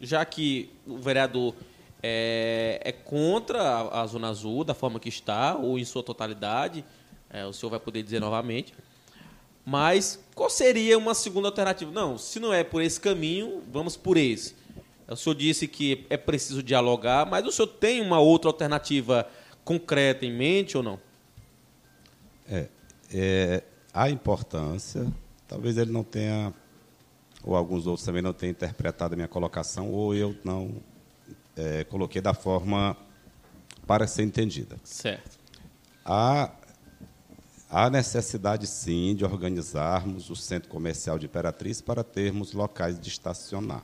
[0.00, 1.54] já que o vereador
[2.02, 6.84] é, é contra a, a, Zona Azul, da forma que está, ou em sua totalidade,
[7.30, 8.74] é, o senhor vai poder dizer novamente.
[9.64, 11.90] Mas qual seria uma segunda alternativa?
[11.90, 14.54] Não, se não é por esse caminho, vamos por esse.
[15.08, 19.28] O senhor disse que é preciso dialogar, mas o senhor tem uma outra alternativa
[19.64, 20.98] concreta em mente ou não?
[22.48, 22.68] É,
[23.12, 23.62] é,
[23.92, 25.06] a importância,
[25.46, 26.52] talvez ele não tenha,
[27.44, 30.74] ou alguns outros também não tenham interpretado a minha colocação, ou eu não
[31.56, 32.96] é, coloquei da forma
[33.86, 34.76] para ser entendida.
[34.82, 35.38] Certo.
[36.04, 36.50] Há,
[37.72, 43.82] há necessidade, sim, de organizarmos o centro comercial de Imperatriz para termos locais de estacionar.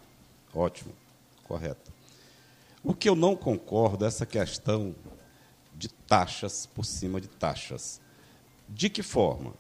[0.55, 0.93] Ótimo,
[1.45, 1.91] correto.
[2.85, 4.95] O que eu não concordo é essa questão
[5.75, 7.99] de taxas por cima de taxas.
[8.69, 9.55] De que forma?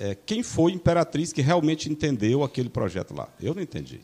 [0.00, 3.28] É, quem foi imperatriz que realmente entendeu aquele projeto lá?
[3.40, 4.00] Eu não entendi.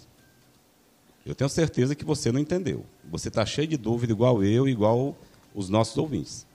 [1.27, 2.87] Eu tenho certeza que você não entendeu.
[3.11, 5.17] Você está cheio de dúvida, igual eu, igual
[5.53, 6.47] os nossos ouvintes.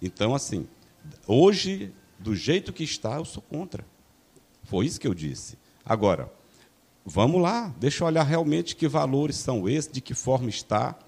[0.00, 0.68] Então, assim,
[1.26, 3.84] hoje, do jeito que está, eu sou contra.
[4.64, 5.56] Foi isso que eu disse.
[5.84, 6.30] Agora,
[7.04, 10.98] vamos lá, deixa eu olhar realmente que valores são esses, de que forma está.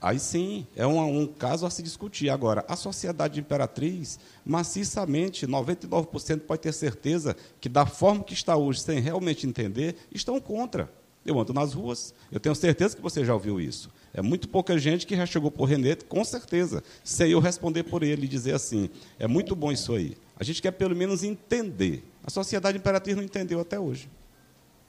[0.00, 2.28] Aí sim, é um, um, caso a se discutir.
[2.28, 8.80] Agora, a sociedade imperatriz, maciçamente, 99% pode ter certeza que, da forma que está hoje,
[8.80, 10.92] sem realmente entender, estão contra.
[11.24, 13.90] Eu ando nas ruas, eu tenho certeza que você já ouviu isso.
[14.14, 18.02] É muito pouca gente que já chegou por Renê, com certeza, sem eu responder por
[18.02, 20.16] ele e dizer assim: é muito bom isso aí.
[20.38, 22.04] A gente quer pelo menos entender.
[22.24, 24.08] A sociedade imperatriz não entendeu até hoje.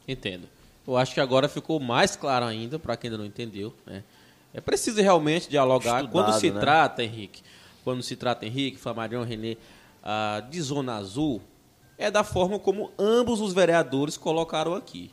[0.08, 0.48] Entendo.
[0.86, 3.74] Eu acho que agora ficou mais claro ainda, para quem ainda não entendeu.
[3.86, 4.04] Né?
[4.54, 6.04] É preciso realmente dialogar.
[6.04, 6.60] Estudado, quando se né?
[6.60, 7.42] trata, Henrique,
[7.84, 9.58] quando se trata, Henrique, Flamarion, Renê,
[10.04, 11.42] uh, de Zona Azul,
[11.98, 15.10] é da forma como ambos os vereadores colocaram aqui.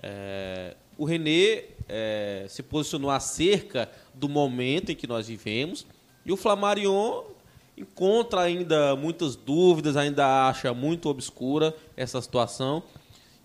[0.00, 5.86] É, o Renê é, se posicionou acerca do momento em que nós vivemos
[6.24, 7.22] e o Flamarion
[7.76, 12.82] encontra ainda muitas dúvidas, ainda acha muito obscura essa situação.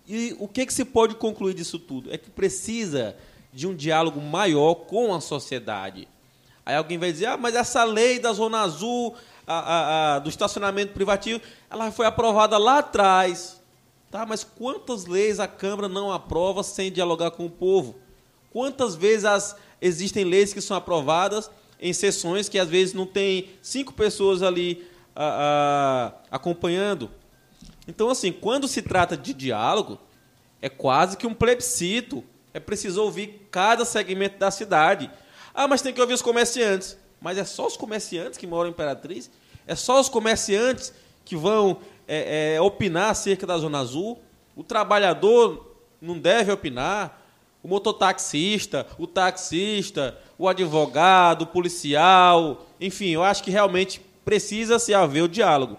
[0.08, 2.14] E o que, que se pode concluir disso tudo?
[2.14, 3.16] É que precisa
[3.54, 6.08] de um diálogo maior com a sociedade.
[6.66, 9.16] Aí alguém vai dizer, ah, mas essa lei da Zona Azul,
[9.46, 13.62] a, a, a, do estacionamento privativo, ela foi aprovada lá atrás.
[14.10, 17.96] Tá, mas quantas leis a Câmara não aprova sem dialogar com o povo?
[18.54, 21.50] Quantas vezes as, existem leis que são aprovadas
[21.82, 24.88] em sessões que às vezes não tem cinco pessoas ali
[26.30, 27.10] acompanhando?
[27.88, 30.00] Então, assim, quando se trata de diálogo,
[30.62, 32.24] é quase que um plebiscito
[32.54, 35.10] é preciso ouvir cada segmento da cidade.
[35.54, 36.96] Ah, mas tem que ouvir os comerciantes.
[37.20, 39.32] Mas é só os comerciantes que moram em Imperatriz?
[39.66, 40.94] É só os comerciantes
[41.26, 44.22] que vão é, é, opinar acerca da Zona Azul?
[44.56, 47.23] O trabalhador não deve opinar?
[47.64, 54.94] O mototaxista, o taxista, o advogado, o policial, enfim, eu acho que realmente precisa se
[54.94, 55.78] haver o diálogo.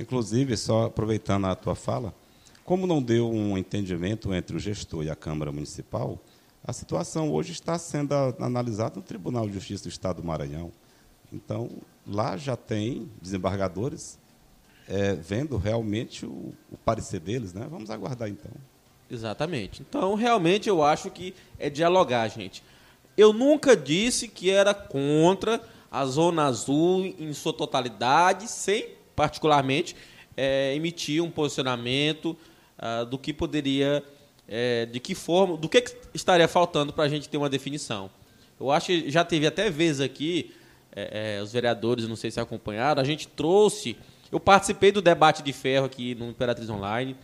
[0.00, 2.14] Inclusive, só aproveitando a tua fala,
[2.64, 6.18] como não deu um entendimento entre o gestor e a Câmara Municipal,
[6.64, 10.72] a situação hoje está sendo analisada no Tribunal de Justiça do Estado do Maranhão.
[11.32, 11.68] Então,
[12.06, 14.18] lá já tem desembargadores
[14.88, 17.66] é, vendo realmente o, o, parecer deles, né?
[17.70, 18.52] Vamos aguardar então.
[19.12, 19.82] Exatamente.
[19.82, 22.62] Então, realmente, eu acho que é dialogar, gente.
[23.14, 25.60] Eu nunca disse que era contra
[25.90, 29.94] a Zona Azul em sua totalidade, sem, particularmente,
[30.34, 32.34] é, emitir um posicionamento
[32.78, 34.02] uh, do que poderia,
[34.48, 35.84] é, de que forma, do que
[36.14, 38.10] estaria faltando para a gente ter uma definição.
[38.58, 40.54] Eu acho que já teve até vezes aqui,
[40.96, 43.94] é, é, os vereadores, não sei se acompanharam, a gente trouxe,
[44.30, 47.14] eu participei do debate de ferro aqui no Imperatriz Online,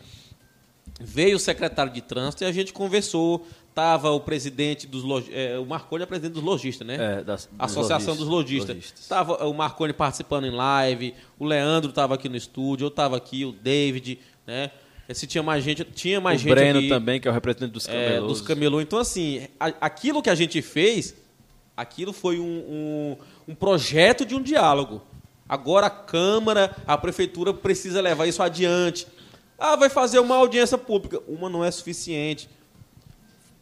[0.99, 5.25] veio o secretário de trânsito e a gente conversou, Tava o presidente dos log...
[5.33, 6.97] é, o Marconi é presidente dos lojistas, né?
[7.21, 9.07] É, dos Associação dos lojistas.
[9.09, 13.45] Tava o Marconi participando em live, o Leandro estava aqui no estúdio, eu estava aqui,
[13.45, 14.73] o David, né?
[15.13, 17.71] Se tinha mais gente, tinha mais o gente Breno aqui, também, que é o representante
[17.73, 18.33] dos é, camelôs.
[18.33, 18.81] dos camelô.
[18.81, 21.15] Então, assim, a- aquilo que a gente fez,
[21.77, 23.17] aquilo foi um, um,
[23.47, 25.01] um projeto de um diálogo.
[25.49, 29.07] Agora a Câmara, a Prefeitura precisa levar isso adiante.
[29.59, 31.21] Ah, vai fazer uma audiência pública.
[31.27, 32.49] Uma não é suficiente.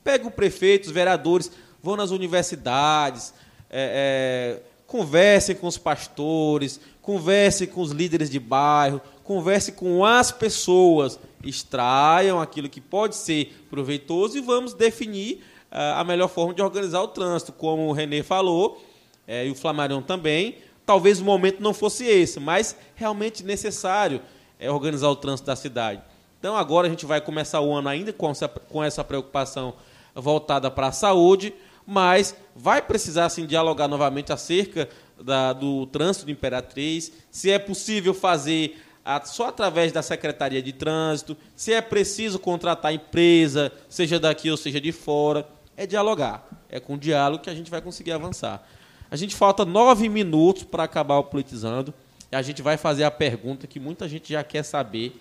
[0.05, 1.51] Pega o prefeito, os vereadores,
[1.83, 3.33] vão nas universidades,
[3.71, 10.31] é, é, conversem com os pastores, conversem com os líderes de bairro, conversem com as
[10.31, 16.63] pessoas, extraiam aquilo que pode ser proveitoso e vamos definir ah, a melhor forma de
[16.63, 17.53] organizar o trânsito.
[17.53, 18.85] Como o Renê falou,
[19.27, 24.21] é, e o Flamarion também, talvez o momento não fosse esse, mas realmente necessário
[24.59, 26.01] é organizar o trânsito da cidade.
[26.39, 29.75] Então agora a gente vai começar o ano ainda com essa, com essa preocupação
[30.15, 31.53] voltada para a saúde,
[31.87, 34.89] mas vai precisar sim dialogar novamente acerca
[35.21, 40.73] da- do trânsito de Imperatriz, se é possível fazer a- só através da Secretaria de
[40.73, 45.47] Trânsito, se é preciso contratar empresa, seja daqui ou seja de fora,
[45.77, 46.45] é dialogar.
[46.69, 48.67] É com diálogo que a gente vai conseguir avançar.
[49.09, 51.95] A gente falta nove minutos para acabar o politizando.
[52.31, 55.21] E a gente vai fazer a pergunta que muita gente já quer saber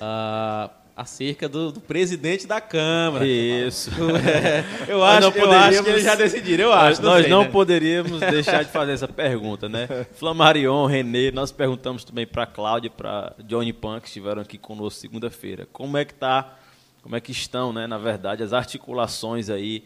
[0.00, 3.26] ah, acerca do, do presidente da Câmara.
[3.26, 3.90] Isso.
[4.24, 7.02] É, eu, acho, não eu acho que eles já decidiram, eu acho.
[7.02, 7.50] nós sei, não né?
[7.50, 10.06] poderíamos deixar de fazer essa pergunta, né?
[10.14, 15.00] Flamarion, Renê, nós perguntamos também para Cláudia e para Johnny Pan, que estiveram aqui conosco
[15.00, 15.66] segunda-feira.
[15.72, 16.56] Como é que tá,
[17.02, 19.84] como é que estão, né, na verdade, as articulações aí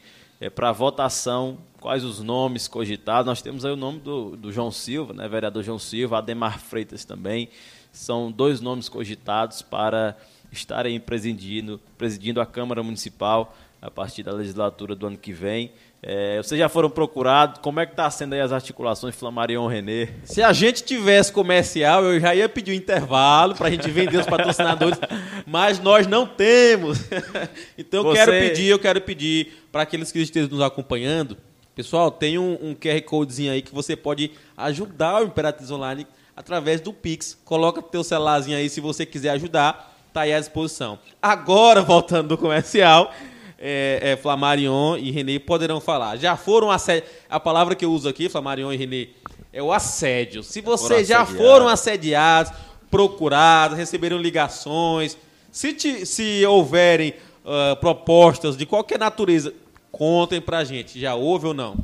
[0.54, 3.26] para votação, quais os nomes cogitados?
[3.26, 7.04] Nós temos aí o nome do, do João Silva, né, vereador João Silva, Ademar Freitas
[7.04, 7.48] também.
[7.90, 10.16] São dois nomes cogitados para
[10.52, 15.72] estarem presidindo, presidindo a Câmara Municipal a partir da legislatura do ano que vem.
[16.00, 17.60] É, vocês já foram procurados?
[17.60, 20.08] Como é que está sendo aí as articulações Flamarion Renê?
[20.24, 24.16] Se a gente tivesse comercial, eu já ia pedir um intervalo para a gente vender
[24.18, 24.98] os patrocinadores,
[25.44, 27.00] mas nós não temos.
[27.76, 31.36] então eu Você- quero pedir, eu quero pedir para aqueles que estejam nos acompanhando,
[31.74, 36.06] pessoal, tem um, um QR Codezinho aí que você pode ajudar o Imperatriz Online
[36.36, 37.36] através do Pix.
[37.44, 40.96] Coloca teu celularzinho aí se você quiser ajudar, tá aí à disposição.
[41.20, 43.12] Agora, voltando do comercial,
[43.58, 46.16] é, é, Flamarion e Renê poderão falar.
[46.16, 47.08] Já foram assédio.
[47.28, 49.08] A palavra que eu uso aqui, Flamarion e Renê,
[49.52, 50.42] é o assédio.
[50.42, 51.46] Se vocês já assediados.
[51.46, 52.52] foram assediados,
[52.90, 55.16] procurados, receberam ligações,
[55.50, 57.14] se, te- se houverem
[57.44, 59.52] ah, propostas de qualquer natureza,
[59.90, 61.00] contem pra gente.
[61.00, 61.76] Já houve ou não?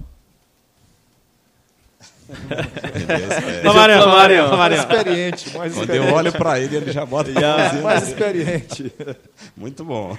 [2.28, 3.60] Beleza, é.
[3.60, 6.08] Flamarion, Flamarion, Mais experiente, mais Quando experiente.
[6.08, 8.12] eu olho para ele, ele já bota a mãozinha mais assim.
[8.12, 8.92] experiente.
[9.56, 10.16] Muito bom.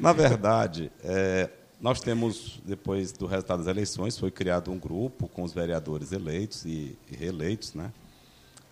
[0.00, 1.48] Na verdade, é,
[1.80, 6.64] nós temos, depois do resultado das eleições, foi criado um grupo com os vereadores eleitos
[6.64, 7.90] e, e reeleitos, né?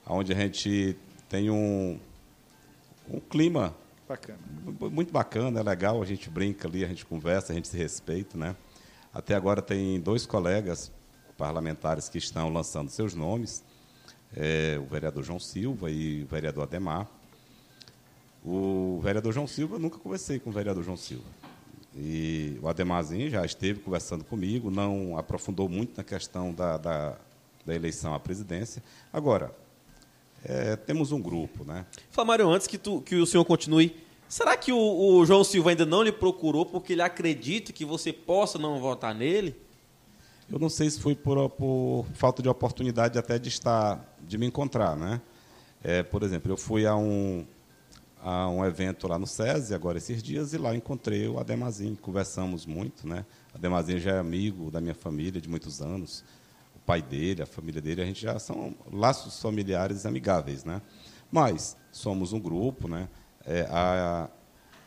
[0.07, 0.97] onde a gente
[1.29, 1.99] tem um,
[3.09, 3.75] um clima
[4.09, 4.39] Bacana.
[4.91, 8.37] muito bacana, é legal, a gente brinca ali, a gente conversa, a gente se respeita.
[8.37, 8.57] Né?
[9.15, 10.91] Até agora tem dois colegas
[11.45, 13.65] parlamentares que estão lançando seus nomes,
[14.37, 17.09] é, o vereador João Silva e o vereador Ademar.
[18.45, 21.25] O vereador João Silva, eu nunca conversei com o vereador João Silva.
[21.97, 27.17] E o Ademarzinho já esteve conversando comigo, não aprofundou muito na questão da, da,
[27.65, 28.83] da eleição à presidência.
[29.11, 29.51] Agora,
[30.45, 31.87] é, temos um grupo, né?
[32.11, 33.97] Flamarion, antes que, tu- que o senhor continue,
[34.29, 38.13] será que o, o João Silva ainda não lhe procurou porque ele acredita que você
[38.13, 39.57] possa não votar nele?
[40.51, 44.47] Eu não sei se foi por, por falta de oportunidade até de estar, de me
[44.47, 45.21] encontrar, né?
[45.81, 47.47] É, por exemplo, eu fui a um,
[48.21, 52.67] a um evento lá no SESI, agora esses dias, e lá encontrei o Ademazinho, conversamos
[52.67, 53.25] muito, né?
[53.55, 56.25] O Ademazinho já é amigo da minha família de muitos anos,
[56.75, 60.83] o pai dele, a família dele, a gente já são laços familiares amigáveis, né?
[61.31, 63.09] Mas somos um grupo, né?
[63.47, 64.29] É, há,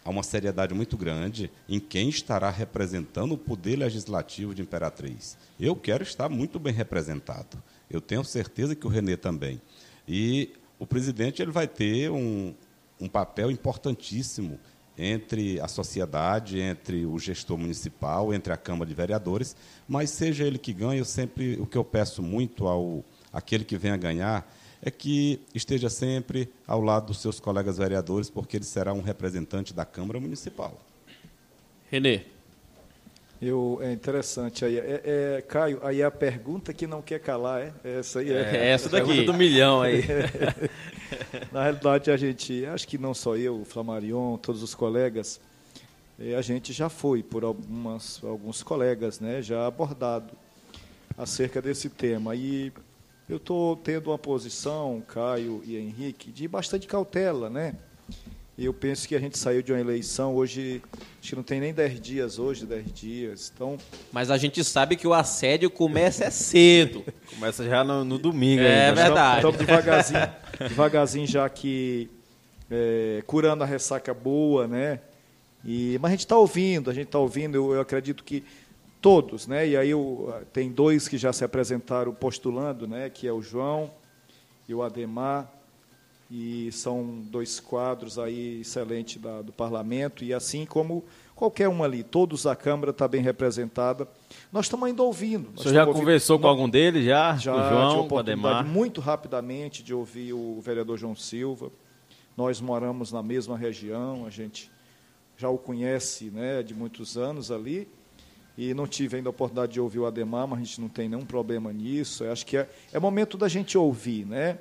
[0.04, 5.38] há uma seriedade muito grande em quem estará representando o poder legislativo de Imperatriz.
[5.60, 7.62] Eu quero estar muito bem representado.
[7.90, 9.62] Eu tenho certeza que o Renê também.
[10.08, 12.54] E o presidente ele vai ter um,
[13.00, 14.60] um papel importantíssimo
[14.98, 19.56] entre a sociedade, entre o gestor municipal, entre a Câmara de Vereadores,
[19.88, 23.78] mas seja ele que ganhe, eu sempre o que eu peço muito ao aquele que
[23.78, 24.48] venha ganhar
[24.86, 29.74] é que esteja sempre ao lado dos seus colegas vereadores, porque ele será um representante
[29.74, 30.78] da Câmara Municipal.
[31.90, 32.22] Renê.
[33.42, 34.78] Eu, é interessante aí.
[34.78, 35.02] É,
[35.38, 37.74] é, Caio, aí a pergunta que não quer calar, é?
[38.00, 38.56] Essa aí é.
[38.56, 39.08] É essa daqui.
[39.08, 40.04] Pergunta do milhão aí.
[41.52, 45.40] Na realidade, a gente, acho que não só eu, o Flamarion, todos os colegas,
[46.38, 50.34] a gente já foi por algumas, alguns colegas, né, já abordado
[51.18, 52.36] acerca desse tema.
[52.36, 52.72] E
[53.28, 57.76] eu estou tendo uma posição, Caio e Henrique, de bastante cautela, né?
[58.58, 60.80] Eu penso que a gente saiu de uma eleição hoje,
[61.20, 63.52] acho que não tem nem 10 dias hoje, 10 dias.
[63.54, 63.80] Então,
[64.12, 67.04] Mas a gente sabe que o assédio começa é cedo.
[67.34, 68.62] Começa já no, no domingo.
[68.62, 69.04] É ainda, né?
[69.06, 69.38] verdade.
[69.38, 70.30] Estamos devagarzinho,
[70.70, 72.08] devagarzinho já que
[72.70, 75.00] é, curando a ressaca boa, né?
[75.66, 78.44] E, mas a gente está ouvindo, a gente está ouvindo, eu, eu acredito que
[79.04, 79.68] todos, né?
[79.68, 83.10] E aí eu, tem dois que já se apresentaram postulando, né?
[83.10, 83.92] Que é o João
[84.68, 85.52] e o Ademar,
[86.32, 91.04] e são dois quadros aí excelentes da, do parlamento, e assim como
[91.36, 94.08] qualquer um ali, todos a Câmara está bem representada.
[94.52, 95.50] Nós estamos ainda ouvindo.
[95.54, 97.36] O senhor já ouvindo- conversou com nós- algum deles já?
[97.36, 98.66] já com o João, com o Ademar?
[98.66, 101.70] muito rapidamente de ouvir o vereador João Silva.
[102.38, 104.72] Nós moramos na mesma região, a gente
[105.38, 107.86] já o conhece né, de muitos anos ali.
[108.58, 111.10] E não tive ainda a oportunidade de ouvir o Ademar, mas a gente não tem
[111.10, 112.24] nenhum problema nisso.
[112.24, 114.60] Eu acho que é, é momento da gente ouvir, né?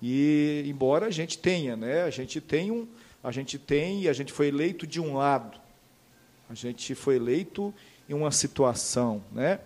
[0.00, 2.02] E embora a gente tenha, né?
[2.02, 2.86] A gente tem um,
[3.22, 5.58] a gente tem e a gente foi eleito de um lado.
[6.48, 7.74] A gente foi eleito
[8.08, 9.58] em uma situação, né?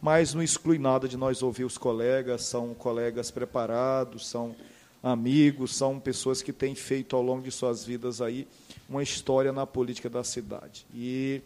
[0.00, 4.56] Mas não exclui nada de nós ouvir os colegas, são colegas preparados, são
[5.02, 8.48] amigos, são pessoas que têm feito ao longo de suas vidas aí
[8.88, 10.86] uma história na política da cidade.
[10.94, 11.42] E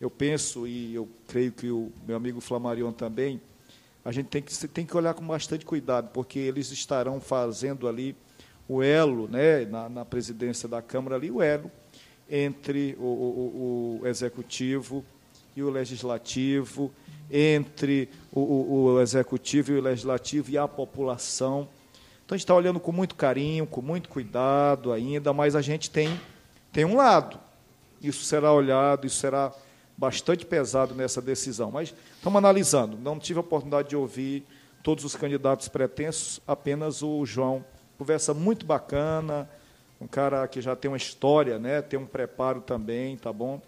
[0.00, 3.40] eu penso, e eu creio que o meu amigo Flamarion também,
[4.04, 8.14] a gente tem que, tem que olhar com bastante cuidado, porque eles estarão fazendo ali
[8.68, 11.70] o elo, né, na, na presidência da Câmara ali, o elo
[12.28, 15.04] entre o, o, o executivo
[15.54, 16.92] e o legislativo,
[17.30, 21.68] entre o, o, o executivo e o legislativo e a população.
[22.24, 25.90] Então a gente está olhando com muito carinho, com muito cuidado ainda, mas a gente
[25.90, 26.18] tem,
[26.72, 27.38] tem um lado.
[28.02, 29.52] Isso será olhado, isso será
[29.96, 31.70] bastante pesado nessa decisão.
[31.70, 32.96] Mas estamos analisando.
[32.96, 34.44] Não tive a oportunidade de ouvir
[34.82, 37.64] todos os candidatos pretensos, apenas o João.
[37.96, 39.48] Conversa muito bacana,
[40.00, 41.80] um cara que já tem uma história, né?
[41.80, 43.60] tem um preparo também, tá bom?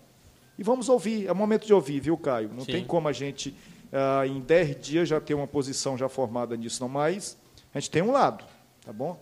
[0.59, 2.51] E vamos ouvir, é momento de ouvir, viu, Caio?
[2.53, 2.73] Não Sim.
[2.73, 3.55] tem como a gente,
[3.93, 7.37] ah, em 10 dias, já ter uma posição já formada nisso, não, mas
[7.75, 8.45] a gente tem um lado,
[8.85, 9.19] tá bom?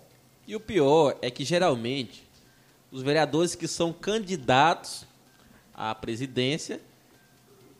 [0.47, 2.25] E o pior é que geralmente
[2.91, 5.07] os vereadores que são candidatos
[5.73, 6.81] à presidência,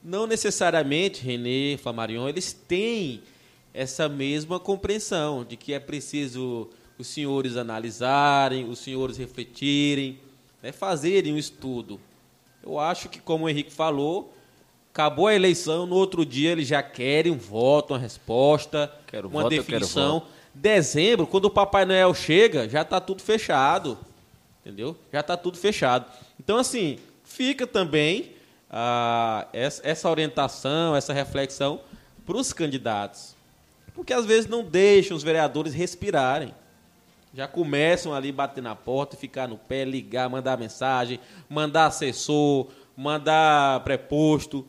[0.05, 3.23] não necessariamente, Renê, Flamarion, eles têm
[3.73, 6.69] essa mesma compreensão de que é preciso
[6.99, 10.21] os senhores analisarem, os senhores refletirem,
[10.63, 11.99] né, fazerem um estudo.
[12.63, 14.33] Eu acho que, como o Henrique falou,
[14.93, 19.43] acabou a eleição, no outro dia eles já querem um voto, uma resposta, Quero uma
[19.43, 20.23] voto, definição.
[20.55, 23.99] Dezembro, quando o Papai Noel chega, já está tudo fechado.
[24.61, 24.97] Entendeu?
[25.13, 26.07] Já está tudo fechado.
[26.39, 28.34] Então, assim, fica também
[29.53, 31.81] essa, orientação, essa reflexão
[32.27, 33.35] para os candidatos.
[33.95, 36.53] Porque às vezes não deixam os vereadores respirarem.
[37.33, 43.81] Já começam ali bater na porta, ficar no pé, ligar, mandar mensagem, mandar assessor, mandar
[43.81, 44.67] preposto.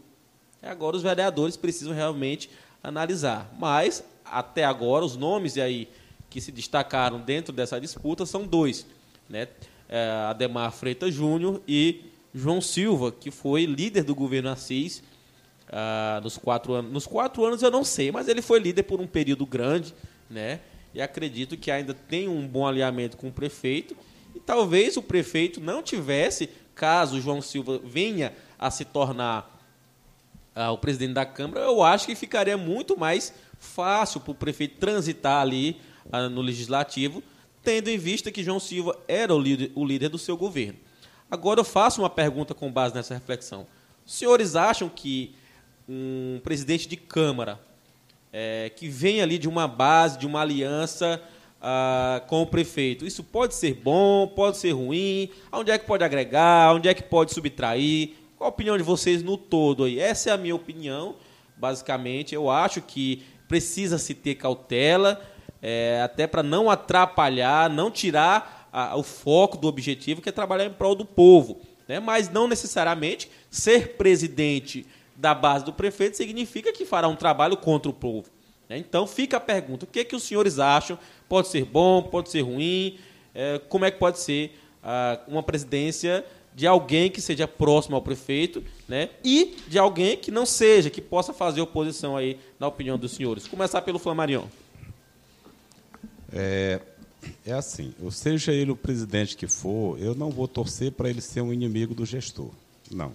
[0.61, 2.49] Agora os vereadores precisam realmente
[2.83, 3.51] analisar.
[3.59, 5.87] Mas, até agora, os nomes aí
[6.29, 8.85] que se destacaram dentro dessa disputa são dois.
[9.29, 9.47] Né?
[9.87, 15.01] É, Ademar Freitas Júnior e João Silva, que foi líder do governo Assis
[15.71, 16.91] ah, nos quatro anos.
[16.91, 19.93] Nos quatro anos eu não sei, mas ele foi líder por um período grande,
[20.29, 20.59] né?
[20.93, 23.95] E acredito que ainda tem um bom alinhamento com o prefeito.
[24.35, 29.55] E talvez o prefeito não tivesse, caso João Silva venha a se tornar
[30.53, 34.77] ah, o presidente da Câmara, eu acho que ficaria muito mais fácil para o prefeito
[34.77, 35.79] transitar ali
[36.11, 37.23] ah, no legislativo,
[37.63, 40.84] tendo em vista que João Silva era o líder, o líder do seu governo.
[41.29, 43.65] Agora eu faço uma pergunta com base nessa reflexão.
[44.05, 45.35] Os senhores acham que
[45.87, 47.59] um presidente de Câmara
[48.31, 51.21] é, que vem ali de uma base, de uma aliança
[51.61, 55.29] ah, com o prefeito, isso pode ser bom, pode ser ruim?
[55.51, 56.75] Onde é que pode agregar?
[56.75, 58.11] Onde é que pode subtrair?
[58.37, 59.99] Qual a opinião de vocês no todo aí?
[59.99, 61.15] Essa é a minha opinião,
[61.57, 62.35] basicamente.
[62.35, 65.21] Eu acho que precisa se ter cautela,
[65.61, 70.65] é, até para não atrapalhar, não tirar a- o foco do objetivo, que é trabalhar
[70.65, 71.61] em prol do povo.
[71.87, 71.99] Né?
[71.99, 74.85] Mas não necessariamente ser presidente
[75.15, 78.27] da base do prefeito significa que fará um trabalho contra o povo.
[78.67, 78.77] né?
[78.77, 80.99] Então fica a pergunta: o que, é que os senhores acham?
[81.29, 82.97] Pode ser bom, pode ser ruim?
[83.33, 88.01] É, como é que pode ser ah, uma presidência de alguém que seja próximo ao
[88.01, 89.09] prefeito, né?
[89.23, 93.45] E de alguém que não seja, que possa fazer oposição aí, na opinião dos senhores.
[93.47, 94.45] Começar pelo Flamarion.
[96.31, 96.79] É,
[97.45, 101.21] é assim, ou seja ele o presidente que for, eu não vou torcer para ele
[101.21, 102.51] ser um inimigo do gestor.
[102.91, 103.13] Não.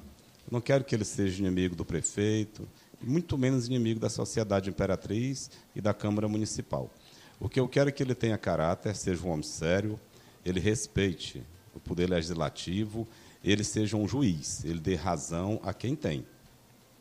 [0.50, 2.68] não quero que ele seja inimigo do prefeito,
[3.00, 6.90] muito menos inimigo da sociedade imperatriz e da Câmara Municipal.
[7.38, 9.98] O que eu quero é que ele tenha caráter, seja um homem sério,
[10.44, 11.42] ele respeite
[11.74, 13.08] o poder legislativo,
[13.42, 16.26] ele seja um juiz, ele dê razão a quem tem.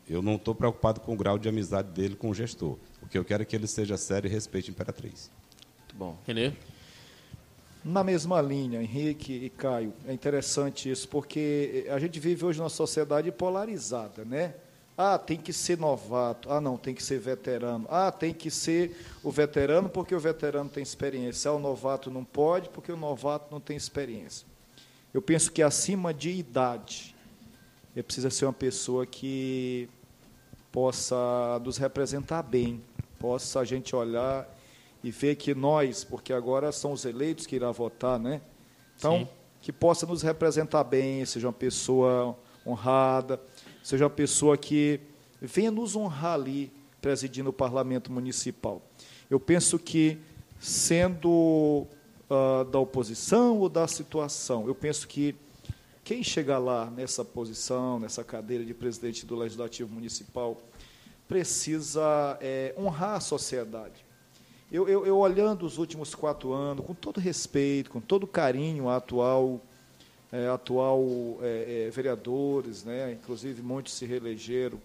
[0.08, 2.78] Eu não estou preocupado com o grau de amizade dele com o gestor.
[3.02, 5.30] O que eu quero é que ele seja sério e respeite a Imperatriz.
[5.78, 6.18] Muito bom.
[6.26, 6.52] Renê?
[7.84, 12.68] Na mesma linha, Henrique e Caio, é interessante isso, porque a gente vive hoje numa
[12.68, 14.54] sociedade polarizada, né?
[14.98, 16.52] Ah, tem que ser novato.
[16.52, 17.86] Ah, não, tem que ser veterano.
[17.88, 21.50] Ah, tem que ser o veterano porque o veterano tem experiência.
[21.50, 24.46] Ah, o novato não pode porque o novato não tem experiência.
[25.14, 27.16] Eu penso que acima de idade,
[27.96, 29.88] é precisa ser uma pessoa que
[30.70, 31.16] possa
[31.64, 32.82] nos representar bem,
[33.18, 34.46] possa a gente olhar
[35.02, 38.40] e ver que nós, porque agora são os eleitos que irá votar, né?
[38.96, 39.28] Então, Sim.
[39.62, 42.36] que possa nos representar bem, seja uma pessoa
[42.66, 43.40] honrada,
[43.82, 45.00] seja uma pessoa que
[45.40, 46.70] venha nos honrar ali,
[47.00, 48.82] presidindo o parlamento municipal.
[49.30, 50.18] Eu penso que,
[50.58, 51.86] sendo
[52.28, 55.34] uh, da oposição ou da situação, eu penso que
[56.04, 60.60] quem chegar lá nessa posição, nessa cadeira de presidente do Legislativo Municipal,
[61.28, 64.04] precisa é, honrar a sociedade.
[64.70, 68.96] Eu, eu, eu, olhando os últimos quatro anos, com todo respeito, com todo carinho à
[68.96, 69.60] atual,
[70.30, 71.02] é, atual
[71.42, 74.80] é, é, vereadores, né, inclusive muitos se reelegeram,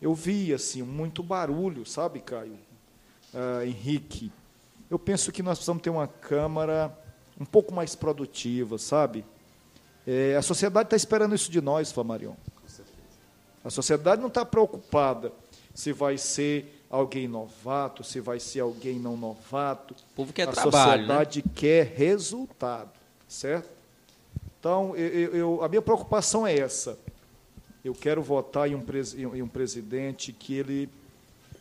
[0.00, 2.56] eu vi assim muito barulho, sabe, Caio,
[3.34, 4.32] uh, Henrique.
[4.88, 6.96] Eu penso que nós precisamos ter uma Câmara
[7.38, 9.24] um pouco mais produtiva, sabe?
[10.06, 12.34] É, a sociedade está esperando isso de nós, Flamarion.
[13.62, 15.32] A sociedade não está preocupada
[15.74, 19.94] se vai ser alguém novato, se vai ser alguém não novato.
[20.12, 20.74] O povo quer a trabalho.
[20.76, 21.02] A né?
[21.02, 21.52] sociedade né?
[21.54, 22.90] quer resultado,
[23.28, 23.70] certo?
[24.58, 26.98] Então, eu, eu, a minha preocupação é essa.
[27.84, 28.84] Eu quero votar em um,
[29.34, 30.88] em um presidente que ele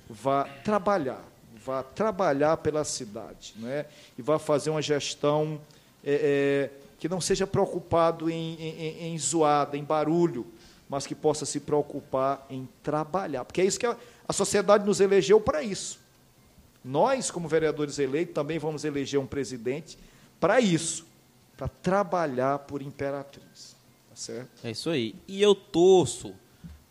[0.09, 1.23] vá trabalhar,
[1.63, 3.85] vá trabalhar pela cidade, né?
[4.17, 5.61] e vá fazer uma gestão
[6.03, 10.45] é, é, que não seja preocupado em, em, em zoada, em barulho,
[10.89, 13.45] mas que possa se preocupar em trabalhar.
[13.45, 13.95] Porque é isso que a,
[14.29, 15.99] a sociedade nos elegeu para isso.
[16.85, 19.97] Nós, como vereadores eleitos, também vamos eleger um presidente
[20.39, 21.07] para isso,
[21.57, 23.75] para trabalhar por imperatriz.
[24.07, 24.49] Tá certo?
[24.63, 25.15] É isso aí.
[25.27, 26.35] E eu torço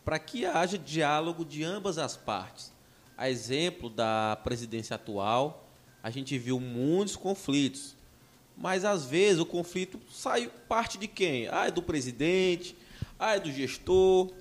[0.04, 2.72] para que haja diálogo de ambas as partes.
[3.16, 5.68] A exemplo da presidência atual,
[6.02, 7.94] a gente viu muitos conflitos.
[8.56, 11.46] Mas às vezes o conflito sai parte de quem?
[11.46, 12.76] Ah, é do presidente,
[13.16, 14.32] ah, é do gestor.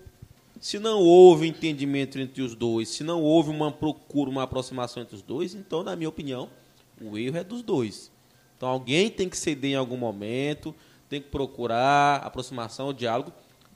[0.60, 5.16] Se não houve entendimento entre os dois, se não houve uma procura, uma aproximação entre
[5.16, 6.50] os dois, então, na minha opinião,
[7.02, 8.12] o erro é dos dois.
[8.56, 10.74] Então, alguém tem que ceder em algum momento,
[11.08, 13.32] tem que procurar aproximação, diálogo,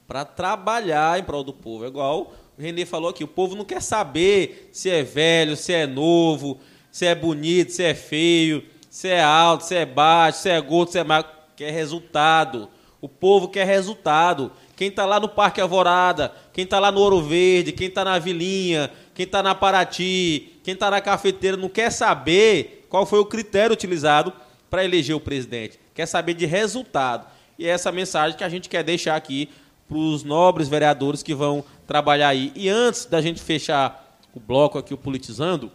[0.06, 1.84] para trabalhar em prol do povo.
[1.84, 5.72] É igual o Renê falou aqui: o povo não quer saber se é velho, se
[5.72, 6.58] é novo,
[6.90, 10.92] se é bonito, se é feio, se é alto, se é baixo, se é gordo,
[10.92, 11.30] se é magro.
[11.56, 12.68] Quer resultado.
[13.00, 17.22] O povo quer resultado quem está lá no Parque Alvorada, quem está lá no Ouro
[17.22, 21.90] Verde, quem está na Vilinha, quem está na Paraty, quem está na cafeteira, não quer
[21.90, 24.32] saber qual foi o critério utilizado
[24.70, 25.78] para eleger o presidente.
[25.94, 27.26] Quer saber de resultado.
[27.58, 29.48] E é essa mensagem que a gente quer deixar aqui
[29.86, 32.50] para os nobres vereadores que vão trabalhar aí.
[32.54, 35.70] E antes da gente fechar o bloco aqui, o Politizando,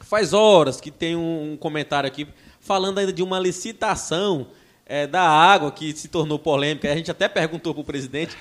[0.00, 2.26] faz horas que tem um comentário aqui
[2.60, 4.48] falando ainda de uma licitação
[4.86, 6.90] é, da água, que se tornou polêmica.
[6.90, 8.36] A gente até perguntou para o presidente.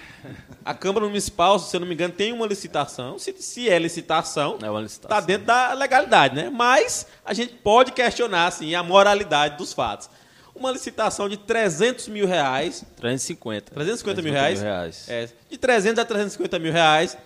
[0.63, 3.17] A Câmara Municipal, se eu não me engano, tem uma licitação.
[3.17, 6.49] Se, se é licitação, está é dentro da legalidade, né?
[6.49, 10.09] Mas a gente pode questionar assim, a moralidade dos fatos.
[10.55, 12.85] Uma licitação de 300 mil reais.
[12.97, 13.71] 350.
[13.71, 14.59] 350 mil reais.
[14.59, 15.09] Mil reais.
[15.09, 17.17] É, de 300 a 350 mil reais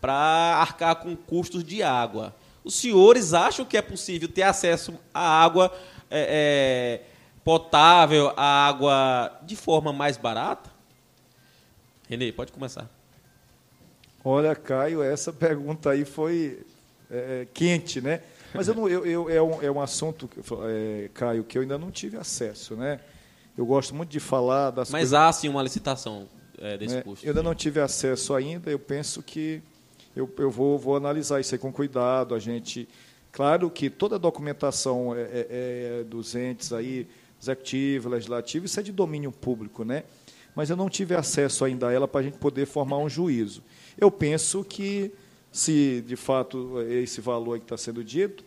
[0.00, 2.34] para arcar com custos de água.
[2.62, 5.72] Os senhores acham que é possível ter acesso à água
[6.10, 7.15] é, é,
[7.46, 10.68] potável, a água de forma mais barata?
[12.08, 12.90] Renê, pode começar.
[14.24, 16.66] Olha, Caio, essa pergunta aí foi
[17.08, 18.20] é, quente, né?
[18.52, 20.28] Mas eu não, eu, eu, é, um, é um assunto,
[20.64, 22.98] é, Caio, que eu ainda não tive acesso, né?
[23.56, 25.14] Eu gosto muito de falar das Mas coisas...
[25.14, 26.26] há, sim, uma licitação
[26.58, 27.24] é, desse é, custo.
[27.24, 29.62] Eu ainda não tive acesso ainda, eu penso que
[30.16, 32.34] eu, eu vou, vou analisar isso aí com cuidado.
[32.34, 32.88] A gente,
[33.30, 35.46] claro que toda a documentação é, é,
[36.00, 37.06] é dos entes aí,
[37.40, 40.04] executivo, legislativo, isso é de domínio público, né?
[40.54, 43.62] Mas eu não tive acesso ainda a ela para a gente poder formar um juízo.
[43.98, 45.12] Eu penso que,
[45.52, 48.42] se de fato esse valor que está sendo dito,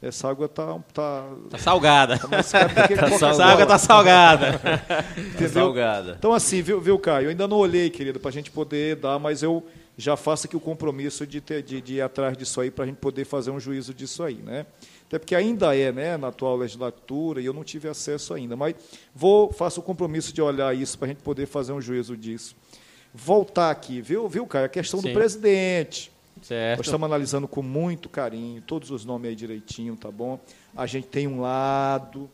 [0.00, 2.18] essa água tá, tá, Tá salgada.
[2.18, 3.32] tá mais cara do que Tá Coca-Cola.
[3.32, 4.60] Essa água tá salgada.
[5.16, 5.48] Entendeu?
[5.48, 6.16] Salgada.
[6.18, 7.26] Então, assim, viu, viu Caio?
[7.26, 10.56] Eu ainda não olhei, querido, para a gente poder dar, mas eu já faço aqui
[10.56, 13.50] o compromisso de, ter, de, de ir atrás disso aí, para a gente poder fazer
[13.50, 14.66] um juízo disso aí, né?
[15.14, 18.74] Até porque ainda é, né, na atual legislatura, e eu não tive acesso ainda, mas
[19.14, 22.56] vou, faço o compromisso de olhar isso para a gente poder fazer um juízo disso.
[23.14, 24.66] Voltar aqui, viu, viu Caio?
[24.66, 25.10] A questão Sim.
[25.10, 26.10] do presidente.
[26.36, 26.82] Nós Certo.
[26.82, 30.40] estamos analisando com muito carinho, todos os nomes aí direitinho, tá bom?
[30.76, 32.28] A gente tem um lado,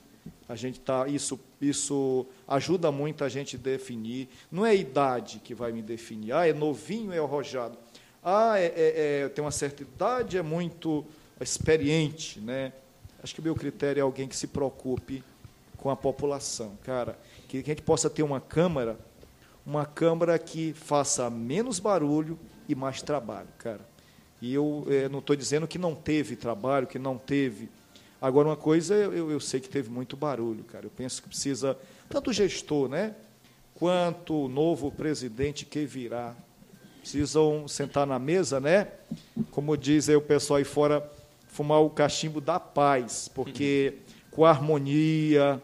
[0.49, 4.27] a gente tá isso isso ajuda muito a gente definir.
[4.51, 6.33] Não é a idade que vai me definir.
[6.33, 7.77] Ah, é novinho, é arrojado.
[8.25, 11.05] Ah, é, é- é- tem uma certa idade, é muito
[11.41, 12.73] experiente, né?
[13.23, 15.23] Acho que o meu critério é alguém que se preocupe
[15.77, 17.19] com a população, cara.
[17.49, 18.99] Que, a gente possa ter uma câmara,
[19.65, 22.39] uma câmara que faça menos barulho
[22.69, 23.81] e mais trabalho, cara.
[24.41, 27.69] E eu eh, não estou dizendo que não teve trabalho, que não teve.
[28.21, 30.87] Agora, uma coisa, eu, eu sei que teve muito barulho, cara.
[30.87, 31.77] Eu penso que precisa,
[32.09, 33.15] tanto o gestor, né?
[33.75, 36.35] Quanto o novo presidente que virá,
[37.01, 38.89] precisam sentar na mesa, né?
[39.51, 41.01] Como diz aí o pessoal aí fora,
[41.51, 43.95] fumar o cachimbo da paz, porque
[44.31, 45.61] com a harmonia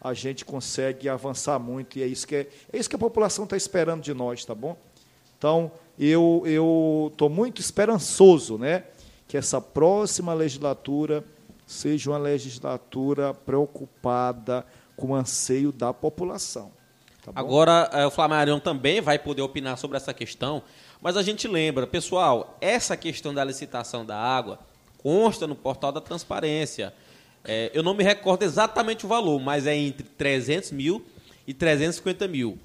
[0.00, 3.44] a gente consegue avançar muito e é isso que é, é isso que a população
[3.44, 4.76] está esperando de nós, tá bom?
[5.36, 8.84] Então eu eu estou muito esperançoso, né?
[9.26, 11.22] Que essa próxima legislatura
[11.66, 14.64] seja uma legislatura preocupada
[14.96, 16.70] com o anseio da população.
[17.22, 17.32] tá?
[17.34, 20.62] Agora, eh, o Flamarion também vai poder opinar sobre essa questão,
[21.02, 24.58] mas a gente lembra, pessoal, essa questão da licitação da água
[24.98, 26.92] consta no portal da transparência.
[27.44, 31.04] Eh, eu não me recordo exatamente o valor, mas é entre 300 mil
[31.46, 32.58] e 350 mil.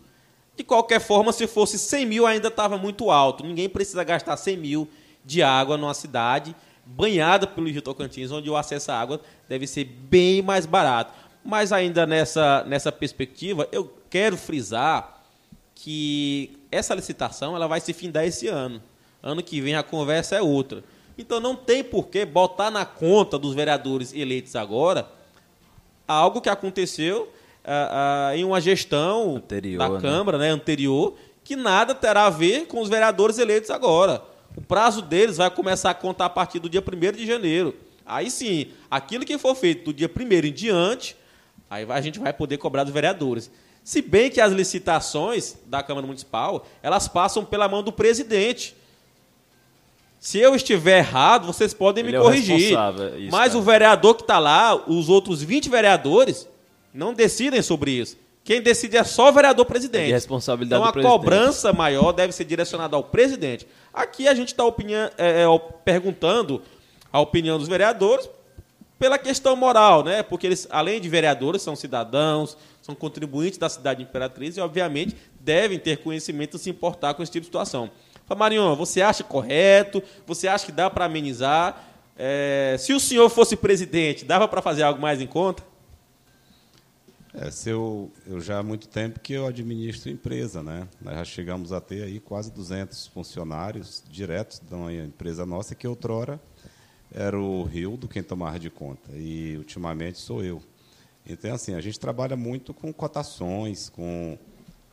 [0.55, 3.43] De qualquer forma, se fosse 100 mil, ainda estava muito alto.
[3.43, 4.87] Ninguém precisa gastar 100 mil
[5.25, 6.55] de água numa cidade
[6.85, 11.13] banhada pelo Rio Tocantins, onde o acesso à água deve ser bem mais barato.
[11.43, 15.23] Mas ainda nessa, nessa perspectiva, eu quero frisar
[15.75, 18.81] que essa licitação ela vai se findar esse ano.
[19.21, 20.83] Ano que vem a conversa é outra.
[21.17, 25.07] Então não tem por que botar na conta dos vereadores eleitos agora
[26.07, 27.31] algo que aconteceu
[27.63, 30.01] ah, ah, em uma gestão Anterior, da né?
[30.01, 34.21] Câmara né, anterior, que nada terá a ver com os vereadores eleitos agora.
[34.55, 37.75] O prazo deles vai começar a contar a partir do dia 1 de janeiro.
[38.05, 41.15] Aí sim, aquilo que for feito do dia 1 em diante,
[41.69, 43.49] aí a gente vai poder cobrar dos vereadores.
[43.83, 48.75] Se bem que as licitações da Câmara Municipal, elas passam pela mão do presidente.
[50.23, 52.55] Se eu estiver errado, vocês podem Ele me é o corrigir.
[52.55, 53.57] é isso, Mas cara.
[53.57, 56.47] o vereador que está lá, os outros 20 vereadores,
[56.93, 58.15] não decidem sobre isso.
[58.41, 60.03] Quem decide é só o vereador presidente.
[60.03, 61.11] É de responsabilidade então a presidente.
[61.11, 63.67] cobrança maior deve ser direcionada ao presidente.
[63.93, 64.63] Aqui a gente está
[65.83, 66.61] perguntando
[67.11, 68.29] a opinião dos vereadores
[68.97, 70.23] pela questão moral, né?
[70.23, 75.17] Porque eles, além de vereadores, são cidadãos, são contribuintes da cidade de Imperatriz e, obviamente,
[75.37, 77.91] devem ter conhecimento e se importar com esse tipo de situação.
[78.35, 80.01] Marion, você acha correto?
[80.25, 81.83] Você acha que dá para amenizar?
[82.17, 85.63] É, se o senhor fosse presidente, dava para fazer algo mais em conta?
[87.33, 90.87] É, eu, eu já há muito tempo que eu administro empresa, né?
[91.01, 96.39] Nós já chegamos a ter aí quase 200 funcionários diretos uma empresa nossa que outrora
[97.11, 100.61] era o Rio do quem tomava de conta e ultimamente sou eu.
[101.25, 104.37] Então assim a gente trabalha muito com cotações, com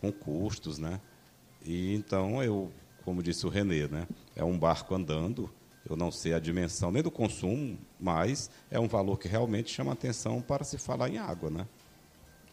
[0.00, 0.98] com custos, né?
[1.64, 2.72] E então eu,
[3.10, 4.06] como disse o Renê, né?
[4.36, 5.50] É um barco andando.
[5.88, 9.92] Eu não sei a dimensão nem do consumo, mas é um valor que realmente chama
[9.92, 11.66] atenção para se falar em água, né?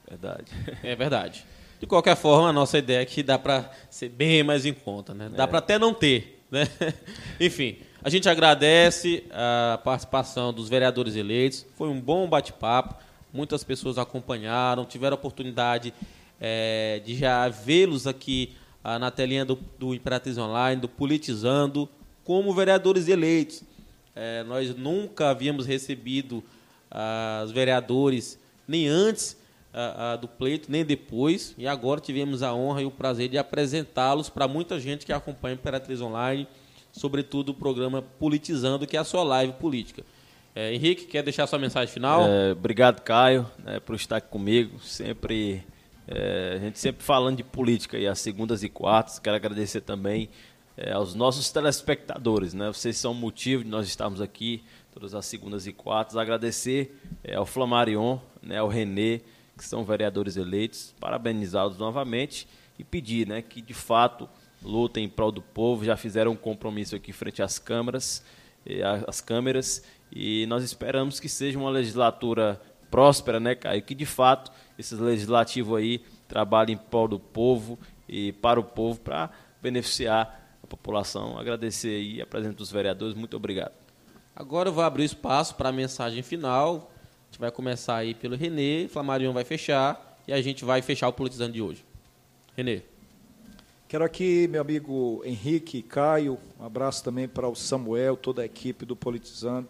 [0.09, 0.51] Verdade.
[0.81, 1.45] É verdade.
[1.79, 5.13] De qualquer forma, a nossa ideia é que dá para ser bem mais em conta,
[5.13, 5.29] né?
[5.29, 6.67] Dá para até não ter, né?
[7.39, 11.67] Enfim, a gente agradece a participação dos vereadores eleitos.
[11.75, 12.95] Foi um bom bate-papo.
[13.31, 15.93] Muitas pessoas acompanharam, tiveram a oportunidade
[16.41, 18.55] eh, de já vê-los aqui
[18.87, 21.89] ah, na telinha do, do Imperatriz Online, do Politizando,
[22.23, 23.61] como vereadores eleitos.
[24.15, 26.41] Eh, nós nunca havíamos recebido
[26.89, 29.35] ah, os vereadores nem antes
[29.73, 31.53] ah, ah, do pleito, nem depois.
[31.57, 35.55] E agora tivemos a honra e o prazer de apresentá-los para muita gente que acompanha
[35.55, 36.47] o Imperatriz Online,
[36.89, 40.01] sobretudo o programa Politizando, que é a sua live política.
[40.55, 42.21] Eh, Henrique, quer deixar sua mensagem final?
[42.23, 44.79] É, obrigado, Caio, né, por estar comigo.
[44.79, 45.65] Sempre,
[46.07, 49.19] é, a gente sempre falando de política e às segundas e quartas.
[49.19, 50.29] Quero agradecer também
[50.77, 52.53] é, aos nossos telespectadores.
[52.53, 52.67] Né?
[52.67, 54.63] Vocês são motivo de nós estarmos aqui
[54.93, 56.15] todas as segundas e quartas.
[56.15, 59.21] Agradecer é, ao Flamarion, né, ao Renê,
[59.57, 62.47] que são vereadores eleitos, parabenizá-los novamente
[62.79, 64.29] e pedir né, que, de fato,
[64.63, 65.83] lutem em prol do povo.
[65.83, 68.23] Já fizeram um compromisso aqui frente às câmaras,
[68.65, 73.81] eh, às câmeras E nós esperamos que seja uma legislatura próspera, né, Caio?
[73.81, 78.99] Que de fato esse legislativo aí trabalhe em prol do povo e para o povo
[78.99, 79.29] para
[79.61, 81.37] beneficiar a população.
[81.37, 83.15] Agradecer aí a presença dos vereadores.
[83.15, 83.73] Muito obrigado.
[84.35, 86.91] Agora eu vou abrir espaço para a mensagem final.
[87.23, 91.07] A gente vai começar aí pelo Renê, Flamarion vai fechar e a gente vai fechar
[91.07, 91.83] o Politizando de hoje.
[92.55, 92.81] Renê.
[93.87, 98.85] Quero aqui, meu amigo Henrique, Caio, um abraço também para o Samuel, toda a equipe
[98.85, 99.67] do Politizando.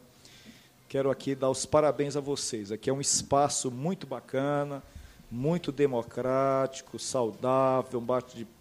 [0.89, 2.71] Quero aqui dar os parabéns a vocês.
[2.71, 4.81] Aqui é um espaço muito bacana,
[5.29, 8.01] muito democrático, saudável,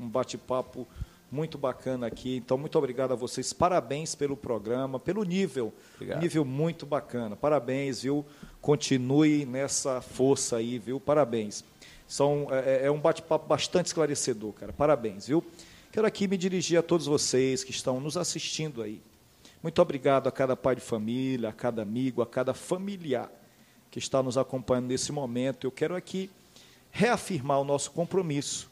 [0.00, 0.86] um bate-papo
[1.30, 2.36] muito bacana aqui.
[2.36, 3.52] Então, muito obrigado a vocês.
[3.52, 5.72] Parabéns pelo programa, pelo nível.
[5.94, 6.20] Obrigado.
[6.20, 7.36] Nível muito bacana.
[7.36, 8.24] Parabéns, viu?
[8.60, 11.00] Continue nessa força aí, viu?
[11.00, 11.64] Parabéns.
[12.06, 14.72] São, é, é, é um bate-papo bastante esclarecedor, cara.
[14.72, 15.44] Parabéns, viu?
[15.92, 19.00] Quero aqui me dirigir a todos vocês que estão nos assistindo aí.
[19.62, 23.30] Muito obrigado a cada pai de família, a cada amigo, a cada familiar
[23.90, 25.66] que está nos acompanhando nesse momento.
[25.66, 26.30] Eu quero aqui
[26.96, 28.70] reafirmar o nosso compromisso.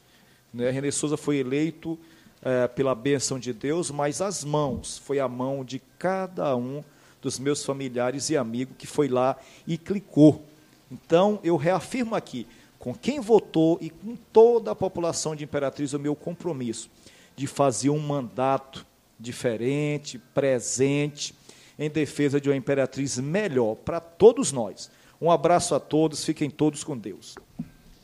[0.52, 0.70] Né?
[0.70, 1.98] René Souza foi eleito
[2.42, 6.82] é, pela bênção de Deus, mas as mãos, foi a mão de cada um
[7.20, 9.36] dos meus familiares e amigos que foi lá
[9.66, 10.42] e clicou.
[10.90, 12.46] Então, eu reafirmo aqui,
[12.78, 16.90] com quem votou e com toda a população de Imperatriz, o meu compromisso
[17.36, 18.86] de fazer um mandato
[19.18, 21.34] diferente, presente,
[21.78, 24.90] em defesa de uma Imperatriz melhor para todos nós.
[25.20, 27.34] Um abraço a todos, fiquem todos com Deus.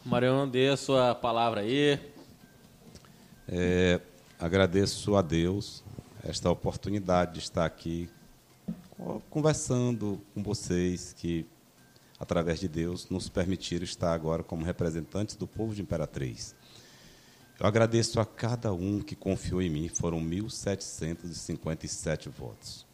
[0.05, 1.99] Marião, dê a sua palavra aí.
[3.49, 4.01] É,
[4.39, 5.83] agradeço a Deus
[6.23, 8.09] esta oportunidade de estar aqui
[9.31, 11.47] conversando com vocês que
[12.21, 16.55] através de Deus, nos permitiram estar agora como representantes do povo de Imperatriz.
[17.59, 22.87] Eu agradeço a cada um que confiou em mim, foram 1.757 votos.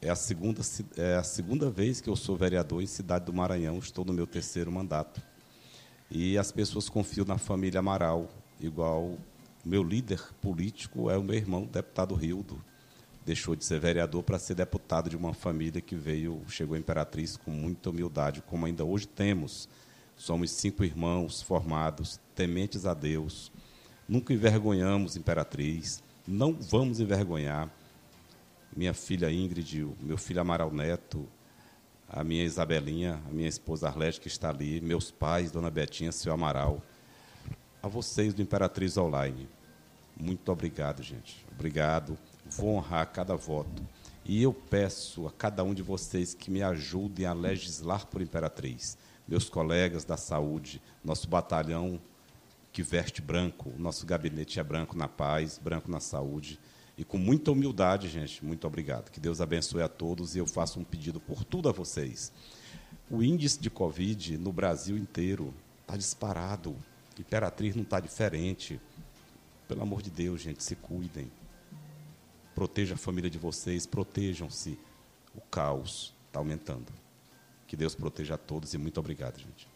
[0.00, 0.62] É a, segunda,
[0.96, 4.26] é a segunda vez que eu sou vereador em Cidade do Maranhão, estou no meu
[4.26, 5.22] terceiro mandato.
[6.14, 8.28] E as pessoas confiam na família Amaral,
[8.60, 9.16] igual
[9.64, 12.62] meu líder político é o meu irmão, deputado Rildo,
[13.24, 17.38] deixou de ser vereador para ser deputado de uma família que veio, chegou a Imperatriz
[17.38, 19.66] com muita humildade, como ainda hoje temos.
[20.14, 23.50] Somos cinco irmãos formados, tementes a Deus.
[24.06, 27.70] Nunca envergonhamos Imperatriz, não vamos envergonhar.
[28.76, 31.26] Minha filha Ingrid, meu filho Amaral Neto,
[32.12, 36.32] a minha Isabelinha, a minha esposa Arlete, que está ali, meus pais, Dona Betinha, seu
[36.32, 36.82] Amaral.
[37.82, 39.48] A vocês do Imperatriz Online.
[40.16, 41.44] Muito obrigado, gente.
[41.52, 42.18] Obrigado
[42.56, 43.86] vou honrar cada voto.
[44.24, 48.96] E eu peço a cada um de vocês que me ajudem a legislar por Imperatriz.
[49.26, 52.00] Meus colegas da saúde, nosso batalhão
[52.72, 56.58] que veste branco, nosso gabinete é branco na paz, branco na saúde.
[56.96, 59.10] E com muita humildade, gente, muito obrigado.
[59.10, 62.32] Que Deus abençoe a todos e eu faço um pedido por tudo a vocês.
[63.10, 66.76] O índice de Covid no Brasil inteiro está disparado.
[67.18, 68.80] Imperatriz não está diferente.
[69.66, 71.30] Pelo amor de Deus, gente, se cuidem.
[72.54, 74.78] Proteja a família de vocês, protejam-se.
[75.34, 76.92] O caos está aumentando.
[77.66, 79.66] Que Deus proteja a todos e muito obrigado, gente.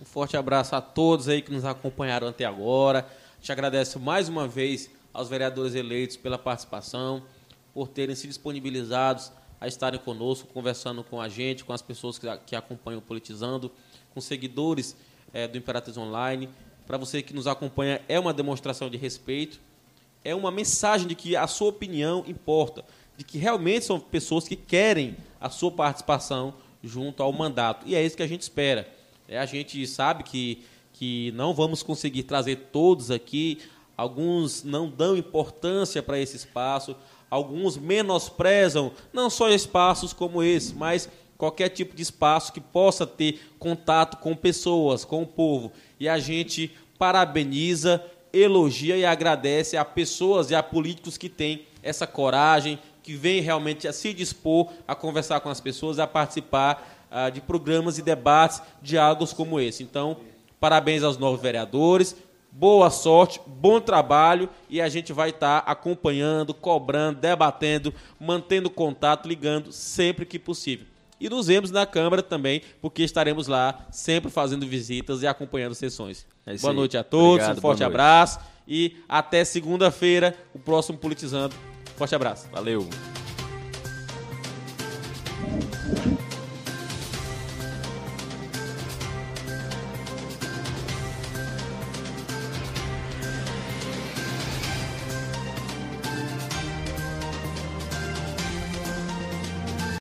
[0.00, 3.08] Um forte abraço a todos aí que nos acompanharam até agora.
[3.40, 7.22] Te agradeço mais uma vez aos vereadores eleitos pela participação,
[7.72, 12.26] por terem se disponibilizados a estarem conosco, conversando com a gente, com as pessoas que,
[12.46, 13.70] que acompanham Politizando,
[14.14, 14.96] com seguidores
[15.32, 16.48] é, do Imperatriz Online.
[16.86, 19.60] Para você que nos acompanha, é uma demonstração de respeito
[20.24, 22.84] é uma mensagem de que a sua opinião importa,
[23.16, 27.86] de que realmente são pessoas que querem a sua participação junto ao mandato.
[27.86, 28.88] E é isso que a gente espera.
[29.28, 30.62] É, a gente sabe que,
[30.92, 33.58] que não vamos conseguir trazer todos aqui,
[34.00, 36.96] alguns não dão importância para esse espaço,
[37.30, 41.06] alguns menosprezam não só espaços como esse, mas
[41.36, 45.70] qualquer tipo de espaço que possa ter contato com pessoas, com o povo.
[45.98, 48.02] E a gente parabeniza
[48.32, 53.86] elogia e agradece a pessoas e a políticos que têm essa coragem, que vêm realmente
[53.86, 58.62] a se dispor a conversar com as pessoas, a participar uh, de programas e debates,
[58.80, 59.82] diálogos como esse.
[59.82, 60.16] Então,
[60.58, 62.16] parabéns aos novos vereadores,
[62.52, 69.28] boa sorte, bom trabalho e a gente vai estar tá acompanhando, cobrando, debatendo, mantendo contato,
[69.28, 70.86] ligando sempre que possível.
[71.20, 76.26] E nos vemos na Câmara também, porque estaremos lá sempre fazendo visitas e acompanhando sessões.
[76.46, 76.76] É boa aí.
[76.76, 81.54] noite a todos, Obrigado, um forte abraço e até segunda-feira, o próximo Politizando.
[81.96, 82.48] Forte abraço.
[82.50, 82.88] Valeu.